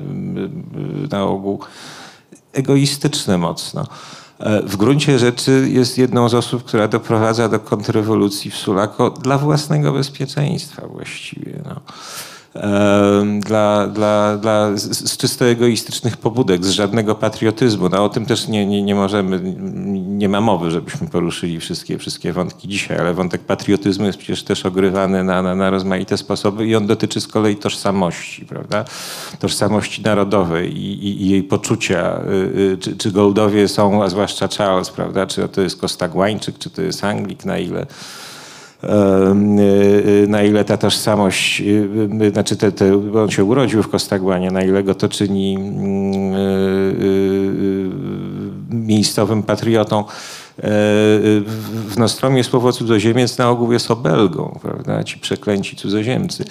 y, 1.04 1.08
na 1.10 1.24
ogół 1.24 1.60
egoistyczne 2.57 3.38
mocno. 3.38 3.86
E, 4.38 4.62
w 4.62 4.76
gruncie 4.76 5.18
rzeczy 5.18 5.68
jest 5.72 5.98
jedną 5.98 6.28
z 6.28 6.34
osób, 6.34 6.64
która 6.64 6.88
doprowadza 6.88 7.48
do 7.48 7.61
kontrrewolucji 7.61 8.50
w 8.50 8.57
Sulako 8.57 9.11
dla 9.11 9.38
własnego 9.38 9.92
bezpieczeństwa 9.92 10.86
właściwie. 10.86 11.62
No 11.64 11.80
dla, 13.40 13.86
dla, 13.86 14.36
dla, 14.36 14.76
z, 14.76 15.16
czysto 15.16 15.44
egoistycznych 15.44 16.16
pobudek, 16.16 16.64
z 16.64 16.70
żadnego 16.70 17.14
patriotyzmu. 17.14 17.88
No, 17.88 18.04
o 18.04 18.09
tym 18.09 18.26
też 18.26 18.48
nie, 18.48 18.66
nie, 18.66 18.82
nie 18.82 18.94
możemy, 18.94 19.40
nie 19.96 20.28
ma 20.28 20.40
mowy, 20.40 20.70
żebyśmy 20.70 21.09
poruszyli 21.09 21.61
wszystkie, 21.61 21.98
wszystkie 21.98 22.32
wątki 22.32 22.68
dzisiaj, 22.68 22.98
ale 22.98 23.14
wątek 23.14 23.40
patriotyzmu 23.40 24.07
jest 24.07 24.18
przecież 24.18 24.42
też 24.42 24.66
ogrywany 24.66 25.24
na, 25.24 25.42
na, 25.42 25.54
na 25.54 25.70
rozmaite 25.70 26.16
sposoby 26.16 26.66
i 26.66 26.76
on 26.76 26.86
dotyczy 26.86 27.20
z 27.20 27.28
kolei 27.28 27.57
tożsamości, 27.57 28.46
prawda? 28.46 28.84
Tożsamości 29.38 30.02
narodowej 30.02 30.78
i, 30.78 31.09
i, 31.09 31.22
i 31.22 31.30
jej 31.30 31.42
poczucia, 31.42 32.20
y, 32.20 32.61
y, 32.61 32.78
czy, 32.78 32.96
czy 32.96 33.12
Goldowie 33.12 33.68
są, 33.68 34.02
a 34.02 34.09
zwłaszcza 34.09 34.48
Charles, 34.48 34.90
prawda? 34.90 35.26
Czy 35.26 35.48
to 35.48 35.61
jest 35.61 35.80
Kostagłańczyk, 35.80 36.59
czy 36.59 36.70
to 36.70 36.82
jest 36.82 37.04
Anglik, 37.04 37.44
na 37.44 37.59
ile 37.59 37.86
na 40.28 40.42
ile 40.42 40.64
ta 40.64 40.76
tożsamość, 40.76 41.60
y, 41.60 42.30
znaczy 42.32 42.56
te, 42.56 42.72
te, 42.72 43.12
on 43.22 43.30
się 43.30 43.44
urodził 43.44 43.82
w 43.82 43.88
Kostagłanie, 43.88 44.50
na 44.50 44.62
ile 44.62 44.82
go 44.82 44.94
to 44.94 45.08
czyni 45.08 45.56
mm, 45.56 46.34
miejscowym 48.70 49.42
patriotą. 49.42 50.04
W 50.59 51.94
Nostromie 51.98 52.44
słowo 52.44 52.72
cudzoziemiec 52.72 53.38
na 53.38 53.50
ogół 53.50 53.72
jest 53.72 53.90
obelgą, 53.90 54.59
prawda? 54.62 55.04
Ci 55.04 55.18
przeklęci 55.18 55.76
cudzoziemcy. 55.76 56.44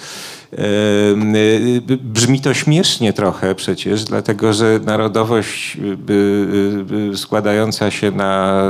Brzmi 2.00 2.40
to 2.40 2.54
śmiesznie 2.54 3.12
trochę 3.12 3.54
przecież, 3.54 4.04
dlatego 4.04 4.52
że 4.52 4.80
narodowość 4.84 5.76
składająca 7.14 7.90
się 7.90 8.10
na, 8.10 8.62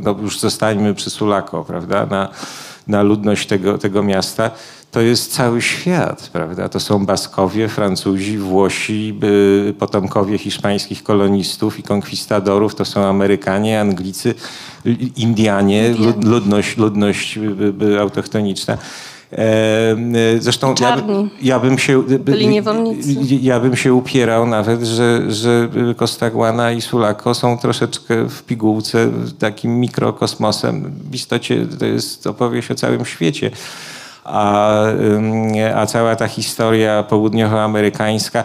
no 0.00 0.16
już 0.22 0.40
zostańmy 0.40 0.94
przy 0.94 1.10
Sulako, 1.10 1.64
prawda? 1.64 2.06
Na, 2.06 2.28
na 2.86 3.02
ludność 3.02 3.46
tego, 3.46 3.78
tego 3.78 4.02
miasta, 4.02 4.50
to 4.90 5.00
jest 5.00 5.32
cały 5.32 5.62
świat, 5.62 6.30
prawda? 6.32 6.68
To 6.68 6.80
są 6.80 7.06
Baskowie, 7.06 7.68
Francuzi, 7.68 8.38
Włosi, 8.38 9.18
potomkowie 9.78 10.38
hiszpańskich 10.38 11.02
kolonistów 11.02 11.78
i 11.78 11.82
konkwistadorów, 11.82 12.74
to 12.74 12.84
są 12.84 13.04
Amerykanie, 13.04 13.80
Anglicy, 13.80 14.34
Indianie, 15.16 15.94
ludność, 16.24 16.76
ludność 16.76 17.38
autochtoniczna. 18.00 18.78
Zresztą 20.38 20.74
ja, 20.80 21.02
ja, 21.42 21.60
bym 21.60 21.78
się, 21.78 22.02
ja 23.42 23.60
bym 23.60 23.76
się 23.76 23.94
upierał 23.94 24.46
nawet, 24.46 24.82
że, 24.82 25.32
że 25.32 25.68
Kostagłana 25.96 26.72
i 26.72 26.80
Sulako 26.80 27.34
są 27.34 27.58
troszeczkę 27.58 28.28
w 28.28 28.42
pigułce 28.42 29.10
takim 29.38 29.80
mikrokosmosem. 29.80 30.92
W 31.10 31.14
istocie 31.14 31.66
to 31.78 31.86
jest 31.86 32.26
opowieść 32.26 32.70
o 32.70 32.74
całym 32.74 33.04
świecie 33.04 33.50
a, 34.24 34.82
a 35.74 35.86
cała 35.86 36.16
ta 36.16 36.28
historia 36.28 37.02
południowoamerykańska. 37.02 38.44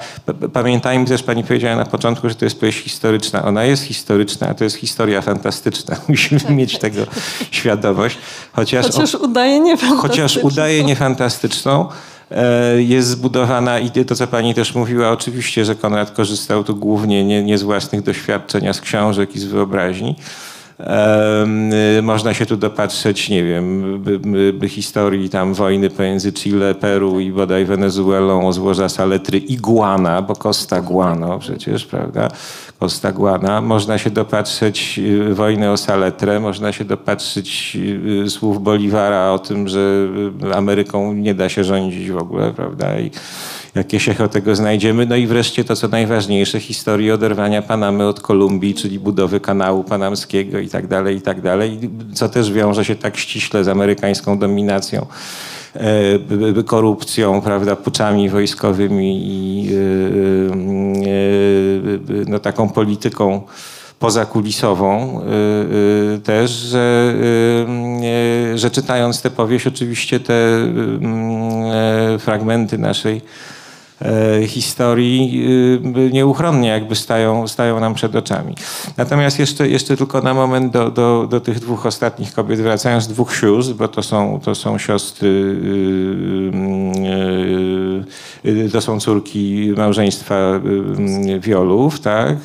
Pamiętajmy 0.53 1.05
też, 1.05 1.23
pani 1.23 1.43
powiedziała 1.43 1.75
na 1.75 1.85
początku, 1.85 2.29
że 2.29 2.35
to 2.35 2.45
jest 2.45 2.59
powieść 2.59 2.79
historyczna. 2.79 3.45
Ona 3.45 3.63
jest 3.63 3.83
historyczna, 3.83 4.47
a 4.47 4.53
to 4.53 4.63
jest 4.63 4.75
historia 4.75 5.21
fantastyczna. 5.21 5.95
Musimy 6.07 6.41
tak. 6.41 6.49
mieć 6.49 6.79
tego 6.79 7.01
świadomość. 7.51 8.17
Chociaż, 8.53 8.85
chociaż 8.85 9.15
udaje 9.15 9.59
niefantastyczną. 9.59 10.09
Chociaż 10.09 10.37
udaje 10.37 10.83
niefantastyczną 10.83 11.87
e, 12.31 12.81
jest 12.81 13.07
zbudowana 13.07 13.79
i 13.79 13.91
to, 13.91 14.15
co 14.15 14.27
pani 14.27 14.53
też 14.53 14.75
mówiła, 14.75 15.11
oczywiście, 15.11 15.65
że 15.65 15.75
Konrad 15.75 16.11
korzystał 16.11 16.63
tu 16.63 16.75
głównie 16.75 17.23
nie, 17.23 17.43
nie 17.43 17.57
z 17.57 17.63
własnych 17.63 18.01
doświadczeń, 18.01 18.67
a 18.67 18.73
z 18.73 18.81
książek 18.81 19.35
i 19.35 19.39
z 19.39 19.45
wyobraźni. 19.45 20.15
Y, 20.79 22.01
można 22.01 22.33
się 22.33 22.45
tu 22.45 22.57
dopatrzeć, 22.57 23.29
nie 23.29 23.43
wiem, 23.43 24.03
historii 24.67 25.29
tam 25.29 25.53
wojny 25.53 25.89
pomiędzy 25.89 26.33
Chile, 26.33 26.75
Peru 26.75 27.19
i 27.19 27.31
bodaj 27.31 27.65
Wenezuelą 27.65 28.47
o 28.47 28.53
złoża 28.53 28.89
saletry 28.89 29.37
iguana, 29.37 30.21
bo 30.21 30.35
Costa 30.35 30.81
Guano 30.81 31.39
przecież, 31.39 31.85
prawda? 31.85 32.27
Ostagłana. 32.79 33.61
Można 33.61 33.97
się 33.97 34.09
dopatrzeć 34.09 34.99
y, 34.99 35.33
wojny 35.33 35.71
o 35.71 35.77
Saletrę, 35.77 36.39
można 36.39 36.71
się 36.71 36.85
dopatrzeć 36.85 37.77
y, 38.25 38.29
słów 38.29 38.63
Boliwara 38.63 39.31
o 39.31 39.39
tym, 39.39 39.67
że 39.67 40.07
Ameryką 40.53 41.13
nie 41.13 41.33
da 41.33 41.49
się 41.49 41.63
rządzić 41.63 42.11
w 42.11 42.17
ogóle, 42.17 42.53
prawda? 42.53 42.99
I 42.99 43.11
jakieś 43.75 44.09
echo 44.09 44.27
tego 44.27 44.55
znajdziemy. 44.55 45.05
No 45.05 45.15
i 45.15 45.27
wreszcie 45.27 45.63
to, 45.63 45.75
co 45.75 45.87
najważniejsze, 45.87 46.59
historię 46.59 47.13
oderwania 47.13 47.61
Panamy 47.61 48.07
od 48.07 48.21
Kolumbii, 48.21 48.73
czyli 48.73 48.99
budowy 48.99 49.39
kanału 49.39 49.83
panamskiego 49.83 50.59
i 50.59 50.69
tak 50.69 50.87
dalej, 50.87 51.17
i 51.17 51.21
tak 51.21 51.41
dalej, 51.41 51.79
co 52.13 52.29
też 52.29 52.51
wiąże 52.51 52.85
się 52.85 52.95
tak 52.95 53.17
ściśle 53.17 53.63
z 53.63 53.67
amerykańską 53.67 54.39
dominacją 54.39 55.05
e, 55.75 56.63
korupcją, 56.63 57.41
prawda, 57.41 57.75
puczami 57.75 58.29
wojskowymi 58.29 59.21
i 59.23 59.69
e, 59.73 59.77
e, 62.21 62.25
no, 62.27 62.39
taką 62.39 62.69
polityką 62.69 63.41
pozakulisową 63.99 65.21
też, 66.23 66.51
że, 66.51 67.15
że 68.55 68.71
czytając 68.71 69.21
tę 69.21 69.29
powieść 69.29 69.67
oczywiście 69.67 70.19
te 70.19 70.33
fragmenty 72.19 72.77
naszej 72.77 73.21
historii 74.47 75.43
y, 76.07 76.11
nieuchronnie 76.11 76.69
jakby 76.69 76.95
stają, 76.95 77.47
stają 77.47 77.79
nam 77.79 77.93
przed 77.93 78.15
oczami. 78.15 78.55
Natomiast 78.97 79.39
jeszcze, 79.39 79.69
jeszcze 79.69 79.97
tylko 79.97 80.21
na 80.21 80.33
moment 80.33 80.73
do, 80.73 80.91
do, 80.91 81.27
do 81.29 81.39
tych 81.39 81.59
dwóch 81.59 81.85
ostatnich 81.85 82.33
kobiet, 82.33 82.61
wracając 82.61 83.07
dwóch 83.07 83.35
sióstr, 83.35 83.73
bo 83.73 83.87
to 83.87 84.03
są, 84.03 84.39
to 84.43 84.55
są 84.55 84.77
siostry, 84.77 85.29
y, 88.45 88.49
y, 88.49 88.69
to 88.71 88.81
są 88.81 88.99
córki 88.99 89.73
małżeństwa 89.77 90.35
Wiolów, 91.39 91.99
tak? 91.99 92.37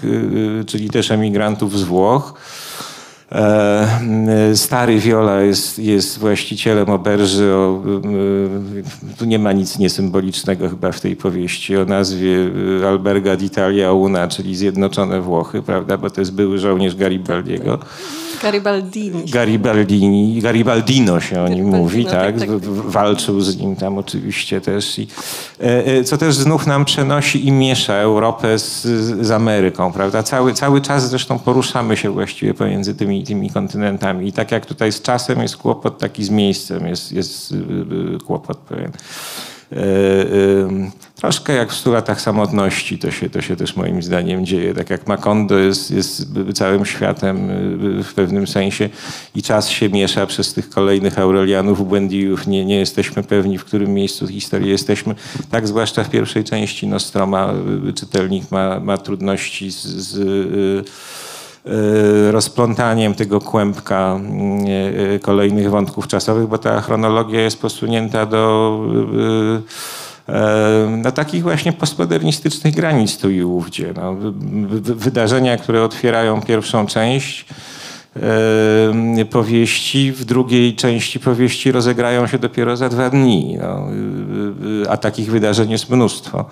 czyli 0.67 0.91
też 0.91 1.11
emigrantów 1.11 1.79
z 1.79 1.83
Włoch. 1.83 2.35
E, 3.33 4.57
stary 4.57 4.99
Viola 4.99 5.41
jest, 5.41 5.79
jest 5.79 6.19
właścicielem 6.19 6.91
oberży. 6.91 7.53
O, 7.53 7.83
e, 9.13 9.17
tu 9.19 9.25
nie 9.25 9.39
ma 9.39 9.53
nic 9.53 9.79
niesymbolicznego 9.79 10.69
chyba 10.69 10.93
w 10.93 11.01
tej 11.01 11.17
powieści 11.17 11.77
o 11.77 11.85
nazwie 11.85 12.51
e, 12.83 12.89
Alberga 12.89 13.37
d'Italia 13.37 13.95
Una, 13.95 14.29
czyli 14.29 14.57
Zjednoczone 14.57 15.21
Włochy, 15.21 15.63
prawda? 15.63 15.99
Bo 15.99 16.11
to 16.11 16.21
jest 16.21 16.35
były 16.35 16.59
żołnierz 16.59 16.97
Garibaldiego. 16.97 17.79
Garibaldini. 18.43 19.25
Garibaldini, 19.25 20.41
Garibaldino 20.43 21.21
się 21.21 21.43
o 21.43 21.49
nim 21.49 21.67
mówi, 21.67 22.05
tak? 22.05 22.39
tak, 22.39 22.49
tak, 22.49 22.61
Walczył 22.65 23.41
z 23.41 23.57
nim 23.57 23.77
tam 23.77 23.99
oczywiście 23.99 24.61
też. 24.61 24.99
I, 24.99 25.09
co 26.05 26.19
też 26.19 26.35
znów 26.35 26.67
nam 26.67 26.85
przenosi 26.85 27.47
i 27.47 27.53
miesza 27.53 27.95
Europę 27.95 28.59
z, 28.59 28.83
z 29.27 29.31
Ameryką, 29.31 29.93
prawda? 29.93 30.23
Cały, 30.23 30.55
cały 30.55 30.81
czas 30.81 31.11
zresztą 31.11 31.39
poruszamy 31.39 31.97
się 31.97 32.11
właściwie 32.11 32.55
pomiędzy 32.55 32.95
tymi 32.95 33.25
tymi 33.25 33.51
kontynentami. 33.51 34.29
I 34.29 34.33
tak 34.33 34.53
jak 34.53 34.67
tutaj 34.67 34.93
z 34.93 35.03
czasem 35.03 35.43
jest 35.43 35.57
kłopot, 35.57 35.99
taki 35.99 36.25
z 36.25 36.31
miejscem 36.31 36.87
jest, 36.87 37.13
jest 37.13 37.53
y, 37.53 38.19
kłopot 38.27 38.59
pewien. 38.59 38.93
E, 39.75 40.91
troszkę 41.17 41.53
jak 41.53 41.73
w 41.73 41.75
100 41.75 41.93
latach 41.93 42.21
samotności 42.21 42.99
to 42.99 43.11
się, 43.11 43.31
to 43.31 43.43
się 43.43 43.57
też 43.57 43.77
moim 43.77 44.03
zdaniem 44.03 44.47
dzieje. 44.47 44.75
Tak 44.75 44.91
jak 44.91 45.07
Macondo 45.07 45.59
jest, 45.59 45.91
jest 45.91 46.27
całym 46.55 46.85
światem 46.85 47.51
y, 48.01 48.03
w 48.03 48.15
pewnym 48.15 48.47
sensie 48.47 48.89
i 49.35 49.43
czas 49.43 49.69
się 49.69 49.89
miesza 49.89 50.27
przez 50.27 50.55
tych 50.55 50.71
kolejnych 50.71 51.19
Aurelianów, 51.19 51.89
Błędijów. 51.89 52.47
Nie, 52.47 52.65
nie 52.65 52.79
jesteśmy 52.79 53.23
pewni, 53.23 53.59
w 53.59 53.65
którym 53.65 53.95
miejscu 53.95 54.27
historii 54.27 54.71
jesteśmy. 54.71 55.15
Tak 55.51 55.69
zwłaszcza 55.69 56.05
w 56.05 56.11
pierwszej 56.11 56.45
części 56.45 56.87
Nostroma 56.87 57.55
czytelnik 57.95 58.51
ma, 58.51 58.81
ma 58.81 58.99
trudności 58.99 59.71
z, 59.71 59.83
z 59.85 60.91
rozplątaniem 62.31 63.15
tego 63.15 63.41
kłębka 63.41 64.21
y, 64.67 65.15
y, 65.15 65.21
kolejnych 65.21 65.71
wątków 65.71 66.09
czasowych, 66.09 66.47
bo 66.47 66.59
ta 66.59 66.81
chronologia 66.81 67.41
jest 67.41 67.61
posunięta 67.61 68.27
do 68.27 68.81
no, 71.03 71.13
takich 71.13 71.43
właśnie 71.43 71.73
postmodernistycznych 71.73 72.75
granic 72.75 73.19
tu 73.19 73.31
i 73.31 73.43
ówdzie. 73.43 73.95
No, 73.97 74.17
wydarzenia, 74.81 75.57
które 75.57 75.83
otwierają 75.83 76.43
pierwszą 76.43 76.87
część 76.87 77.47
powieści, 79.31 80.13
w 80.13 80.25
drugiej 80.25 80.75
części 80.75 81.21
powieści 81.21 81.73
rozegrają 81.73 82.27
się 82.27 82.39
dopiero 82.39 82.77
za 82.77 82.89
dwa 82.89 83.11
dni. 83.11 83.59
No, 83.61 83.89
a 84.89 84.97
takich 84.97 85.31
wydarzeń 85.31 85.71
jest 85.71 85.91
mnóstwo 85.91 86.45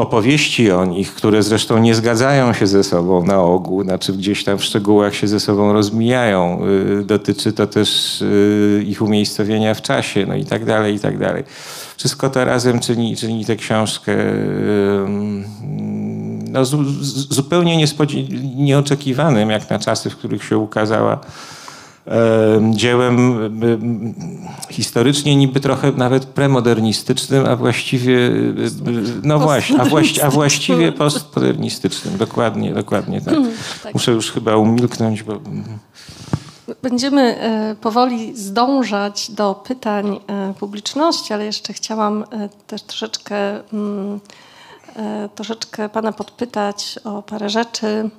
opowieści 0.00 0.70
o 0.70 0.84
nich, 0.84 1.14
które 1.14 1.42
zresztą 1.42 1.78
nie 1.78 1.94
zgadzają 1.94 2.52
się 2.52 2.66
ze 2.66 2.84
sobą 2.84 3.24
na 3.24 3.40
ogół, 3.40 3.82
znaczy 3.82 4.12
gdzieś 4.12 4.44
tam 4.44 4.58
w 4.58 4.64
szczegółach 4.64 5.14
się 5.14 5.28
ze 5.28 5.40
sobą 5.40 5.72
rozmijają. 5.72 6.60
Y, 7.00 7.04
dotyczy 7.04 7.52
to 7.52 7.66
też 7.66 8.22
y, 8.22 8.84
ich 8.86 9.02
umiejscowienia 9.02 9.74
w 9.74 9.82
czasie, 9.82 10.26
no 10.28 10.34
i 10.34 10.44
tak 10.44 10.64
dalej, 10.64 10.94
i 10.94 11.00
tak 11.00 11.18
dalej. 11.18 11.44
Wszystko 11.96 12.30
to 12.30 12.44
razem 12.44 12.80
czyni, 12.80 13.16
czyni 13.16 13.44
tę 13.44 13.56
książkę 13.56 14.16
no, 16.48 16.64
zupełnie 17.30 17.86
nieoczekiwanym, 18.56 19.50
jak 19.50 19.70
na 19.70 19.78
czasy, 19.78 20.10
w 20.10 20.16
których 20.16 20.44
się 20.44 20.58
ukazała 20.58 21.20
dziełem 22.70 23.38
historycznie 24.70 25.36
niby 25.36 25.60
trochę 25.60 25.92
nawet 25.92 26.24
premodernistycznym, 26.24 27.46
a 27.46 27.56
właściwie 27.56 28.30
no 29.22 29.38
właśnie, 29.38 29.80
a, 29.80 29.84
właści, 29.84 30.22
a 30.22 30.30
właściwie 30.30 30.92
postmodernistycznym. 30.92 32.16
Dokładnie, 32.16 32.74
dokładnie 32.74 33.20
tak. 33.20 33.34
Mm, 33.34 33.50
tak. 33.82 33.94
Muszę 33.94 34.12
już 34.12 34.32
chyba 34.32 34.56
umilknąć, 34.56 35.22
bo... 35.22 35.40
Będziemy 36.82 37.40
e, 37.40 37.76
powoli 37.80 38.36
zdążać 38.36 39.30
do 39.30 39.54
pytań 39.54 40.20
e, 40.26 40.54
publiczności, 40.54 41.32
ale 41.32 41.44
jeszcze 41.44 41.72
chciałam 41.72 42.22
e, 42.30 42.48
też 42.66 42.82
troszeczkę, 42.82 43.36
mm, 43.72 44.20
troszeczkę 45.34 45.88
Pana 45.88 46.12
podpytać 46.12 46.98
o 47.04 47.22
parę 47.22 47.50
rzeczy. 47.50 48.10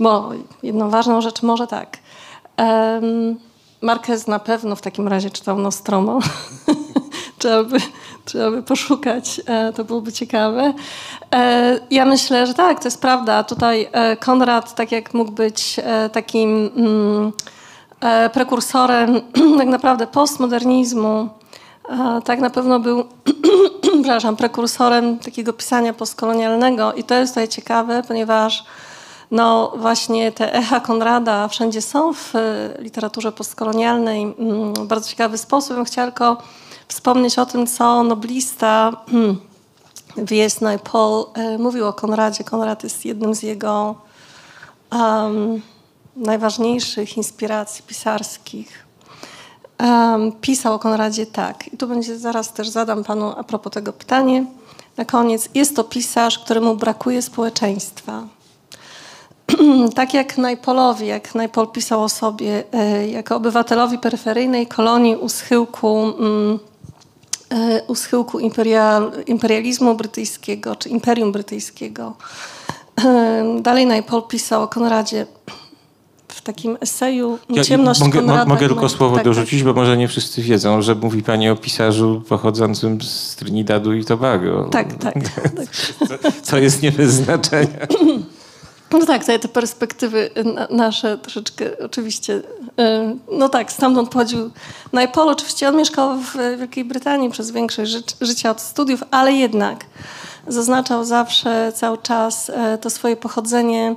Bo 0.00 0.30
jedną 0.62 0.90
ważną 0.90 1.20
rzecz 1.20 1.42
może 1.42 1.66
tak. 1.66 1.98
Um, 2.58 3.36
Marquez 3.80 4.26
na 4.26 4.38
pewno 4.38 4.76
w 4.76 4.80
takim 4.80 5.08
razie 5.08 5.30
czytał 5.30 5.58
Nostromo. 5.58 6.18
trzeba, 7.44 7.64
by, 7.64 7.78
trzeba 8.24 8.50
by 8.50 8.62
poszukać, 8.62 9.40
e, 9.46 9.72
to 9.72 9.84
byłoby 9.84 10.12
ciekawe. 10.12 10.74
E, 11.34 11.80
ja 11.90 12.04
myślę, 12.04 12.46
że 12.46 12.54
tak, 12.54 12.78
to 12.78 12.84
jest 12.84 13.00
prawda. 13.00 13.44
Tutaj 13.44 13.88
e, 13.92 14.16
Konrad, 14.16 14.74
tak 14.74 14.92
jak 14.92 15.14
mógł 15.14 15.32
być 15.32 15.80
takim 16.12 16.70
mm, 16.76 17.32
prekursorem 18.32 19.20
tak 19.58 19.68
naprawdę 19.68 20.06
postmodernizmu, 20.06 21.28
tak 22.24 22.40
na 22.40 22.50
pewno 22.50 22.80
był 22.80 23.04
przepraszam, 23.92 24.36
prekursorem 24.36 25.18
takiego 25.18 25.52
pisania 25.52 25.92
postkolonialnego 25.92 26.92
i 26.92 27.04
to 27.04 27.14
jest 27.14 27.32
tutaj 27.34 27.48
ciekawe, 27.48 28.02
ponieważ 28.08 28.64
no 29.30 29.72
właśnie 29.76 30.32
te 30.32 30.54
echa 30.54 30.80
Konrada 30.80 31.48
wszędzie 31.48 31.82
są 31.82 32.14
w 32.14 32.36
e, 32.36 32.74
literaturze 32.78 33.32
postkolonialnej 33.32 34.22
mm, 34.22 34.74
w 34.74 34.86
bardzo 34.86 35.08
ciekawy 35.10 35.38
sposób. 35.38 35.76
Ja 35.76 35.84
chciałam 35.84 36.12
tylko 36.12 36.36
wspomnieć 36.88 37.38
o 37.38 37.46
tym, 37.46 37.66
co 37.66 38.02
noblista 38.02 38.92
W.S. 40.16 40.60
Naipaul 40.60 41.26
e, 41.34 41.58
mówił 41.58 41.86
o 41.86 41.92
Konradzie. 41.92 42.44
Konrad 42.44 42.84
jest 42.84 43.04
jednym 43.04 43.34
z 43.34 43.42
jego 43.42 43.94
um, 44.92 45.62
najważniejszych 46.16 47.16
inspiracji 47.16 47.84
pisarskich. 47.86 48.84
Um, 49.80 50.32
pisał 50.32 50.74
o 50.74 50.78
Konradzie 50.78 51.26
tak. 51.26 51.72
I 51.72 51.76
tu 51.76 51.86
będzie 51.86 52.18
zaraz 52.18 52.52
też 52.52 52.68
zadam 52.68 53.04
panu 53.04 53.34
a 53.36 53.44
propos 53.44 53.72
tego 53.72 53.92
pytanie. 53.92 54.46
Na 54.96 55.04
koniec. 55.04 55.48
Jest 55.54 55.76
to 55.76 55.84
pisarz, 55.84 56.38
któremu 56.38 56.76
brakuje 56.76 57.22
społeczeństwa. 57.22 58.22
tak 59.94 60.14
jak 60.14 60.38
Najpolowi, 60.38 61.06
jak 61.06 61.34
Najpol 61.34 61.68
pisał 61.68 62.02
o 62.02 62.08
sobie, 62.08 62.64
e, 62.72 63.08
jako 63.08 63.36
obywatelowi 63.36 63.98
peryferyjnej 63.98 64.66
kolonii 64.66 65.16
u 65.16 65.28
schyłku, 65.28 65.98
mm, 66.18 66.58
e, 67.50 67.82
u 67.82 67.94
schyłku 67.94 68.38
imperial, 68.38 69.12
imperializmu 69.26 69.94
brytyjskiego, 69.94 70.76
czy 70.76 70.88
imperium 70.88 71.32
brytyjskiego. 71.32 72.14
E, 73.04 73.60
dalej 73.60 73.86
Najpol 73.86 74.22
pisał 74.22 74.62
o 74.62 74.68
Konradzie 74.68 75.26
w 76.28 76.42
takim 76.42 76.78
eseju 76.80 77.38
Ciemność 77.62 78.00
ja, 78.00 78.06
mogę, 78.06 78.18
Konrada. 78.20 78.44
Mogę 78.44 78.68
tylko 78.68 78.88
słowo 78.88 79.16
tak, 79.16 79.24
dorzucić, 79.24 79.60
tak. 79.60 79.66
bo 79.66 79.80
może 79.80 79.96
nie 79.96 80.08
wszyscy 80.08 80.42
wiedzą, 80.42 80.82
że 80.82 80.94
mówi 80.94 81.22
Pani 81.22 81.50
o 81.50 81.56
pisarzu 81.56 82.22
pochodzącym 82.28 83.02
z 83.02 83.36
Trinidadu 83.36 83.92
i 83.92 84.04
Tobago. 84.04 84.68
Tak, 84.70 84.94
tak. 84.94 85.14
co, 86.08 86.14
co 86.42 86.58
jest 86.58 86.82
nie 86.82 86.92
bez 86.92 87.12
znaczenia. 87.12 87.86
No 89.00 89.06
tak, 89.06 89.24
te, 89.24 89.38
perspektywy 89.38 90.30
nasze 90.70 91.18
troszeczkę 91.18 91.78
oczywiście, 91.84 92.32
y, 92.34 92.42
no 93.32 93.48
tak, 93.48 93.72
stamtąd 93.72 94.08
pochodził 94.08 94.50
Najpol. 94.92 95.28
Oczywiście 95.28 95.68
on 95.68 95.76
mieszkał 95.76 96.18
w 96.18 96.36
Wielkiej 96.58 96.84
Brytanii 96.84 97.30
przez 97.30 97.50
większość 97.50 97.90
ży 97.90 98.02
życia 98.20 98.50
od 98.50 98.60
studiów, 98.60 99.02
ale 99.10 99.32
jednak 99.32 99.84
zaznaczał 100.48 101.04
zawsze 101.04 101.72
cały 101.74 101.98
czas 101.98 102.50
to 102.80 102.90
swoje 102.90 103.16
pochodzenie 103.16 103.96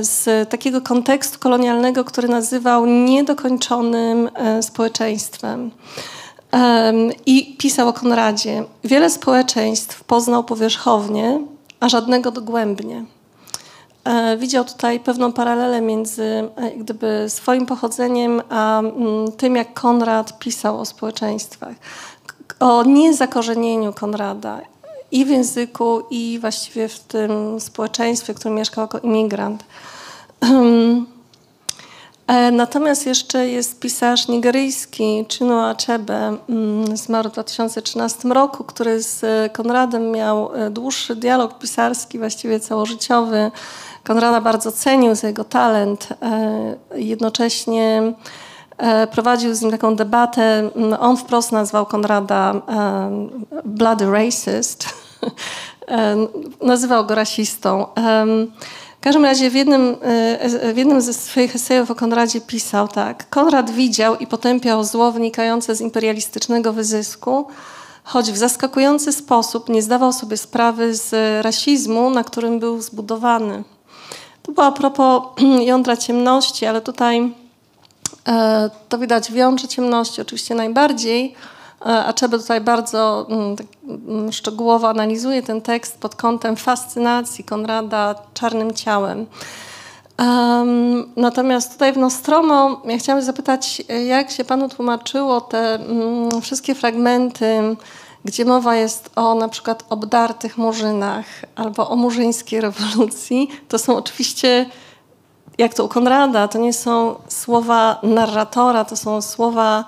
z 0.00 0.48
takiego 0.48 0.80
kontekstu 0.80 1.38
kolonialnego, 1.38 2.04
który 2.04 2.28
nazywał 2.28 2.86
niedokończonym 2.86 4.30
społeczeństwem. 4.60 5.70
I 7.26 7.56
pisał 7.56 7.88
o 7.88 7.92
Konradzie. 7.92 8.64
Wiele 8.84 9.10
społeczeństw 9.10 10.04
poznał 10.04 10.44
powierzchownie, 10.44 11.40
a 11.80 11.88
żadnego 11.88 12.30
dogłębnie. 12.30 13.04
E, 14.10 14.36
widział 14.36 14.64
tutaj 14.64 15.00
pewną 15.00 15.32
paralelę 15.32 15.80
między 15.80 16.24
e, 16.56 16.70
gdyby 16.70 17.24
swoim 17.28 17.66
pochodzeniem 17.66 18.42
a 18.48 18.78
mm, 18.78 19.32
tym, 19.32 19.56
jak 19.56 19.74
Konrad 19.74 20.38
pisał 20.38 20.80
o 20.80 20.84
społeczeństwach. 20.84 21.74
O 22.60 22.84
niezakorzenieniu 22.84 23.92
Konrada 23.92 24.60
i 25.10 25.24
w 25.24 25.28
języku, 25.28 26.02
i 26.10 26.38
właściwie 26.40 26.88
w 26.88 26.98
tym 27.00 27.60
społeczeństwie, 27.60 28.34
w 28.34 28.36
którym 28.36 28.56
mieszkał 28.56 28.84
jako 28.84 28.98
imigrant. 28.98 29.64
E, 32.26 32.50
natomiast 32.50 33.06
jeszcze 33.06 33.48
jest 33.48 33.80
pisarz 33.80 34.28
nigeryjski 34.28 35.26
Chinua 35.28 35.70
Achebe, 35.70 36.36
mm, 36.48 36.96
zmarł 36.96 37.30
w 37.30 37.32
2013 37.32 38.28
roku, 38.28 38.64
który 38.64 39.02
z 39.02 39.22
Konradem 39.52 40.10
miał 40.10 40.50
dłuższy 40.70 41.16
dialog 41.16 41.58
pisarski, 41.58 42.18
właściwie 42.18 42.60
całożyciowy. 42.60 43.50
Konrada 44.04 44.40
bardzo 44.40 44.72
cenił 44.72 45.14
za 45.14 45.26
jego 45.26 45.44
talent. 45.44 46.08
E, 46.22 46.76
jednocześnie 46.94 48.12
e, 48.78 49.06
prowadził 49.06 49.54
z 49.54 49.62
nim 49.62 49.70
taką 49.70 49.96
debatę. 49.96 50.70
On 51.00 51.16
wprost 51.16 51.52
nazwał 51.52 51.86
Konrada 51.86 52.54
e, 52.54 53.28
bloody 53.64 54.10
racist. 54.12 54.88
Nazywał 56.62 57.06
go 57.06 57.14
rasistą. 57.14 57.86
W 59.00 59.02
każdym 59.02 59.24
razie 59.24 59.50
w 59.50 59.54
jednym, 59.54 59.96
w 60.74 60.76
jednym 60.76 61.00
ze 61.00 61.12
swoich 61.12 61.56
esejów 61.56 61.90
o 61.90 61.94
Konradzie 61.94 62.40
pisał 62.40 62.88
tak. 62.88 63.28
Konrad 63.30 63.70
widział 63.70 64.16
i 64.16 64.26
potępiał 64.26 64.84
zło 64.84 65.12
wynikające 65.12 65.76
z 65.76 65.80
imperialistycznego 65.80 66.72
wyzysku, 66.72 67.46
choć 68.04 68.32
w 68.32 68.36
zaskakujący 68.36 69.12
sposób 69.12 69.68
nie 69.68 69.82
zdawał 69.82 70.12
sobie 70.12 70.36
sprawy 70.36 70.94
z 70.94 71.14
rasizmu, 71.44 72.10
na 72.10 72.24
którym 72.24 72.58
był 72.58 72.80
zbudowany. 72.80 73.64
To 74.42 74.52
było 74.52 74.66
a 74.66 74.72
propos 74.72 75.22
jądra 75.72 75.96
ciemności, 75.96 76.66
ale 76.66 76.80
tutaj 76.80 77.34
e, 78.28 78.70
to 78.88 78.98
widać 78.98 79.32
w 79.32 79.34
jądrze 79.34 79.68
ciemności 79.68 80.20
oczywiście 80.20 80.54
najbardziej, 80.54 81.34
e, 81.86 82.04
a 82.04 82.12
Czebe 82.12 82.38
tutaj 82.38 82.60
bardzo 82.60 83.26
mm, 83.30 83.56
tak, 83.56 83.66
mm, 84.08 84.32
szczegółowo 84.32 84.88
analizuje 84.88 85.42
ten 85.42 85.60
tekst 85.60 85.98
pod 85.98 86.14
kątem 86.14 86.56
fascynacji 86.56 87.44
Konrada 87.44 88.14
czarnym 88.34 88.74
ciałem. 88.74 89.26
Natomiast 91.16 91.72
tutaj 91.72 91.92
w 91.92 91.96
Nostromo 91.96 92.82
ja 92.84 92.98
chciałam 92.98 93.22
zapytać, 93.22 93.82
jak 94.06 94.30
się 94.30 94.44
panu 94.44 94.68
tłumaczyło 94.68 95.40
te 95.40 95.78
um, 95.88 96.42
wszystkie 96.42 96.74
fragmenty 96.74 97.76
gdzie 98.24 98.44
mowa 98.44 98.76
jest 98.76 99.10
o 99.16 99.34
na 99.34 99.48
przykład 99.48 99.84
obdartych 99.90 100.58
murzynach 100.58 101.26
albo 101.56 101.90
o 101.90 101.96
murzyńskiej 101.96 102.60
rewolucji, 102.60 103.48
to 103.68 103.78
są 103.78 103.96
oczywiście, 103.96 104.66
jak 105.58 105.74
to 105.74 105.84
u 105.84 105.88
Konrada, 105.88 106.48
to 106.48 106.58
nie 106.58 106.72
są 106.72 107.14
słowa 107.28 108.00
narratora, 108.02 108.84
to 108.84 108.96
są 108.96 109.22
słowa 109.22 109.84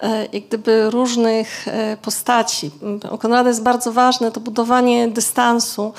e, 0.00 0.26
jak 0.32 0.44
gdyby 0.44 0.90
różnych 0.90 1.68
e, 1.68 1.96
postaci. 1.96 2.70
U 3.10 3.18
Konrada 3.18 3.48
jest 3.48 3.62
bardzo 3.62 3.92
ważne 3.92 4.32
to 4.32 4.40
budowanie 4.40 5.08
dystansu, 5.08 5.92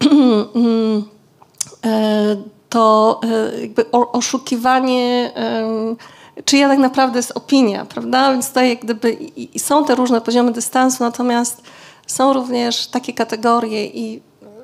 e, 1.84 2.36
to 2.68 3.20
jakby 3.60 3.90
oszukiwanie 3.90 5.32
czyja 6.44 6.68
tak 6.68 6.78
naprawdę 6.78 7.18
jest 7.18 7.32
opinia, 7.34 7.84
prawda? 7.84 8.32
Więc 8.32 8.48
tutaj 8.48 8.68
jak 8.68 8.80
gdyby 8.80 9.12
i, 9.12 9.56
i 9.56 9.58
są 9.58 9.84
te 9.84 9.94
różne 9.94 10.20
poziomy 10.20 10.52
dystansu, 10.52 11.04
natomiast 11.04 11.62
są 12.06 12.32
również 12.32 12.86
takie 12.86 13.12
kategorie 13.12 13.86
i 13.86 14.22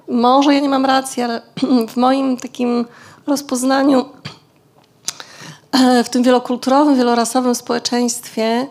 może 0.09 0.55
ja 0.55 0.61
nie 0.61 0.69
mam 0.69 0.87
racji, 0.87 1.23
ale 1.23 1.43
w 1.93 1.97
moim 1.97 2.37
takim 2.37 2.85
rozpoznaniu 3.27 4.05
w 6.05 6.09
tym 6.09 6.23
wielokulturowym, 6.23 6.97
wielorasowym 6.97 7.55
społeczeństwie 7.55 8.67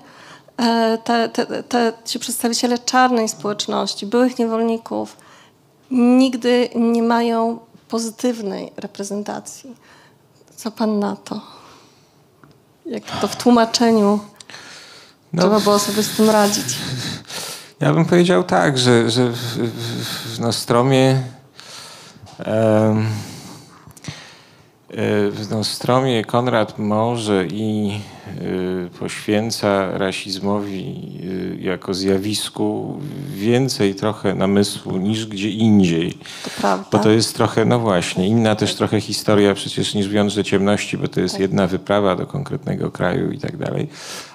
e, 0.58 0.98
te, 1.04 1.30
te, 1.30 1.64
te, 1.64 1.94
ci 2.06 2.20
przedstawiciele 2.20 2.78
czarnej 2.78 3.30
społeczności, 3.30 4.06
byłych 4.06 4.40
niewolników, 4.40 5.18
nigdy 5.92 6.70
nie 6.76 7.04
mają 7.04 7.60
pozytywnej 7.90 8.72
reprezentacji. 8.78 9.76
Co 10.56 10.72
pan 10.72 11.00
na 11.00 11.16
to? 11.16 11.57
Jak 12.90 13.04
to 13.22 13.28
w 13.28 13.36
tłumaczeniu 13.36 14.20
no, 15.34 15.42
trzeba 15.42 15.60
było 15.60 15.80
sobie 15.80 16.04
z 16.04 16.10
tym 16.10 16.30
radzić? 16.30 16.76
Ja 17.80 17.94
bym 17.94 18.06
powiedział 18.06 18.44
tak, 18.44 18.78
że, 18.78 19.10
że 19.10 19.30
w, 19.30 19.36
w, 19.36 20.36
w 20.36 20.40
Nostromie 20.40 21.22
um, 22.46 23.08
w 25.32 25.48
Nostromie 25.50 26.26
Konrad 26.26 26.80
może 26.80 27.48
i 27.48 28.00
poświęca 29.00 29.98
rasizmowi 29.98 31.12
y, 31.24 31.58
jako 31.62 31.94
zjawisku 31.94 33.00
więcej 33.30 33.96
trochę 33.96 34.36
namysłu 34.36 34.98
niż 34.98 35.26
gdzie 35.26 35.50
indziej. 35.50 36.18
To 36.44 36.50
prawda. 36.62 36.88
Bo 36.92 37.00
to 37.00 37.10
jest 37.10 37.36
trochę, 37.36 37.66
no 37.66 37.80
właśnie, 37.80 38.28
inna 38.28 38.56
też 38.56 38.76
trochę 38.76 39.02
historia 39.02 39.54
przecież 39.54 39.94
niż 39.94 40.10
w 40.10 40.14
Jądrze 40.14 40.44
Ciemności, 40.44 40.98
bo 40.98 41.08
to 41.08 41.22
jest 41.22 41.34
tak. 41.34 41.42
jedna 41.42 41.68
wyprawa 41.68 42.16
do 42.16 42.26
konkretnego 42.26 42.92
kraju 42.92 43.32
i 43.32 43.40
tak 43.40 43.58
dalej. 43.58 43.88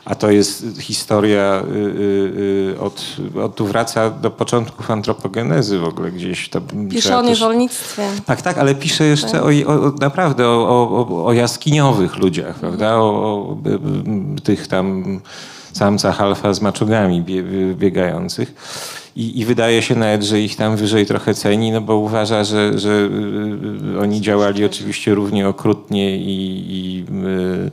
A 0.04 0.14
to 0.14 0.30
jest 0.30 0.64
historia, 0.80 1.62
y, 1.74 2.80
od, 2.80 3.16
od 3.42 3.56
tu 3.56 3.66
wraca 3.66 4.10
do 4.10 4.30
początków 4.30 4.90
antropogenezy 4.90 5.78
w 5.78 5.84
ogóle 5.84 6.10
gdzieś. 6.10 6.48
To 6.48 6.60
pisze 6.90 7.18
o 7.18 7.22
niewolnictwie. 7.22 8.02
Też... 8.02 8.20
Tak, 8.26 8.42
tak, 8.42 8.58
ale 8.58 8.74
pisze 8.74 9.04
jeszcze 9.04 9.30
tak. 9.30 9.42
o, 9.42 9.46
o, 9.46 9.92
naprawdę 10.00 10.48
o, 10.48 10.68
o, 10.68 11.24
o 11.24 11.32
jaskiniowych 11.32 12.16
ludziach, 12.16 12.58
prawda? 12.58 12.96
O 12.96 13.56
tych 14.44 14.68
tam 14.68 15.20
samcach 15.72 16.20
alfa 16.20 16.54
z 16.54 16.60
maczugami 16.60 17.24
biegających. 17.74 18.54
I, 19.16 19.40
I, 19.40 19.44
wydaje 19.44 19.82
się 19.82 19.94
nawet, 19.94 20.22
że 20.22 20.40
ich 20.40 20.56
tam 20.56 20.76
wyżej 20.76 21.06
trochę 21.06 21.34
ceni, 21.34 21.72
no 21.72 21.80
bo 21.80 21.96
uważa, 21.96 22.44
że, 22.44 22.78
że 22.78 23.08
y, 23.94 24.00
oni 24.00 24.20
działali 24.20 24.64
oczywiście 24.64 25.14
równie 25.14 25.48
okrutnie 25.48 26.16
i, 26.16 26.64
i, 26.68 27.04
y, 27.26 27.70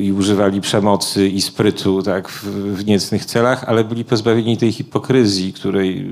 i 0.00 0.12
używali 0.12 0.60
przemocy 0.60 1.28
i 1.28 1.40
sprytu 1.40 2.02
tak, 2.02 2.28
w, 2.28 2.44
w 2.76 2.86
niecnych 2.86 3.24
celach, 3.24 3.64
ale 3.64 3.84
byli 3.84 4.04
pozbawieni 4.04 4.56
tej 4.56 4.72
hipokryzji, 4.72 5.52
której, 5.52 6.06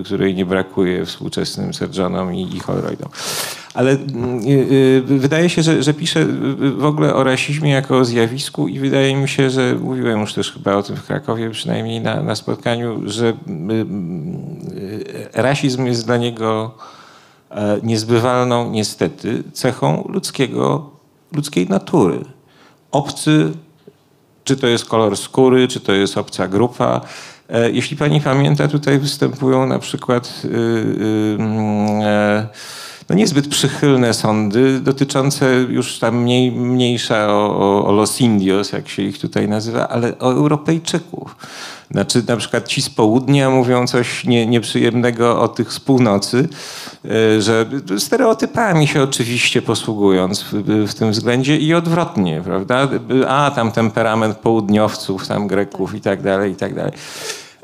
y, 0.00 0.04
której 0.04 0.34
nie 0.34 0.46
brakuje 0.46 1.04
współczesnym 1.04 1.74
Sergeanom 1.74 2.34
i, 2.34 2.56
i 2.56 2.60
Holroydom. 2.60 3.08
Ale 3.74 3.90
mm, 3.90 4.40
y, 4.40 4.50
y, 5.10 5.18
wydaje 5.18 5.50
się, 5.50 5.62
że, 5.62 5.82
że 5.82 5.94
piszę 5.94 6.20
y, 6.20 6.26
w 6.70 6.84
ogóle 6.84 7.14
o 7.14 7.24
rasizmie 7.24 7.70
jako 7.70 7.98
o 7.98 8.04
zjawisku 8.04 8.68
i 8.68 8.78
wydaje 8.78 9.16
mi 9.16 9.28
się, 9.28 9.50
że 9.50 9.74
mówiłem 9.74 10.20
już 10.20 10.34
też 10.34 10.52
chyba 10.52 10.74
o 10.74 10.82
tym 10.82 10.96
w 10.96 11.06
Krakowie, 11.06 11.50
przynajmniej 11.50 12.00
na, 12.00 12.22
na 12.22 12.34
spotkaniu, 12.34 13.02
że 13.04 13.32
rasizm 15.34 15.86
jest 15.86 16.06
dla 16.06 16.16
niego 16.16 16.74
e, 17.50 17.80
niezbywalną 17.82 18.70
niestety 18.70 19.42
cechą 19.52 20.08
ludzkiego, 20.12 20.90
ludzkiej 21.32 21.68
natury. 21.68 22.35
Obcy, 22.96 23.52
czy 24.44 24.56
to 24.56 24.66
jest 24.66 24.84
kolor 24.84 25.16
skóry, 25.16 25.68
czy 25.68 25.80
to 25.80 25.92
jest 25.92 26.18
obca 26.18 26.48
grupa, 26.48 27.00
e, 27.48 27.70
jeśli 27.70 27.96
pani 27.96 28.20
pamięta, 28.20 28.68
tutaj 28.68 28.98
występują 28.98 29.66
na 29.66 29.78
przykład 29.78 30.42
yy, 30.44 30.50
yy, 31.38 32.48
no 33.08 33.16
niezbyt 33.16 33.48
przychylne 33.48 34.14
sądy 34.14 34.80
dotyczące 34.80 35.54
już 35.54 35.98
tam 35.98 36.16
mniej, 36.16 36.52
mniejsza 36.52 37.28
o, 37.28 37.58
o, 37.58 37.86
o 37.86 37.92
Los 37.92 38.20
Indios, 38.20 38.72
jak 38.72 38.88
się 38.88 39.02
ich 39.02 39.18
tutaj 39.18 39.48
nazywa, 39.48 39.88
ale 39.88 40.18
o 40.18 40.32
Europejczyków. 40.32 41.36
Znaczy 41.90 42.22
na 42.28 42.36
przykład 42.36 42.68
ci 42.68 42.82
z 42.82 42.90
południa 42.90 43.50
mówią 43.50 43.86
coś 43.86 44.24
nie, 44.24 44.46
nieprzyjemnego 44.46 45.40
o 45.40 45.48
tych 45.48 45.72
z 45.72 45.80
północy, 45.80 46.48
e, 47.04 47.42
że 47.42 47.66
stereotypami 47.98 48.86
się 48.86 49.02
oczywiście 49.02 49.62
posługując 49.62 50.42
w, 50.42 50.52
w, 50.88 50.94
tym 50.94 51.10
względzie 51.10 51.56
i 51.56 51.74
odwrotnie, 51.74 52.42
prawda? 52.44 52.88
A 53.28 53.50
tam 53.50 53.72
temperament 53.72 54.36
południowców, 54.36 55.28
tam 55.28 55.46
Greków 55.46 55.94
i 55.94 56.00
tak 56.00 56.22
dalej, 56.22 56.52
i 56.52 56.56
tak 56.56 56.74
dalej. 56.74 56.92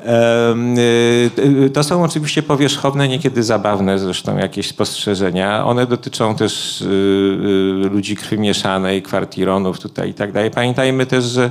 Y, 0.05 1.69
to 1.69 1.83
są 1.83 2.03
oczywiście 2.03 2.43
powierzchowne, 2.43 3.07
niekiedy 3.07 3.43
zabawne 3.43 3.99
zresztą 3.99 4.37
jakieś 4.37 4.67
spostrzeżenia. 4.67 5.65
One 5.65 5.87
dotyczą 5.87 6.35
też 6.35 6.81
y, 6.81 6.85
y, 6.85 7.89
ludzi 7.89 8.15
krwi 8.15 8.39
mieszanej, 8.39 9.01
kwartironów 9.01 9.79
tutaj 9.79 10.09
i 10.09 10.13
tak 10.13 10.31
dalej. 10.31 10.51
Pamiętajmy 10.51 11.05
też, 11.05 11.23
że 11.23 11.49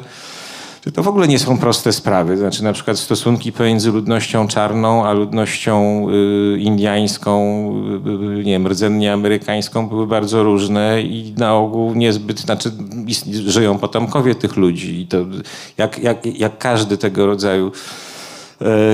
to 0.94 1.02
w 1.02 1.08
ogóle 1.08 1.28
nie 1.28 1.38
są 1.38 1.58
proste 1.58 1.92
sprawy. 1.92 2.36
Znaczy 2.36 2.64
na 2.64 2.72
przykład 2.72 2.98
stosunki 2.98 3.52
pomiędzy 3.52 3.92
ludnością 3.92 4.48
czarną 4.48 5.06
a 5.06 5.12
ludnością 5.12 6.06
y, 6.10 6.58
indiańską, 6.58 7.66
y, 8.40 8.44
nie 8.44 8.52
wiem, 8.52 8.66
rdzennie 8.66 9.12
amerykańską 9.12 9.88
były 9.88 10.06
bardzo 10.06 10.42
różne 10.42 11.02
i 11.02 11.34
na 11.38 11.54
ogół 11.54 11.94
niezbyt, 11.94 12.40
znaczy 12.40 12.70
żyją 13.46 13.78
potomkowie 13.78 14.34
tych 14.34 14.56
ludzi 14.56 15.00
i 15.00 15.06
to 15.06 15.18
jak, 15.78 15.98
jak, 15.98 16.26
jak 16.26 16.58
każdy 16.58 16.98
tego 16.98 17.26
rodzaju 17.26 17.72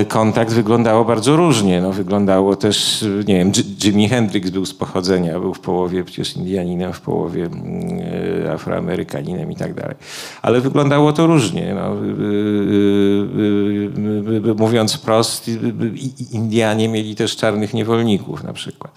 kontakt 0.07 0.53
wyglądało 0.53 1.05
bardzo 1.05 1.35
różnie. 1.35 1.81
No, 1.81 1.91
wyglądało 1.91 2.55
też, 2.55 3.05
nie 3.27 3.37
wiem, 3.37 3.51
Jimi 3.83 4.09
Hendrix 4.09 4.49
był 4.49 4.65
z 4.65 4.73
pochodzenia, 4.73 5.39
był 5.39 5.53
w 5.53 5.59
połowie 5.59 6.03
przecież 6.03 6.35
Indianinem, 6.35 6.93
w 6.93 7.01
połowie 7.01 7.45
mm, 7.45 7.99
e, 8.45 8.51
Afroamerykaninem 8.51 9.51
i 9.51 9.55
tak 9.55 9.73
dalej. 9.73 9.95
Ale 10.41 10.61
wyglądało 10.61 11.13
to 11.13 11.27
różnie. 11.27 11.75
No. 11.75 11.95
E, 14.49 14.53
mówiąc 14.53 14.93
wprost, 14.93 15.51
Indianie 16.31 16.89
mieli 16.89 17.15
też 17.15 17.35
czarnych 17.35 17.73
niewolników 17.73 18.43
na 18.43 18.53
przykład 18.53 18.91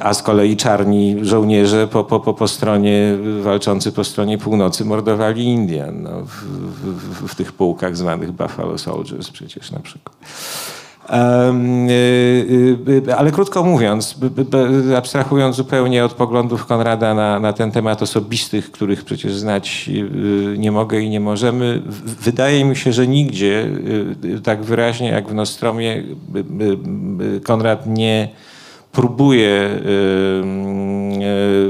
a 0.00 0.14
z 0.14 0.22
kolei 0.22 0.56
czarni 0.56 1.16
żołnierze 1.22 1.88
po, 1.88 2.04
po, 2.04 2.34
po 2.34 2.48
stronie, 2.48 3.18
walczący 3.42 3.92
po 3.92 4.04
stronie 4.04 4.38
północy 4.38 4.84
mordowali 4.84 5.44
Indian 5.44 6.02
no, 6.02 6.10
w, 6.24 6.44
w, 6.84 7.28
w, 7.28 7.34
tych 7.34 7.52
pułkach 7.52 7.96
zwanych 7.96 8.32
Buffalo 8.32 8.78
Soldiers 8.78 9.30
przecież 9.30 9.70
na 9.70 9.80
przykład. 9.80 10.16
Um, 11.12 11.88
ale 13.16 13.30
krótko 13.32 13.62
mówiąc, 13.62 14.16
abstrahując 14.96 15.56
zupełnie 15.56 16.04
od 16.04 16.14
poglądów 16.14 16.66
Konrada 16.66 17.14
na, 17.14 17.40
na, 17.40 17.52
ten 17.52 17.70
temat 17.70 18.02
osobistych, 18.02 18.70
których 18.70 19.04
przecież 19.04 19.34
znać 19.34 19.90
y, 20.54 20.58
nie 20.58 20.72
mogę 20.72 21.00
i 21.00 21.10
nie 21.10 21.20
możemy, 21.20 21.82
wydaje 22.04 22.64
mi 22.64 22.76
się, 22.76 22.92
że 22.92 23.06
nigdzie 23.06 23.70
tak 24.44 24.62
wyraźnie 24.62 25.08
jak 25.08 25.28
w 25.28 25.34
Nostromie 25.34 26.02
Konrad 27.44 27.86
nie 27.86 28.28
próbuje 28.92 29.48
y, 29.48 29.78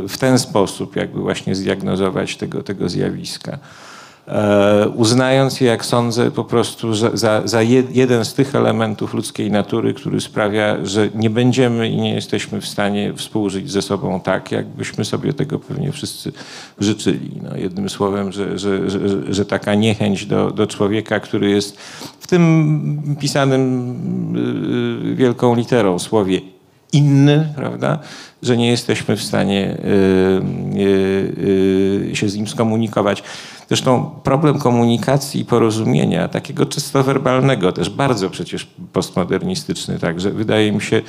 y, 0.04 0.08
w 0.08 0.16
ten 0.18 0.38
sposób 0.38 0.96
jakby 0.96 1.20
właśnie 1.20 1.54
zdiagnozować 1.54 2.36
tego, 2.36 2.62
tego 2.62 2.88
zjawiska. 2.88 3.58
E, 4.30 4.88
uznając 4.88 5.60
je, 5.60 5.66
jak 5.66 5.84
sądzę, 5.84 6.30
po 6.30 6.44
prostu 6.44 6.94
za, 6.94 7.16
za, 7.16 7.42
za, 7.44 7.62
jeden 7.92 8.24
z 8.24 8.34
tych 8.34 8.54
elementów 8.54 9.14
ludzkiej 9.14 9.50
natury, 9.50 9.94
który 9.94 10.20
sprawia, 10.20 10.76
że 10.84 11.08
nie 11.14 11.30
będziemy 11.30 11.88
i 11.88 11.96
nie 11.96 12.14
jesteśmy 12.14 12.60
w 12.60 12.66
stanie 12.66 13.14
współżyć 13.16 13.70
ze 13.70 13.82
sobą 13.82 14.20
tak, 14.20 14.52
jakbyśmy 14.52 15.04
sobie 15.04 15.32
tego 15.32 15.58
pewnie 15.58 15.92
wszyscy 15.92 16.32
życzyli. 16.78 17.30
No, 17.42 17.56
jednym 17.56 17.88
słowem, 17.88 18.32
że, 18.32 18.58
że, 18.58 18.90
że, 18.90 18.98
że 19.34 19.44
taka 19.44 19.74
niechęć 19.74 20.26
do, 20.26 20.50
do 20.50 20.66
człowieka, 20.66 21.20
który 21.20 21.50
jest 21.50 21.76
w 22.20 22.26
tym 22.26 23.16
pisanym 23.20 24.36
y, 25.12 25.14
wielką 25.14 25.56
literą 25.56 25.98
słowie 25.98 26.40
inny, 26.92 27.52
prawda, 27.56 27.98
że 28.42 28.56
nie 28.56 28.68
jesteśmy 28.68 29.16
w 29.16 29.22
stanie 29.22 29.76
y, 29.84 30.78
y, 30.78 32.10
y, 32.12 32.16
się 32.16 32.28
z 32.28 32.36
nim 32.36 32.48
skomunikować. 32.48 33.22
Zresztą 33.68 34.10
problem 34.22 34.58
komunikacji 34.58 35.40
i 35.40 35.44
porozumienia, 35.44 36.28
takiego 36.28 36.66
czysto 36.66 37.02
werbalnego, 37.02 37.72
też 37.72 37.90
bardzo 37.90 38.30
przecież 38.30 38.66
postmodernistyczny, 38.92 39.98
także 39.98 40.30
wydaje 40.30 40.72
mi 40.72 40.80
się 40.80 41.02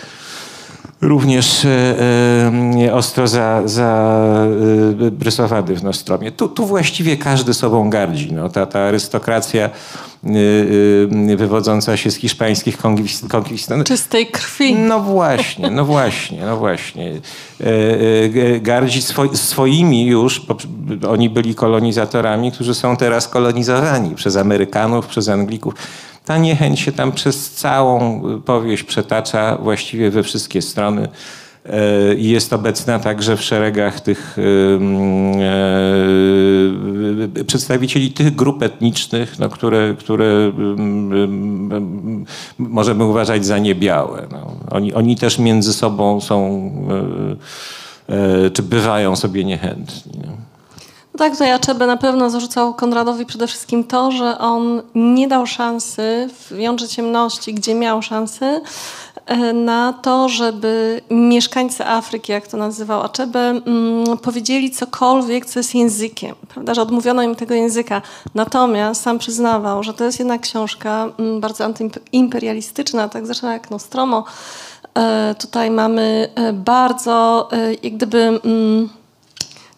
również 1.02 1.66
e, 1.66 1.96
e, 2.86 2.94
ostro 2.94 3.28
za, 3.28 3.62
zabrysowany 3.66 5.76
w 5.76 5.84
Nostromie. 5.84 6.32
Tu, 6.32 6.48
tu 6.48 6.66
właściwie 6.66 7.18
każdy 7.18 7.54
sobą 7.54 7.90
gardzi. 7.90 8.34
No, 8.34 8.50
ta, 8.50 8.66
ta 8.66 8.80
arystokracja 8.80 9.70
Y, 10.26 11.10
y, 11.32 11.38
wywodząca 11.38 11.98
się 11.98 12.12
z 12.12 12.16
hiszpańskich 12.16 12.78
konkwistadorów. 12.78 13.88
Czystej 13.88 14.28
krwi. 14.28 14.76
No 14.76 15.00
właśnie, 15.00 15.72
no 15.72 15.86
właśnie, 15.86 16.46
no 16.46 16.58
właśnie. 16.58 17.12
E, 17.12 17.14
e, 18.56 18.60
gardzi 18.60 19.02
swoimi 19.34 20.06
już, 20.06 20.40
bo 20.40 20.58
oni 21.10 21.30
byli 21.30 21.56
kolonizatorami, 21.56 22.52
którzy 22.52 22.74
są 22.74 22.98
teraz 22.98 23.28
kolonizowani 23.28 24.16
przez 24.16 24.38
Amerykanów, 24.38 25.08
przez 25.08 25.30
Anglików. 25.30 25.74
Ta 26.26 26.38
niechęć 26.38 26.80
się 26.80 26.92
tam 26.92 27.12
przez 27.12 27.52
całą 27.52 28.22
powieść 28.46 28.84
przetacza 28.84 29.58
właściwie 29.62 30.12
we 30.12 30.24
wszystkie 30.24 30.62
strony 30.62 31.08
i 32.18 32.30
jest 32.30 32.54
obecna 32.54 33.00
także 33.00 33.38
w 33.38 33.42
szeregach 33.42 34.00
tych 34.00 34.38
e, 37.40 37.44
przedstawicieli 37.44 38.12
tych 38.12 38.36
grup 38.36 38.64
etnicznych, 38.64 39.40
no, 39.40 39.50
które, 39.50 39.96
które 40.00 40.52
możemy 42.58 43.06
uważać 43.06 43.46
za 43.46 43.60
niebiałe. 43.60 44.28
No. 44.32 44.54
Oni, 44.72 44.94
oni 44.94 45.16
też 45.16 45.40
między 45.40 45.74
sobą 45.74 46.22
są, 46.22 46.72
e, 48.10 48.46
e, 48.46 48.50
czy 48.50 48.64
bywają 48.64 49.16
sobie 49.16 49.44
niechętni. 49.44 50.22
No. 50.28 50.51
No 51.22 51.30
tak, 51.30 51.38
to 51.38 51.44
Jaczebe 51.44 51.88
na 51.88 51.98
pewno 51.98 52.30
zarzucał 52.30 52.74
Konradowi 52.74 53.26
przede 53.26 53.48
wszystkim 53.48 53.84
to, 53.84 54.12
że 54.12 54.38
on 54.38 54.82
nie 54.96 55.28
dał 55.28 55.48
szansy 55.48 56.30
w 56.34 56.58
jądrze 56.58 56.88
ciemności, 56.88 57.54
gdzie 57.54 57.76
miał 57.76 58.02
szansy, 58.02 58.62
E, 59.26 59.54
na 59.54 59.94
to, 59.94 60.30
żeby 60.30 61.02
mieszkańcy 61.10 61.86
Afryki, 61.86 62.32
jak 62.32 62.48
to 62.48 62.58
nazywał 62.58 63.02
Achebe, 63.02 63.40
mm, 63.40 64.18
powiedzieli 64.18 64.72
cokolwiek, 64.72 65.46
co 65.46 65.60
jest 65.60 65.76
językiem, 65.76 66.36
prawda, 66.48 66.74
że 66.74 66.82
odmówiono 66.82 67.24
im 67.24 67.36
tego 67.36 67.54
języka. 67.56 68.02
Natomiast 68.36 69.02
sam 69.02 69.20
przyznawał, 69.20 69.84
że 69.84 69.94
to 69.94 70.04
jest 70.04 70.20
jednak 70.20 70.42
książka 70.42 71.08
mm, 71.20 71.42
bardzo 71.42 71.66
antyimperialistyczna, 71.66 73.10
tak 73.10 73.26
zresztą 73.26 73.52
jak 73.52 73.72
Nostromo. 73.72 74.24
E, 74.98 75.36
tutaj 75.40 75.72
mamy 75.72 76.30
e, 76.36 76.54
bardzo 76.54 77.50
jak 77.84 77.94
gdyby 77.94 78.18
mm, 78.44 78.90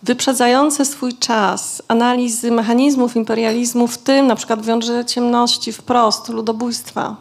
wyprzedzające 0.04 0.86
swój 0.86 1.14
czas 1.14 1.82
analizy 1.88 2.52
mechanizmów 2.52 3.16
imperializmu, 3.16 3.88
w 3.88 3.98
tym 3.98 4.28
na 4.28 4.36
przykład 4.36 4.66
wiąże 4.66 5.06
ciemności 5.06 5.74
wprost, 5.74 6.30
ludobójstwa, 6.30 7.16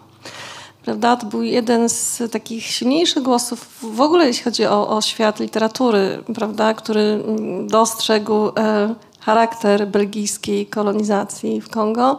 Prawda? 0.85 1.17
To 1.17 1.27
był 1.27 1.43
jeden 1.43 1.89
z 1.89 2.23
takich 2.33 2.67
silniejszych 2.67 3.23
głosów 3.23 3.79
w 3.83 4.01
ogóle, 4.01 4.27
jeśli 4.27 4.45
chodzi 4.45 4.67
o, 4.67 4.97
o 4.97 5.01
świat 5.01 5.41
literatury, 5.41 6.25
prawda? 6.35 6.75
który 6.75 7.23
dostrzegł 7.67 8.49
e, 8.49 8.95
charakter 9.21 9.89
belgijskiej 9.89 10.67
kolonizacji 10.67 11.61
w 11.61 11.69
Kongo. 11.69 12.19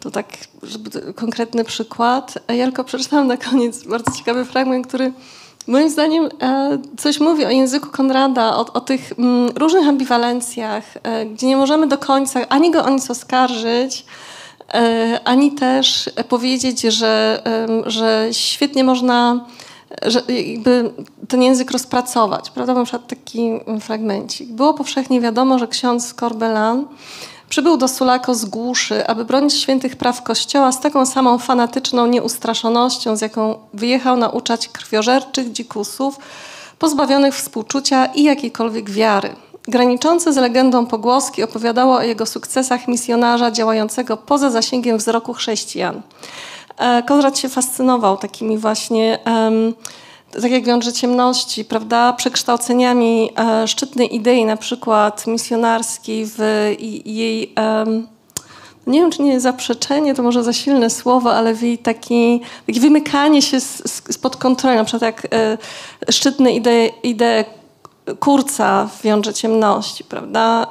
To 0.00 0.10
tak, 0.10 0.26
żeby 0.62 1.12
konkretny 1.12 1.64
przykład. 1.64 2.38
Ja 2.48 2.64
tylko 2.64 2.84
przeczytałam 2.84 3.26
na 3.26 3.36
koniec 3.36 3.84
bardzo 3.84 4.10
ciekawy 4.12 4.44
fragment, 4.44 4.86
który 4.86 5.12
moim 5.66 5.90
zdaniem 5.90 6.28
e, 6.42 6.78
coś 6.98 7.20
mówi 7.20 7.44
o 7.44 7.50
języku 7.50 7.88
Konrada, 7.90 8.56
o, 8.56 8.72
o 8.72 8.80
tych 8.80 9.12
mm, 9.18 9.48
różnych 9.56 9.88
ambiwalencjach, 9.88 10.84
e, 11.02 11.26
gdzie 11.26 11.46
nie 11.46 11.56
możemy 11.56 11.86
do 11.86 11.98
końca 11.98 12.48
ani 12.48 12.70
go 12.70 12.84
o 12.84 12.90
nic 12.90 13.10
oskarżyć, 13.10 14.04
E, 14.74 15.20
ani 15.24 15.52
też 15.52 16.10
powiedzieć, 16.28 16.80
że, 16.80 17.42
że 17.86 18.28
świetnie 18.32 18.84
można 18.84 19.46
że 20.06 20.22
jakby 20.28 20.92
ten 21.28 21.42
język 21.42 21.70
rozpracować. 21.70 22.50
Prawda? 22.50 22.74
Na 22.74 22.84
przykład 22.84 23.06
taki 23.06 23.50
fragmencik. 23.80 24.52
Było 24.52 24.74
powszechnie 24.74 25.20
wiadomo, 25.20 25.58
że 25.58 25.68
ksiądz 25.68 26.14
Corbelan 26.14 26.86
przybył 27.50 27.76
do 27.76 27.88
Sulako 27.88 28.34
z 28.34 28.44
głuszy, 28.44 29.06
aby 29.06 29.24
bronić 29.24 29.54
świętych 29.54 29.96
praw 29.96 30.22
Kościoła 30.22 30.72
z 30.72 30.80
taką 30.80 31.06
samą 31.06 31.38
fanatyczną 31.38 32.06
nieustraszonością, 32.06 33.16
z 33.16 33.20
jaką 33.20 33.58
wyjechał 33.74 34.16
nauczać 34.16 34.68
krwiożerczych 34.68 35.52
dzikusów, 35.52 36.18
pozbawionych 36.78 37.34
współczucia 37.34 38.06
i 38.06 38.22
jakiejkolwiek 38.22 38.90
wiary. 38.90 39.36
Graniczące 39.68 40.32
z 40.32 40.36
legendą 40.36 40.86
pogłoski 40.86 41.42
opowiadało 41.42 41.96
o 41.96 42.02
jego 42.02 42.26
sukcesach 42.26 42.88
misjonarza 42.88 43.50
działającego 43.50 44.16
poza 44.16 44.50
zasięgiem 44.50 44.98
wzroku 44.98 45.32
chrześcijan. 45.32 46.02
E, 46.78 47.02
Konrad 47.02 47.38
się 47.38 47.48
fascynował 47.48 48.16
takimi 48.16 48.58
właśnie, 48.58 49.18
tak 50.32 50.50
jak 50.50 50.64
wiąże 50.64 50.92
ciemności, 50.92 51.64
prawda, 51.64 52.12
przekształceniami 52.12 53.30
e, 53.38 53.68
szczytnej 53.68 54.14
idei, 54.14 54.44
na 54.44 54.56
przykład 54.56 55.26
misjonarskiej 55.26 56.26
w 56.26 56.38
jej 57.04 57.54
nie 58.86 59.00
wiem, 59.00 59.10
czy 59.10 59.22
nie 59.22 59.40
zaprzeczenie, 59.40 60.14
to 60.14 60.22
może 60.22 60.44
za 60.44 60.52
silne 60.52 60.90
słowo, 60.90 61.34
ale 61.34 61.54
w 61.54 61.62
jej 61.62 61.78
taki, 61.78 62.40
takie 62.66 62.80
wymykanie 62.80 63.42
się 63.42 63.60
spod 64.10 64.36
kontroli, 64.36 64.76
na 64.76 64.84
przykład 64.84 65.02
jak 65.02 65.34
e, 65.34 65.58
szczytne 66.10 66.52
idee, 66.52 66.92
idee 67.02 67.44
kurca 68.20 68.86
w 68.86 69.02
wiąże 69.02 69.34
ciemności, 69.34 70.04
prawda? 70.04 70.66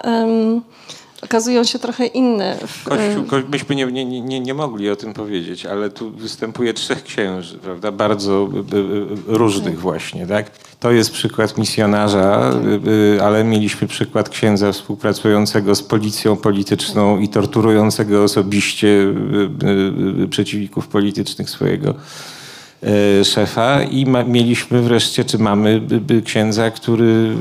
Okazują 1.21 1.63
się 1.63 1.79
trochę 1.79 2.05
inne. 2.05 2.57
W, 2.67 2.83
Kościół, 2.83 3.23
ko, 3.23 3.35
myśmy 3.51 3.75
nie, 3.75 3.85
nie, 3.85 4.05
nie, 4.05 4.39
nie 4.39 4.53
mogli 4.53 4.89
o 4.89 4.95
tym 4.95 5.13
powiedzieć, 5.13 5.65
ale 5.65 5.89
tu 5.89 6.11
występuje 6.11 6.73
trzech 6.73 7.03
księży, 7.03 7.57
prawda, 7.57 7.91
bardzo 7.91 8.49
y, 8.73 8.77
y, 8.77 9.37
różnych 9.37 9.79
właśnie, 9.79 10.27
tak? 10.27 10.51
To 10.79 10.91
jest 10.91 11.11
przykład 11.11 11.57
misjonarza, 11.57 12.53
y, 13.15 13.23
ale 13.23 13.43
mieliśmy 13.43 13.87
przykład 13.87 14.29
księdza 14.29 14.71
współpracującego 14.71 15.75
z 15.75 15.83
policją 15.83 16.37
polityczną 16.37 17.19
i 17.19 17.29
torturującego 17.29 18.23
osobiście 18.23 19.13
przeciwników 20.29 20.87
politycznych 20.87 21.49
swojego 21.49 21.93
szefa 23.23 23.83
i 23.83 24.05
ma, 24.05 24.23
mieliśmy 24.23 24.81
wreszcie, 24.81 25.25
czy 25.25 25.37
mamy 25.37 25.81
księdza, 26.25 26.71
który 26.71 27.35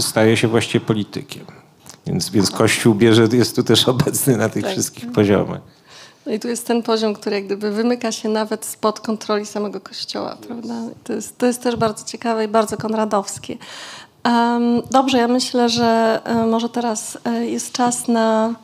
staje 0.00 0.36
się 0.36 0.48
właściwie 0.48 0.84
politykiem. 0.84 1.53
Więc, 2.06 2.30
więc 2.30 2.50
Kościół 2.50 2.94
bierze, 2.94 3.28
jest 3.32 3.56
tu 3.56 3.62
też 3.62 3.88
obecny 3.88 4.36
na 4.36 4.48
tych 4.48 4.62
tak. 4.62 4.72
wszystkich 4.72 5.12
poziomach. 5.12 5.60
No 6.26 6.32
i 6.32 6.40
tu 6.40 6.48
jest 6.48 6.66
ten 6.66 6.82
poziom, 6.82 7.14
który 7.14 7.36
jak 7.36 7.44
gdyby 7.46 7.70
wymyka 7.70 8.12
się 8.12 8.28
nawet 8.28 8.64
spod 8.64 9.00
kontroli 9.00 9.46
samego 9.46 9.80
Kościoła, 9.80 10.36
prawda? 10.46 10.74
To 11.04 11.12
jest, 11.12 11.38
to 11.38 11.46
jest 11.46 11.62
też 11.62 11.76
bardzo 11.76 12.04
ciekawe 12.04 12.44
i 12.44 12.48
bardzo 12.48 12.76
konradowskie. 12.76 13.56
Um, 14.24 14.82
dobrze, 14.90 15.18
ja 15.18 15.28
myślę, 15.28 15.68
że 15.68 16.20
um, 16.26 16.48
może 16.48 16.68
teraz 16.68 17.18
um, 17.24 17.44
jest 17.44 17.72
czas 17.72 18.08
na 18.08 18.54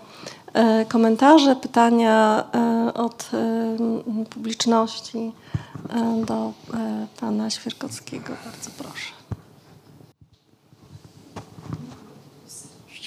komentarze, 0.88 1.56
pytania 1.56 2.44
od 2.94 3.30
publiczności 4.30 5.32
do 6.26 6.52
pana 7.20 7.50
Świerkowskiego. 7.50 8.32
Bardzo 8.44 8.70
proszę. 8.78 9.19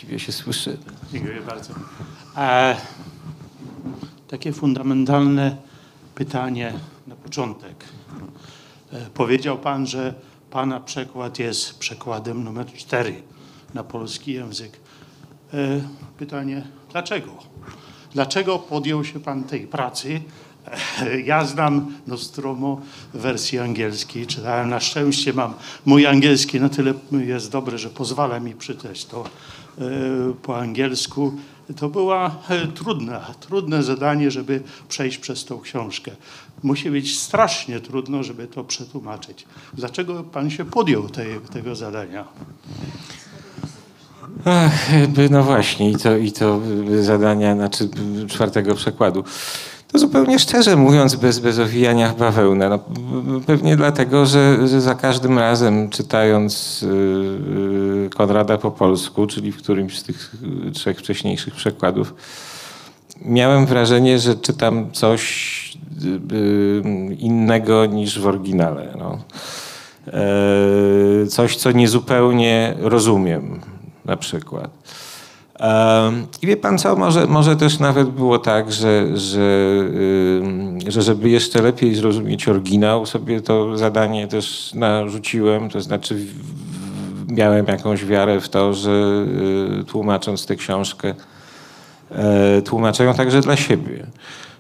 Właściwie 0.04 0.20
się 0.20 0.32
słyszy. 0.32 0.78
Dziękuję 1.14 1.42
bardzo. 1.42 1.74
E, 2.38 2.78
takie 4.28 4.54
fundamentalne 4.54 5.58
pytanie 6.16 6.74
na 7.08 7.16
początek. 7.16 7.86
E, 8.94 9.06
powiedział 9.14 9.58
Pan, 9.58 9.88
że 9.88 10.14
Pana 10.52 10.80
przekład 10.80 11.40
jest 11.40 11.80
przekładem 11.80 12.44
numer 12.44 12.74
cztery 12.74 13.24
na 13.74 13.84
polski 13.84 14.34
język. 14.34 14.80
E, 15.54 15.82
pytanie, 16.18 16.64
dlaczego? 16.92 17.32
Dlaczego 18.14 18.60
podjął 18.60 19.06
się 19.06 19.20
Pan 19.20 19.44
tej 19.44 19.68
pracy? 19.68 20.22
E, 21.02 21.22
ja 21.22 21.46
znam 21.46 21.96
Nostromo 22.08 22.82
w 23.14 23.18
wersji 23.18 23.60
angielskiej, 23.60 24.28
czytałem 24.28 24.70
na 24.70 24.80
szczęście, 24.80 25.34
mam 25.34 25.54
mój 25.86 26.08
angielski 26.08 26.60
na 26.60 26.70
tyle 26.70 26.94
jest 27.12 27.52
dobry, 27.52 27.78
że 27.78 27.90
pozwala 27.90 28.40
mi 28.40 28.54
przeczytać 28.54 29.06
to 29.06 29.24
po 30.42 30.58
angielsku. 30.58 31.34
To 31.78 31.90
było 31.90 32.26
e, 32.26 32.32
trudne, 32.68 33.22
trudne 33.40 33.84
zadanie, 33.84 34.32
żeby 34.32 34.64
przejść 34.90 35.18
przez 35.18 35.46
tą 35.46 35.60
książkę. 35.60 36.12
Musi 36.64 36.92
być 36.92 37.20
strasznie 37.20 37.80
trudno, 37.80 38.24
żeby 38.24 38.48
to 38.48 38.64
przetłumaczyć. 38.64 39.46
Dlaczego 39.74 40.24
pan 40.24 40.50
się 40.50 40.66
podjął 40.66 41.10
tej, 41.10 41.40
tego 41.54 41.76
zadania? 41.76 42.26
Ach, 44.46 44.90
no 45.30 45.44
właśnie, 45.44 45.92
i 45.92 45.96
to, 45.96 46.18
i 46.18 46.32
to 46.32 46.62
zadania, 47.02 47.56
znaczy 47.56 47.90
czwartego 48.28 48.76
przekładu. 48.76 49.24
To 49.94 50.00
zupełnie 50.00 50.40
szczerze 50.40 50.76
mówiąc, 50.76 51.16
bez, 51.16 51.40
bez 51.40 51.60
owijania 51.60 52.10
w 52.10 52.18
bawełnę. 52.18 52.70
No, 52.70 52.80
pewnie 53.46 53.76
dlatego, 53.76 54.26
że, 54.26 54.68
że 54.68 54.82
za 54.82 54.96
każdym 54.96 55.40
razem 55.40 55.90
czytając 55.90 56.82
yy, 56.82 58.10
Konrada 58.16 58.58
po 58.58 58.72
polsku, 58.72 59.28
czyli 59.28 59.52
w 59.52 59.58
którymś 59.58 60.00
z 60.00 60.04
tych 60.04 60.36
trzech 60.74 61.00
wcześniejszych 61.00 61.56
przekładów, 61.56 62.14
miałem 63.26 63.66
wrażenie, 63.66 64.20
że 64.20 64.36
czytam 64.36 64.92
coś 64.92 65.78
yy, 66.02 67.16
innego 67.16 67.86
niż 67.86 68.20
w 68.20 68.28
oryginale. 68.28 68.94
No. 69.00 69.18
Yy, 71.22 71.28
coś, 71.28 71.56
co 71.56 71.72
niezupełnie 71.72 72.76
rozumiem 72.80 73.62
na 74.06 74.18
przykład. 74.18 74.70
I 76.42 76.48
wie 76.48 76.58
pan 76.58 76.78
co, 76.78 76.96
może, 76.96 77.28
może 77.28 77.56
też 77.56 77.80
nawet 77.80 78.10
było 78.10 78.40
tak, 78.40 78.72
że, 78.72 79.18
że, 79.18 79.78
że 80.88 81.02
żeby 81.02 81.30
jeszcze 81.30 81.62
lepiej 81.62 81.96
zrozumieć 81.96 82.48
oryginał, 82.48 83.06
sobie 83.06 83.42
to 83.42 83.78
zadanie 83.78 84.28
też 84.28 84.74
narzuciłem, 84.74 85.70
to 85.70 85.82
znaczy 85.82 86.26
miałem 87.28 87.66
jakąś 87.66 88.06
wiarę 88.06 88.42
w 88.42 88.50
to, 88.50 88.74
że 88.74 88.92
y, 89.82 89.84
tłumacząc 89.84 90.46
tę 90.46 90.56
książkę, 90.56 91.16
e, 92.12 92.62
tłumaczę 92.62 93.04
ją 93.04 93.14
także 93.14 93.42
dla 93.42 93.56
siebie. 93.56 94.08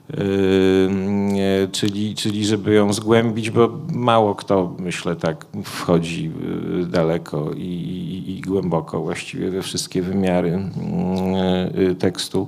Yy, 0.10 1.70
czyli, 1.72 2.16
czyli 2.16 2.46
żeby 2.46 2.74
ją 2.74 2.94
zgłębić, 2.94 3.50
bo 3.50 3.70
mało 3.94 4.36
kto, 4.36 4.76
myślę, 4.80 5.16
tak 5.16 5.46
wchodzi 5.64 6.32
yy, 6.78 6.86
daleko 6.86 7.52
i, 7.52 7.60
i, 7.60 8.38
i 8.38 8.42
głęboko 8.42 9.02
właściwie 9.02 9.52
we 9.52 9.62
wszystkie 9.62 10.02
wymiary 10.02 10.60
yy, 11.76 11.96
tekstu 11.96 12.48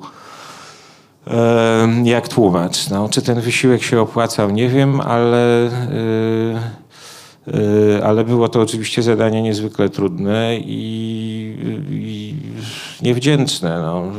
jak 2.03 2.27
tłumacz. 2.27 2.89
No, 2.89 3.09
czy 3.09 3.21
ten 3.21 3.41
wysiłek 3.41 3.83
się 3.83 4.01
opłacał, 4.01 4.51
nie 4.51 4.69
wiem, 4.69 5.01
ale, 5.01 5.69
ale 8.03 8.23
było 8.23 8.49
to 8.49 8.61
oczywiście 8.61 9.03
zadanie 9.03 9.41
niezwykle 9.41 9.89
trudne 9.89 10.57
i, 10.59 11.57
i 11.89 12.35
niewdzięczne. 13.01 13.81
No. 13.81 14.11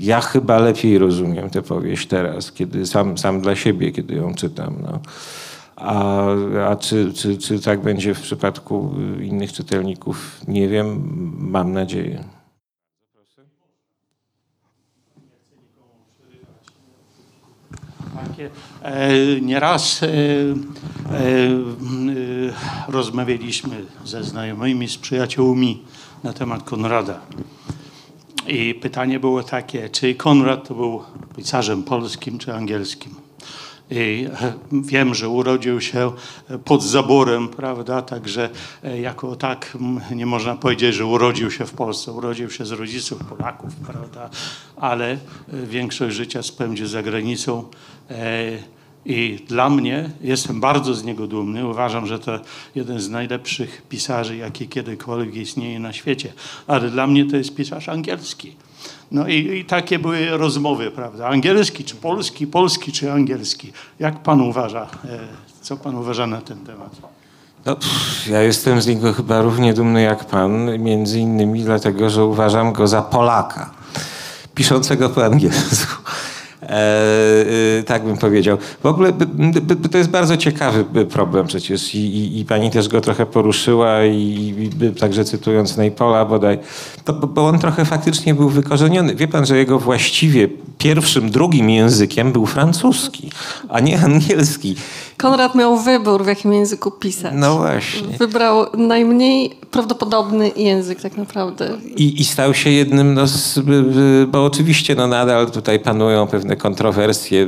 Ja 0.00 0.20
chyba 0.20 0.58
lepiej 0.58 0.98
rozumiem 0.98 1.50
tę 1.50 1.62
powieść 1.62 2.06
teraz, 2.06 2.52
kiedy 2.52 2.86
sam, 2.86 3.18
sam 3.18 3.40
dla 3.40 3.56
siebie, 3.56 3.92
kiedy 3.92 4.14
ją 4.14 4.34
czytam. 4.34 4.76
No. 4.82 5.00
A, 5.76 6.24
a 6.70 6.76
czy, 6.76 7.12
czy, 7.12 7.38
czy 7.38 7.60
tak 7.60 7.80
będzie 7.80 8.14
w 8.14 8.20
przypadku 8.20 8.94
innych 9.22 9.52
czytelników? 9.52 10.40
Nie 10.48 10.68
wiem, 10.68 11.02
mam 11.38 11.72
nadzieję. 11.72 12.24
E, 18.82 19.40
nieraz 19.40 20.02
e, 20.02 20.06
e, 20.08 20.10
rozmawialiśmy 22.88 23.84
ze 24.04 24.24
znajomymi, 24.24 24.88
z 24.88 24.98
przyjaciółmi 24.98 25.82
na 26.24 26.32
temat 26.32 26.62
Konrada. 26.62 27.20
I 28.48 28.74
pytanie 28.74 29.20
było 29.20 29.42
takie, 29.42 29.88
czy 29.88 30.14
Konrad 30.14 30.68
był 30.68 31.02
pisarzem 31.36 31.82
polskim 31.82 32.38
czy 32.38 32.54
angielskim? 32.54 33.14
I 33.90 34.26
e, 34.42 34.52
wiem, 34.72 35.14
że 35.14 35.28
urodził 35.28 35.80
się 35.80 36.12
pod 36.64 36.82
zaborem, 36.82 37.48
prawda? 37.48 38.02
Także 38.02 38.50
e, 38.84 39.00
jako 39.00 39.36
tak 39.36 39.78
nie 40.14 40.26
można 40.26 40.56
powiedzieć, 40.56 40.94
że 40.94 41.06
urodził 41.06 41.50
się 41.50 41.66
w 41.66 41.72
Polsce. 41.72 42.12
Urodził 42.12 42.50
się 42.50 42.66
z 42.66 42.70
rodziców 42.70 43.24
Polaków, 43.24 43.74
prawda? 43.86 44.30
Ale 44.76 45.12
e, 45.12 45.18
większość 45.66 46.16
życia 46.16 46.42
spędził 46.42 46.86
za 46.86 47.02
granicą. 47.02 47.64
I 49.08 49.44
dla 49.48 49.70
mnie, 49.70 50.10
jestem 50.20 50.60
bardzo 50.60 50.94
z 50.94 51.04
niego 51.04 51.26
dumny, 51.26 51.66
uważam, 51.66 52.06
że 52.06 52.18
to 52.18 52.40
jeden 52.74 53.00
z 53.00 53.08
najlepszych 53.08 53.82
pisarzy, 53.88 54.36
jaki 54.36 54.68
kiedykolwiek 54.68 55.34
istnieje 55.34 55.80
na 55.80 55.92
świecie. 55.92 56.32
Ale 56.66 56.90
dla 56.90 57.06
mnie 57.06 57.30
to 57.30 57.36
jest 57.36 57.54
pisarz 57.54 57.88
angielski. 57.88 58.56
No 59.10 59.28
i, 59.28 59.58
i, 59.58 59.64
takie 59.64 59.98
były 59.98 60.28
rozmowy, 60.30 60.90
prawda? 60.90 61.28
Angielski 61.28 61.84
czy 61.84 61.94
polski, 61.94 62.46
polski 62.46 62.92
czy 62.92 63.12
angielski. 63.12 63.72
Jak 63.98 64.22
pan 64.22 64.40
uważa, 64.40 64.82
e, 64.82 65.18
co 65.60 65.76
pan 65.76 65.94
uważa 65.94 66.26
na 66.26 66.40
ten 66.40 66.58
temat? 66.58 66.90
No, 67.66 67.76
pff, 67.76 68.26
ja 68.28 68.42
jestem 68.42 68.82
z 68.82 68.86
niego 68.86 69.12
chyba 69.12 69.42
równie 69.42 69.74
dumny 69.74 70.02
jak 70.02 70.24
pan, 70.24 70.78
między 70.78 71.20
innymi 71.20 71.62
dlatego, 71.62 72.10
że 72.10 72.24
uważam 72.24 72.72
go 72.72 72.88
za 72.88 73.02
Polaka, 73.02 73.70
piszącego 74.54 75.08
po 75.08 75.24
angielsku. 75.24 76.02
E, 76.68 77.78
e, 77.78 77.82
tak 77.82 78.04
bym 78.04 78.16
powiedział. 78.16 78.58
W 78.82 78.86
ogóle 78.86 79.12
to 79.92 79.98
jest 79.98 80.10
bardzo 80.10 80.36
ciekawy 80.36 81.06
problem 81.06 81.46
przecież 81.46 81.94
i, 81.94 81.98
i, 81.98 82.40
i 82.40 82.44
pani 82.44 82.70
też 82.70 82.88
go 82.88 83.00
trochę 83.00 83.26
poruszyła 83.26 84.04
i, 84.04 84.54
i 84.82 84.90
także 85.00 85.24
cytując 85.24 85.76
Neypola 85.76 86.24
bodaj, 86.24 86.58
to, 87.04 87.12
bo 87.12 87.46
on 87.46 87.58
trochę 87.58 87.84
faktycznie 87.84 88.34
był 88.34 88.48
wykorzeniony. 88.48 89.14
Wie 89.14 89.28
pan, 89.28 89.46
że 89.46 89.56
jego 89.56 89.78
właściwie 89.78 90.48
pierwszym, 90.78 91.30
drugim 91.30 91.70
językiem 91.70 92.32
był 92.32 92.46
francuski, 92.46 93.30
a 93.68 93.80
nie 93.80 94.00
angielski. 94.00 94.76
Konrad 95.16 95.54
miał 95.54 95.78
wybór, 95.78 96.24
w 96.24 96.26
jakim 96.26 96.52
języku 96.52 96.90
pisać. 96.90 97.32
No 97.34 97.56
właśnie. 97.56 98.18
Wybrał 98.18 98.66
najmniej 98.76 99.50
prawdopodobny 99.70 100.50
język 100.56 101.00
tak 101.00 101.16
naprawdę. 101.16 101.78
I, 101.96 102.20
i 102.20 102.24
stał 102.24 102.54
się 102.54 102.70
jednym, 102.70 103.14
no, 103.14 103.26
z, 103.26 103.60
bo 104.28 104.44
oczywiście 104.44 104.94
no, 104.94 105.06
nadal 105.06 105.50
tutaj 105.50 105.80
panują 105.80 106.26
pewne 106.26 106.55
kontrowersje. 106.56 107.46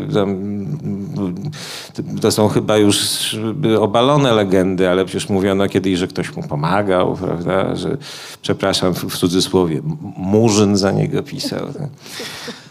to 2.20 2.30
są 2.30 2.48
chyba 2.48 2.76
już 2.76 3.36
obalone 3.80 4.32
legendy, 4.32 4.88
ale 4.88 5.04
przecież 5.04 5.28
mówiono 5.28 5.68
kiedyś, 5.68 5.98
że 5.98 6.06
ktoś 6.06 6.36
mu 6.36 6.42
pomagał, 6.42 7.16
prawda, 7.16 7.76
że 7.76 7.96
przepraszam 8.42 8.94
w, 8.94 9.16
cudzysłowie, 9.16 9.80
Murzyn 10.16 10.76
za 10.76 10.92
niego 10.92 11.22
pisał. 11.22 11.66
Tak? 11.72 11.88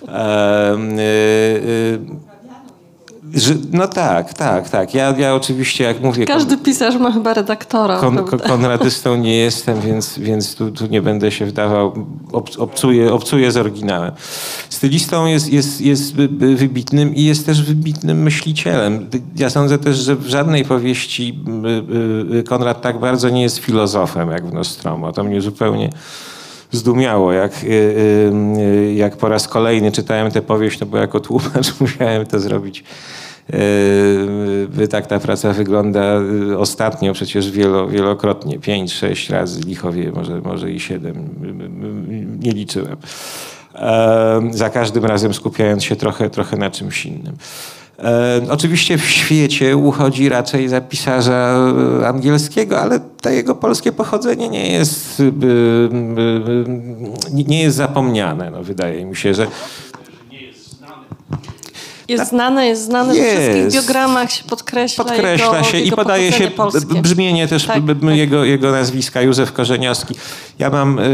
E, 0.08 0.74
e, 0.74 0.78
no 3.72 3.88
tak, 3.88 4.34
tak, 4.34 4.70
tak. 4.70 4.94
Ja, 4.94 5.14
ja 5.18 5.36
oczywiście, 5.36 5.84
jak 5.84 6.02
mówię... 6.02 6.26
Każdy 6.26 6.58
pisarz 6.58 6.96
ma 6.96 7.12
chyba 7.12 7.34
redaktora. 7.34 8.00
Kon, 8.00 8.18
konradystą 8.48 9.16
nie 9.16 9.38
jestem, 9.38 9.82
więc, 9.82 10.20
więc 10.20 10.56
tu, 10.56 10.72
tu 10.72 10.88
nie 10.88 11.02
będę 11.02 11.32
się 11.32 11.46
wdawał. 11.46 11.94
Ob, 12.32 12.50
obcuję, 12.58 13.14
obcuję 13.14 13.52
z 13.52 13.58
oryginałem. 13.58 14.12
Stylistą 14.70 15.26
jest, 15.26 15.54
jest, 15.54 15.82
jest 15.82 16.16
wybitnym 16.56 17.16
i 17.16 17.24
jest 17.24 17.46
też 17.46 17.64
wybitnym 17.64 18.24
myślicielem. 18.24 19.10
Ja 19.36 19.50
sądzę 19.50 19.78
też, 19.78 19.98
że 19.98 20.16
w 20.16 20.28
żadnej 20.28 20.66
powieści 20.66 21.40
y, 22.32 22.38
y, 22.38 22.44
Konrad 22.44 22.82
tak 22.82 23.00
bardzo 23.00 23.30
nie 23.30 23.42
jest 23.42 23.58
filozofem, 23.58 24.32
jak 24.32 24.48
w 24.48 24.54
Nostromo. 24.54 25.14
To 25.14 25.24
mnie 25.24 25.42
zupełnie 25.42 25.90
zdumiało, 26.72 27.32
jak, 27.32 27.64
y, 27.64 28.94
jak 28.96 29.18
po 29.18 29.30
raz 29.30 29.48
kolejny 29.48 29.92
czytałem 29.92 30.32
tę 30.32 30.42
powieść, 30.42 30.80
no 30.80 30.86
bo 30.86 30.98
jako 30.98 31.20
tłumacz 31.20 31.74
musiałem 31.82 32.26
to 32.26 32.40
zrobić 32.40 32.84
Yy, 34.78 34.88
tak 34.88 35.08
ta 35.08 35.20
praca 35.20 35.54
wygląda 35.54 36.20
ostatnio 36.58 37.14
przecież 37.14 37.52
wielo, 37.52 37.88
wielokrotnie, 37.88 38.60
pięć, 38.60 38.94
sześć 38.94 39.30
razy, 39.30 39.62
lichowie 39.62 40.12
może, 40.12 40.42
może 40.42 40.72
i 40.72 40.80
siedem, 40.80 41.30
nie 42.40 42.52
liczyłem. 42.52 42.98
Za 44.52 44.70
każdym 44.70 45.06
razem 45.06 45.34
skupiając 45.34 45.84
się 45.84 45.96
trochę, 45.96 46.30
trochę 46.30 46.58
na 46.58 46.72
czymś 46.72 47.06
innym. 47.06 47.36
Oczywiście 48.50 48.98
w 48.98 49.06
świecie 49.10 49.78
uchodzi 49.78 50.30
raczej 50.30 50.70
za 50.70 50.82
pisarza 50.82 51.58
angielskiego, 52.06 52.80
ale 52.80 53.00
to 53.22 53.30
jego 53.30 53.56
polskie 53.56 53.92
pochodzenie 53.92 54.50
nie 54.50 54.72
jest, 54.72 55.22
nie 57.32 57.62
jest 57.62 57.78
zapomniane. 57.78 58.52
No, 58.52 58.64
wydaje 58.64 59.06
mi 59.06 59.16
się, 59.16 59.34
że 59.34 59.48
jest 62.08 62.22
tak. 62.22 62.30
znane, 62.30 62.68
jest 62.68 62.86
znane, 62.86 63.16
jest. 63.16 63.36
we 63.36 63.42
wszystkich 63.42 63.82
biogramach 63.82 64.32
się 64.32 64.44
podkreśla 64.44 65.04
Podkreśla 65.04 65.58
jego, 65.58 65.64
się 65.64 65.78
jego 65.78 65.96
i 65.96 65.98
podaje 65.98 66.32
się 66.32 66.48
polskie. 66.48 67.02
brzmienie 67.02 67.48
też 67.48 67.66
tak, 67.66 67.82
tak. 68.02 68.16
Jego, 68.16 68.46
jego 68.46 68.72
nazwiska, 68.72 69.22
Józef 69.22 69.54
Korzeniowski. 69.54 70.16
Ja 70.60 70.70
mam 70.70 71.00
y, 71.00 71.02
y, 71.02 71.06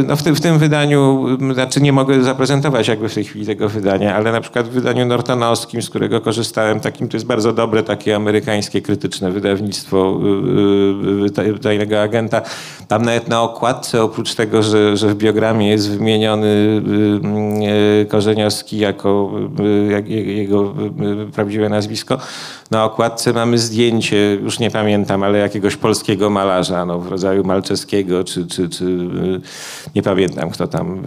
y, 0.00 0.04
no 0.06 0.16
w, 0.16 0.22
tym, 0.22 0.34
w 0.34 0.40
tym 0.40 0.58
wydaniu, 0.58 1.26
znaczy 1.54 1.80
nie 1.80 1.92
mogę 1.92 2.22
zaprezentować 2.22 2.88
jakby 2.88 3.08
w 3.08 3.14
tej 3.14 3.24
chwili 3.24 3.46
tego 3.46 3.68
wydania, 3.68 4.14
ale 4.14 4.32
na 4.32 4.40
przykład 4.40 4.68
w 4.68 4.70
wydaniu 4.70 5.06
nortonowskim, 5.06 5.82
z 5.82 5.90
którego 5.90 6.20
korzystałem, 6.20 6.80
takim 6.80 7.08
to 7.08 7.16
jest 7.16 7.26
bardzo 7.26 7.52
dobre 7.52 7.82
takie 7.82 8.16
amerykańskie, 8.16 8.82
krytyczne 8.82 9.32
wydawnictwo 9.32 10.20
tajnego 11.62 12.02
agenta. 12.02 12.42
Tam 12.88 13.02
nawet 13.02 13.28
na 13.28 13.42
okładce, 13.42 14.02
oprócz 14.02 14.34
tego, 14.34 14.62
że, 14.62 14.96
że 14.96 15.08
w 15.08 15.14
biogramie 15.14 15.68
jest 15.68 15.90
wymieniony 15.90 16.82
Korzeniowski 18.08 18.78
jako 18.78 19.30
jak, 19.58 19.75
jego 20.08 20.74
prawdziwe 21.34 21.68
nazwisko. 21.68 22.18
Na 22.70 22.84
okładce 22.84 23.32
mamy 23.32 23.58
zdjęcie, 23.58 24.38
już 24.42 24.58
nie 24.58 24.70
pamiętam, 24.70 25.22
ale 25.22 25.38
jakiegoś 25.38 25.76
polskiego 25.76 26.30
malarza, 26.30 26.86
no, 26.86 26.98
w 26.98 27.08
rodzaju 27.08 27.44
Malczewskiego, 27.44 28.24
czy, 28.24 28.46
czy, 28.46 28.68
czy 28.68 28.98
nie 29.94 30.02
pamiętam, 30.02 30.50
kto 30.50 30.66
tam 30.66 31.02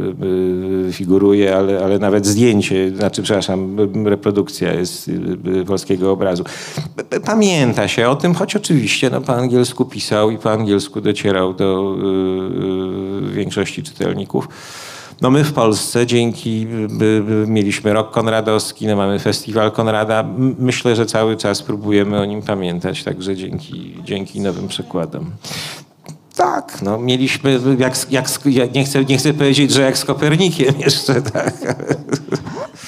figuruje, 0.91 1.55
ale, 1.57 1.83
ale 1.83 1.99
nawet 1.99 2.25
zdjęcie, 2.25 2.91
znaczy, 2.95 3.23
przepraszam, 3.23 3.77
reprodukcja 4.05 4.73
jest 4.73 5.11
polskiego 5.67 6.11
obrazu. 6.11 6.43
Pamięta 7.25 7.87
się 7.87 8.09
o 8.09 8.15
tym, 8.15 8.33
choć 8.33 8.55
oczywiście 8.55 9.09
no, 9.09 9.21
po 9.21 9.35
angielsku 9.35 9.85
pisał 9.85 10.31
i 10.31 10.37
po 10.37 10.51
angielsku 10.51 11.01
docierał 11.01 11.53
do 11.53 11.95
większości 13.33 13.83
czytelników. 13.83 14.47
No 15.21 15.31
my 15.31 15.43
w 15.43 15.53
Polsce 15.53 16.07
dzięki, 16.07 16.67
mieliśmy 17.47 17.93
rok 17.93 18.11
konradowski, 18.11 18.87
no 18.87 18.95
mamy 18.95 19.19
festiwal 19.19 19.71
Konrada. 19.71 20.25
Myślę, 20.59 20.95
że 20.95 21.05
cały 21.05 21.37
czas 21.37 21.61
próbujemy 21.61 22.19
o 22.19 22.25
nim 22.25 22.41
pamiętać, 22.41 23.03
także 23.03 23.35
dzięki, 23.35 23.97
dzięki 24.03 24.39
nowym 24.39 24.67
przykładom. 24.67 25.31
Tak, 26.35 26.81
no 26.81 26.97
mieliśmy, 26.97 27.59
jak, 27.77 28.11
jak, 28.11 28.27
nie, 28.73 28.85
chcę, 28.85 29.05
nie 29.05 29.17
chcę 29.17 29.33
powiedzieć, 29.33 29.71
że 29.71 29.81
jak 29.81 29.97
z 29.97 30.05
Kopernikiem 30.05 30.75
jeszcze, 30.85 31.21
tak. 31.21 31.53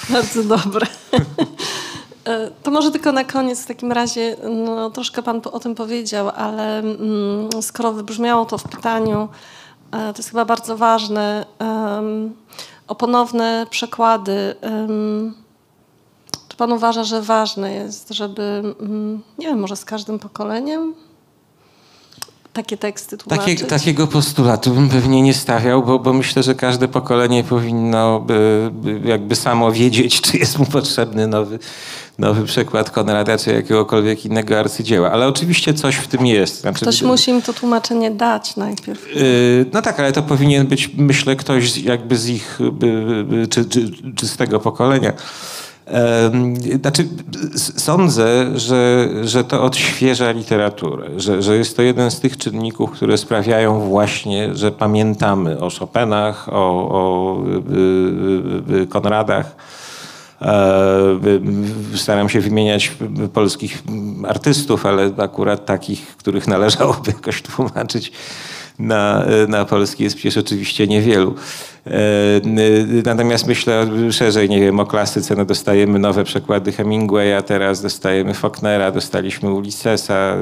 Bardzo 0.09 0.43
dobre. 0.43 0.87
E, 2.25 2.51
to 2.63 2.71
może 2.71 2.91
tylko 2.91 3.11
na 3.11 3.23
koniec 3.23 3.63
w 3.63 3.67
takim 3.67 3.91
razie, 3.91 4.35
no, 4.65 4.89
troszkę 4.89 5.23
Pan 5.23 5.41
o 5.51 5.59
tym 5.59 5.75
powiedział, 5.75 6.29
ale 6.29 6.79
mm, 6.79 7.49
skoro 7.61 7.93
wybrzmiało 7.93 8.45
to 8.45 8.57
w 8.57 8.63
pytaniu, 8.63 9.27
to 9.91 10.17
jest 10.17 10.29
chyba 10.29 10.45
bardzo 10.45 10.77
ważne, 10.77 11.45
o 12.87 12.95
ponowne 12.95 13.65
przekłady. 13.69 14.55
Czy 16.47 16.57
Pan 16.57 16.71
uważa, 16.71 17.03
że 17.03 17.21
ważne 17.21 17.73
jest, 17.73 18.09
żeby, 18.09 18.75
mm, 18.79 19.21
nie 19.37 19.47
wiem, 19.47 19.59
może 19.59 19.75
z 19.75 19.85
każdym 19.85 20.19
pokoleniem 20.19 20.93
takie 22.53 22.77
teksty 22.77 23.17
tłumaczyć? 23.17 23.59
Takie, 23.59 23.69
takiego 23.69 24.07
postulatu 24.07 24.71
bym 24.71 24.89
pewnie 24.89 25.21
nie 25.21 25.33
stawiał, 25.33 25.83
bo, 25.83 25.99
bo 25.99 26.13
myślę, 26.13 26.43
że 26.43 26.55
każde 26.55 26.87
pokolenie 26.87 27.43
powinno 27.43 28.19
by, 28.19 28.69
by 28.73 29.01
jakby 29.05 29.35
samo 29.35 29.71
wiedzieć, 29.71 30.21
czy 30.21 30.37
jest 30.37 30.59
mu 30.59 30.65
potrzebny 30.65 31.27
nowy, 31.27 31.59
nowy 32.19 32.45
przykład 32.45 32.89
Konrada, 32.89 33.37
czy 33.37 33.53
jakiegokolwiek 33.53 34.25
innego 34.25 34.59
arcydzieła. 34.59 35.11
Ale 35.11 35.27
oczywiście 35.27 35.73
coś 35.73 35.95
w 35.95 36.07
tym 36.07 36.25
jest. 36.25 36.61
Znaczy, 36.61 36.81
ktoś 36.81 37.01
musi 37.01 37.31
im 37.31 37.41
to 37.41 37.53
tłumaczenie 37.53 38.11
dać 38.11 38.55
najpierw. 38.55 39.15
Yy, 39.15 39.65
no 39.73 39.81
tak, 39.81 39.99
ale 39.99 40.11
to 40.11 40.23
powinien 40.23 40.67
być, 40.67 40.89
myślę, 40.97 41.35
ktoś 41.35 41.77
jakby 41.77 42.17
z 42.17 42.29
ich, 42.29 42.59
czy, 43.49 43.65
czy, 43.65 43.91
czy 44.15 44.27
z 44.27 44.37
tego 44.37 44.59
pokolenia. 44.59 45.13
Znaczy, 46.81 47.07
sądzę, 47.77 48.59
że, 48.59 49.09
że 49.23 49.43
to 49.43 49.63
odświeża 49.63 50.31
literaturę, 50.31 51.09
że, 51.17 51.41
że 51.41 51.57
jest 51.57 51.77
to 51.77 51.81
jeden 51.81 52.11
z 52.11 52.19
tych 52.19 52.37
czynników, 52.37 52.91
które 52.91 53.17
sprawiają 53.17 53.79
właśnie, 53.79 54.55
że 54.55 54.71
pamiętamy 54.71 55.59
o 55.59 55.69
Chopinach, 55.69 56.49
o, 56.49 56.89
o 56.89 57.37
y, 57.47 58.77
y, 58.77 58.81
y, 58.81 58.87
Konradach. 58.87 59.55
E, 60.41 61.19
staram 61.95 62.29
się 62.29 62.41
wymieniać 62.41 62.91
polskich 63.33 63.83
artystów, 64.27 64.85
ale 64.85 65.11
akurat 65.17 65.65
takich, 65.65 66.17
których 66.17 66.47
należałoby 66.47 67.11
jakoś 67.17 67.41
tłumaczyć 67.41 68.11
na, 68.79 69.25
na 69.47 69.65
polski 69.65 70.03
jest 70.03 70.15
przecież 70.15 70.37
oczywiście 70.37 70.87
niewielu. 70.87 71.35
E, 71.87 71.91
natomiast 73.05 73.47
myślę 73.47 73.87
szerzej, 74.11 74.49
nie 74.49 74.59
wiem, 74.59 74.79
o 74.79 74.85
klasyce, 74.85 75.35
no 75.35 75.45
dostajemy 75.45 75.99
nowe 75.99 76.23
przekłady 76.23 76.71
Hemingwaya, 76.71 77.41
teraz 77.45 77.81
dostajemy 77.81 78.33
Faulknera, 78.33 78.91
dostaliśmy 78.91 79.51
Ulyssesa, 79.51 80.35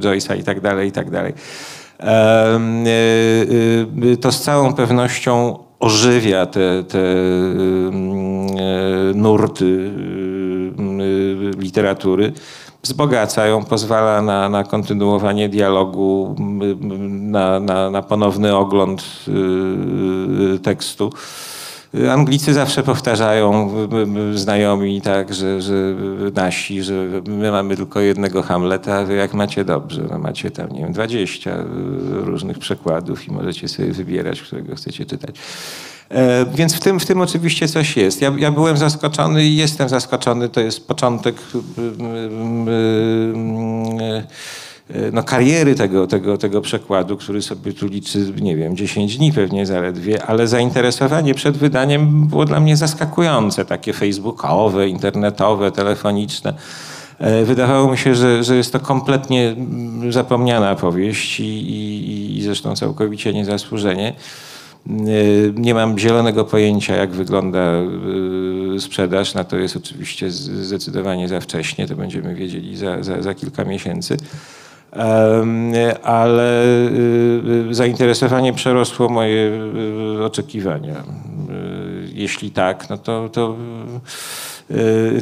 Joyce'a 0.00 0.38
i 0.38 0.42
tak 0.42 0.60
dalej, 0.60 0.88
i 0.88 0.92
tak 0.92 1.10
dalej. 1.10 1.32
E, 2.00 2.60
to 4.20 4.32
z 4.32 4.40
całą 4.40 4.74
pewnością 4.74 5.58
ożywia 5.80 6.46
te, 6.46 6.84
te 6.84 6.98
nurty 9.14 9.90
literatury, 11.58 12.32
wzbogaca 12.86 13.46
ją, 13.46 13.64
pozwala 13.64 14.22
na, 14.22 14.48
na 14.48 14.64
kontynuowanie 14.64 15.48
dialogu, 15.48 16.34
na, 17.08 17.60
na, 17.60 17.90
na 17.90 18.02
ponowny 18.02 18.56
ogląd 18.56 19.04
y, 20.54 20.58
tekstu. 20.58 21.10
Anglicy 22.10 22.54
zawsze 22.54 22.82
powtarzają, 22.82 23.70
znajomi, 24.34 25.00
tak, 25.00 25.34
że, 25.34 25.62
że 25.62 25.74
nasi, 26.34 26.82
że 26.82 26.94
my 27.26 27.50
mamy 27.50 27.76
tylko 27.76 28.00
jednego 28.00 28.42
Hamleta, 28.42 28.96
a 28.96 29.04
wy 29.04 29.14
jak 29.14 29.34
macie 29.34 29.64
dobrze, 29.64 30.02
no 30.10 30.18
macie 30.18 30.50
tam, 30.50 30.72
nie 30.72 30.80
wiem, 30.80 30.92
20 30.92 31.56
różnych 32.10 32.58
przekładów 32.58 33.28
i 33.28 33.32
możecie 33.32 33.68
sobie 33.68 33.92
wybierać, 33.92 34.42
którego 34.42 34.74
chcecie 34.74 35.06
czytać. 35.06 35.36
E, 36.10 36.46
więc 36.54 36.74
w 36.74 36.80
tym, 36.80 37.00
w 37.00 37.06
tym 37.06 37.20
oczywiście 37.20 37.68
coś 37.68 37.96
jest. 37.96 38.20
Ja, 38.20 38.32
ja 38.38 38.50
byłem 38.50 38.76
zaskoczony 38.76 39.44
i 39.44 39.56
jestem 39.56 39.88
zaskoczony. 39.88 40.48
To 40.48 40.60
jest 40.60 40.88
początek 40.88 41.36
no, 45.12 45.22
kariery 45.22 45.74
tego, 45.74 46.06
tego, 46.06 46.38
tego 46.38 46.60
przekładu, 46.60 47.16
który 47.16 47.42
sobie 47.42 47.72
tu 47.72 47.86
liczy, 47.86 48.32
nie 48.40 48.56
wiem, 48.56 48.76
10 48.76 49.16
dni 49.16 49.32
pewnie 49.32 49.66
zaledwie, 49.66 50.22
ale 50.26 50.46
zainteresowanie 50.46 51.34
przed 51.34 51.56
wydaniem 51.56 52.26
było 52.26 52.44
dla 52.44 52.60
mnie 52.60 52.76
zaskakujące, 52.76 53.64
takie 53.64 53.92
facebookowe, 53.92 54.88
internetowe, 54.88 55.72
telefoniczne. 55.72 56.54
E, 57.18 57.44
wydawało 57.44 57.90
mi 57.90 57.98
się, 57.98 58.14
że, 58.14 58.44
że 58.44 58.56
jest 58.56 58.72
to 58.72 58.80
kompletnie 58.80 59.56
zapomniana 60.10 60.74
powieść 60.74 61.40
i, 61.40 61.44
i, 61.44 62.38
i 62.38 62.42
zresztą 62.42 62.76
całkowicie 62.76 63.32
niezasłużenie. 63.32 64.14
Y, 64.90 65.52
Nie 65.56 65.74
mam 65.74 65.98
zielonego 65.98 66.44
pojęcia, 66.44 66.96
jak 66.96 67.10
wygląda 67.10 67.72
y, 68.76 68.80
sprzedaż. 68.80 69.34
Na 69.34 69.44
to 69.44 69.56
jest 69.56 69.76
oczywiście 69.76 70.30
zdecydowanie 70.30 71.28
za 71.28 71.40
wcześnie. 71.40 71.86
To 71.86 71.96
będziemy 71.96 72.34
wiedzieli 72.34 72.76
za, 72.76 73.02
za, 73.02 73.22
za 73.22 73.34
kilka 73.34 73.64
miesięcy. 73.64 74.16
Ale 76.02 76.64
y, 77.70 77.74
zainteresowanie 77.74 78.52
przerosło 78.52 79.08
moje 79.08 79.52
oczekiwania. 80.24 81.04
Jeśli 82.12 82.50
tak, 82.50 82.90
no 82.90 82.98
to, 82.98 83.28
to, 83.28 83.56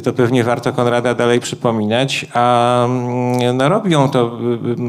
to 0.03 0.13
pewnie 0.13 0.43
warto 0.43 0.73
Konrada 0.73 1.13
dalej 1.13 1.39
przypominać, 1.39 2.25
a 2.33 2.85
mm, 2.85 3.57
no, 3.57 3.69
robią 3.69 4.09
to 4.09 4.39
y, 4.41 4.81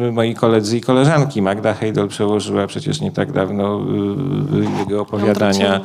y, 0.00 0.04
y, 0.04 0.12
moi 0.12 0.34
koledzy 0.34 0.76
i 0.76 0.80
koleżanki. 0.80 1.42
Magda 1.42 1.74
Heidel 1.74 2.08
przełożyła 2.08 2.66
przecież 2.66 3.00
nie 3.00 3.12
tak 3.12 3.32
dawno 3.32 3.80
y, 3.80 4.58
y, 4.58 4.78
jego 4.78 5.02
opowiadania. 5.02 5.80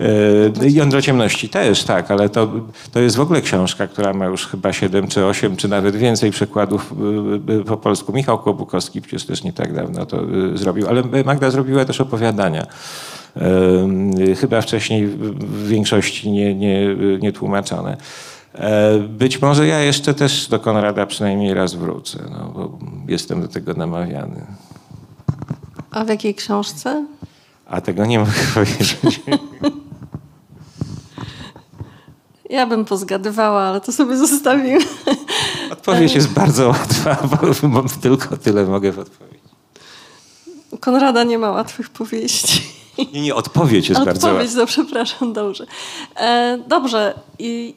Y, 0.00 0.70
Jądro 0.70 1.02
ciemności 1.02 1.48
też, 1.48 1.84
tak, 1.84 2.10
ale 2.10 2.28
to, 2.28 2.48
to 2.92 3.00
jest 3.00 3.16
w 3.16 3.20
ogóle 3.20 3.40
książka, 3.40 3.86
która 3.86 4.12
ma 4.12 4.26
już 4.26 4.46
chyba 4.46 4.72
7 4.72 5.08
czy 5.08 5.26
8, 5.26 5.56
czy 5.56 5.68
nawet 5.68 5.96
więcej 5.96 6.30
przekładów 6.30 6.92
y, 7.48 7.52
y, 7.52 7.64
po 7.64 7.76
polsku. 7.76 8.12
Michał 8.12 8.38
Kłobukowski 8.38 9.00
przecież 9.00 9.26
też 9.26 9.44
nie 9.44 9.52
tak 9.52 9.74
dawno 9.74 10.06
to 10.06 10.24
y, 10.54 10.58
zrobił, 10.58 10.88
ale 10.88 11.02
Magda 11.24 11.50
zrobiła 11.50 11.84
też 11.84 12.00
opowiadania. 12.00 12.66
Chyba 14.40 14.60
wcześniej 14.60 15.06
w 15.06 15.68
większości 15.68 16.30
nie, 16.30 16.54
nie, 16.54 16.96
nie 17.20 17.32
tłumaczone. 17.32 17.96
E, 18.54 18.98
Być 18.98 19.42
może 19.42 19.66
ja 19.66 19.80
jeszcze 19.80 20.14
też 20.14 20.48
do 20.48 20.60
Konrada 20.60 21.06
przynajmniej 21.06 21.54
raz 21.54 21.74
wrócę, 21.74 22.18
no, 22.30 22.48
bo 22.54 22.78
jestem 23.08 23.40
do 23.42 23.48
tego 23.48 23.74
namawiany. 23.74 24.46
A 25.90 26.04
w 26.04 26.08
jakiej 26.08 26.34
książce? 26.34 27.06
A 27.66 27.80
tego 27.80 28.06
nie 28.06 28.18
mogę 28.18 28.32
powiedzieć. 28.54 29.20
Ja 32.50 32.66
bym 32.66 32.84
pozgadywała, 32.84 33.62
ale 33.62 33.80
to 33.80 33.92
sobie 33.92 34.16
zostawił. 34.16 34.80
Odpowiedź 35.70 36.14
jest 36.14 36.32
bardzo 36.32 36.68
łatwa, 36.68 37.28
bo, 37.62 37.68
bo 37.68 37.84
tylko 38.02 38.36
tyle 38.36 38.64
mogę 38.64 38.92
w 38.92 38.98
odpowiedzi. 38.98 39.44
U 40.70 40.78
Konrada 40.78 41.24
nie 41.24 41.38
ma 41.38 41.50
łatwych 41.50 41.90
powieści. 41.90 42.62
Nie, 43.12 43.20
nie, 43.20 43.34
odpowiedź 43.34 43.88
jest 43.88 44.04
bardzo 44.04 44.28
Odpowiedź, 44.28 44.54
no 44.54 44.66
przepraszam, 44.66 45.32
dobrze. 45.32 45.66
E, 46.16 46.58
dobrze. 46.68 47.14
I 47.38 47.74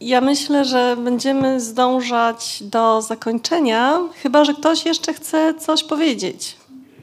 ja 0.00 0.20
myślę, 0.20 0.64
że 0.64 0.96
będziemy 1.04 1.60
zdążać 1.60 2.62
do 2.62 3.02
zakończenia, 3.02 3.98
chyba 4.22 4.44
że 4.44 4.54
ktoś 4.54 4.86
jeszcze 4.86 5.14
chce 5.14 5.54
coś 5.54 5.84
powiedzieć. 5.84 6.56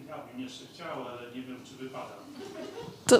Ja 0.07 0.15
bym 0.33 0.43
jeszcze 0.43 0.65
chciał, 0.73 0.87
ale 0.87 1.35
nie 1.35 1.41
wiem, 1.41 1.57
czy 1.69 1.83
wypada. 1.83 2.05
To, 3.07 3.19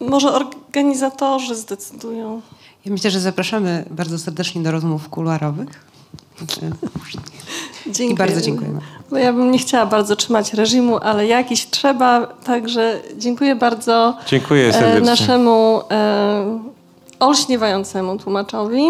może 0.00 0.32
organizatorzy 0.32 1.54
zdecydują. 1.54 2.42
Ja 2.84 2.92
myślę, 2.92 3.10
że 3.10 3.20
zapraszamy 3.20 3.84
bardzo 3.90 4.18
serdecznie 4.18 4.62
do 4.62 4.70
rozmów 4.70 5.08
kuluarowych. 5.08 5.89
Dziękuję. 7.86 8.10
I 8.10 8.14
bardzo 8.14 8.40
dziękujemy. 8.40 8.80
Bo 9.10 9.18
ja 9.18 9.32
bym 9.32 9.50
nie 9.50 9.58
chciała 9.58 9.86
bardzo 9.86 10.16
trzymać 10.16 10.54
reżimu, 10.54 10.98
ale 10.98 11.26
jakiś 11.26 11.66
trzeba, 11.70 12.26
także 12.26 13.00
dziękuję 13.18 13.56
bardzo 13.56 14.16
Dziękuję 14.26 14.68
e, 14.68 14.72
serdecznie. 14.72 15.10
naszemu 15.10 15.82
e, 15.90 16.60
olśniewającemu 17.20 18.18
tłumaczowi, 18.18 18.88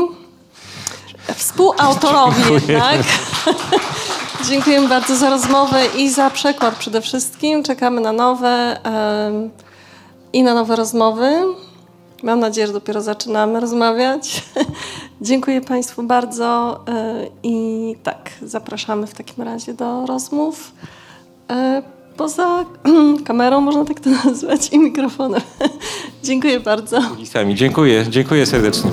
współautorowi 1.35 2.43
jednak. 2.53 2.97
Dziękuję 4.49 4.89
bardzo 4.89 5.17
za 5.17 5.31
rozmowę 5.31 5.87
i 5.97 6.11
za 6.11 6.31
przekład 6.31 6.77
przede 6.77 7.01
wszystkim. 7.01 7.63
Czekamy 7.63 8.01
na 8.01 8.13
nowe 8.13 8.81
e, 8.85 9.49
i 10.33 10.43
na 10.43 10.55
nowe 10.55 10.77
rozmowy. 10.77 11.31
Mam 12.23 12.41
nadzieję, 12.41 12.67
że 12.67 12.73
dopiero 12.73 13.03
zaczynamy 13.03 13.61
rozmawiać. 13.61 14.43
Dziękuję 15.21 15.61
Państwu 15.61 16.03
bardzo 16.03 16.81
e, 16.89 17.27
i 17.43 17.97
tak, 18.03 18.31
zapraszamy 18.43 19.07
w 19.07 19.15
takim 19.15 19.45
razie 19.45 19.75
do 19.75 20.07
rozmów. 20.07 20.73
E, 21.51 21.83
Poza 22.17 22.65
kamerą, 23.25 23.61
można 23.61 23.85
tak 23.85 24.01
to 24.01 24.11
nazwać, 24.25 24.73
i 24.73 24.79
mikrofonem. 24.79 25.41
Dziękuję 26.23 26.61
bardzo. 26.61 27.01
Sami. 27.25 27.55
Dziękuję, 27.55 28.07
dziękuję 28.11 28.47
serdecznie. 28.47 28.91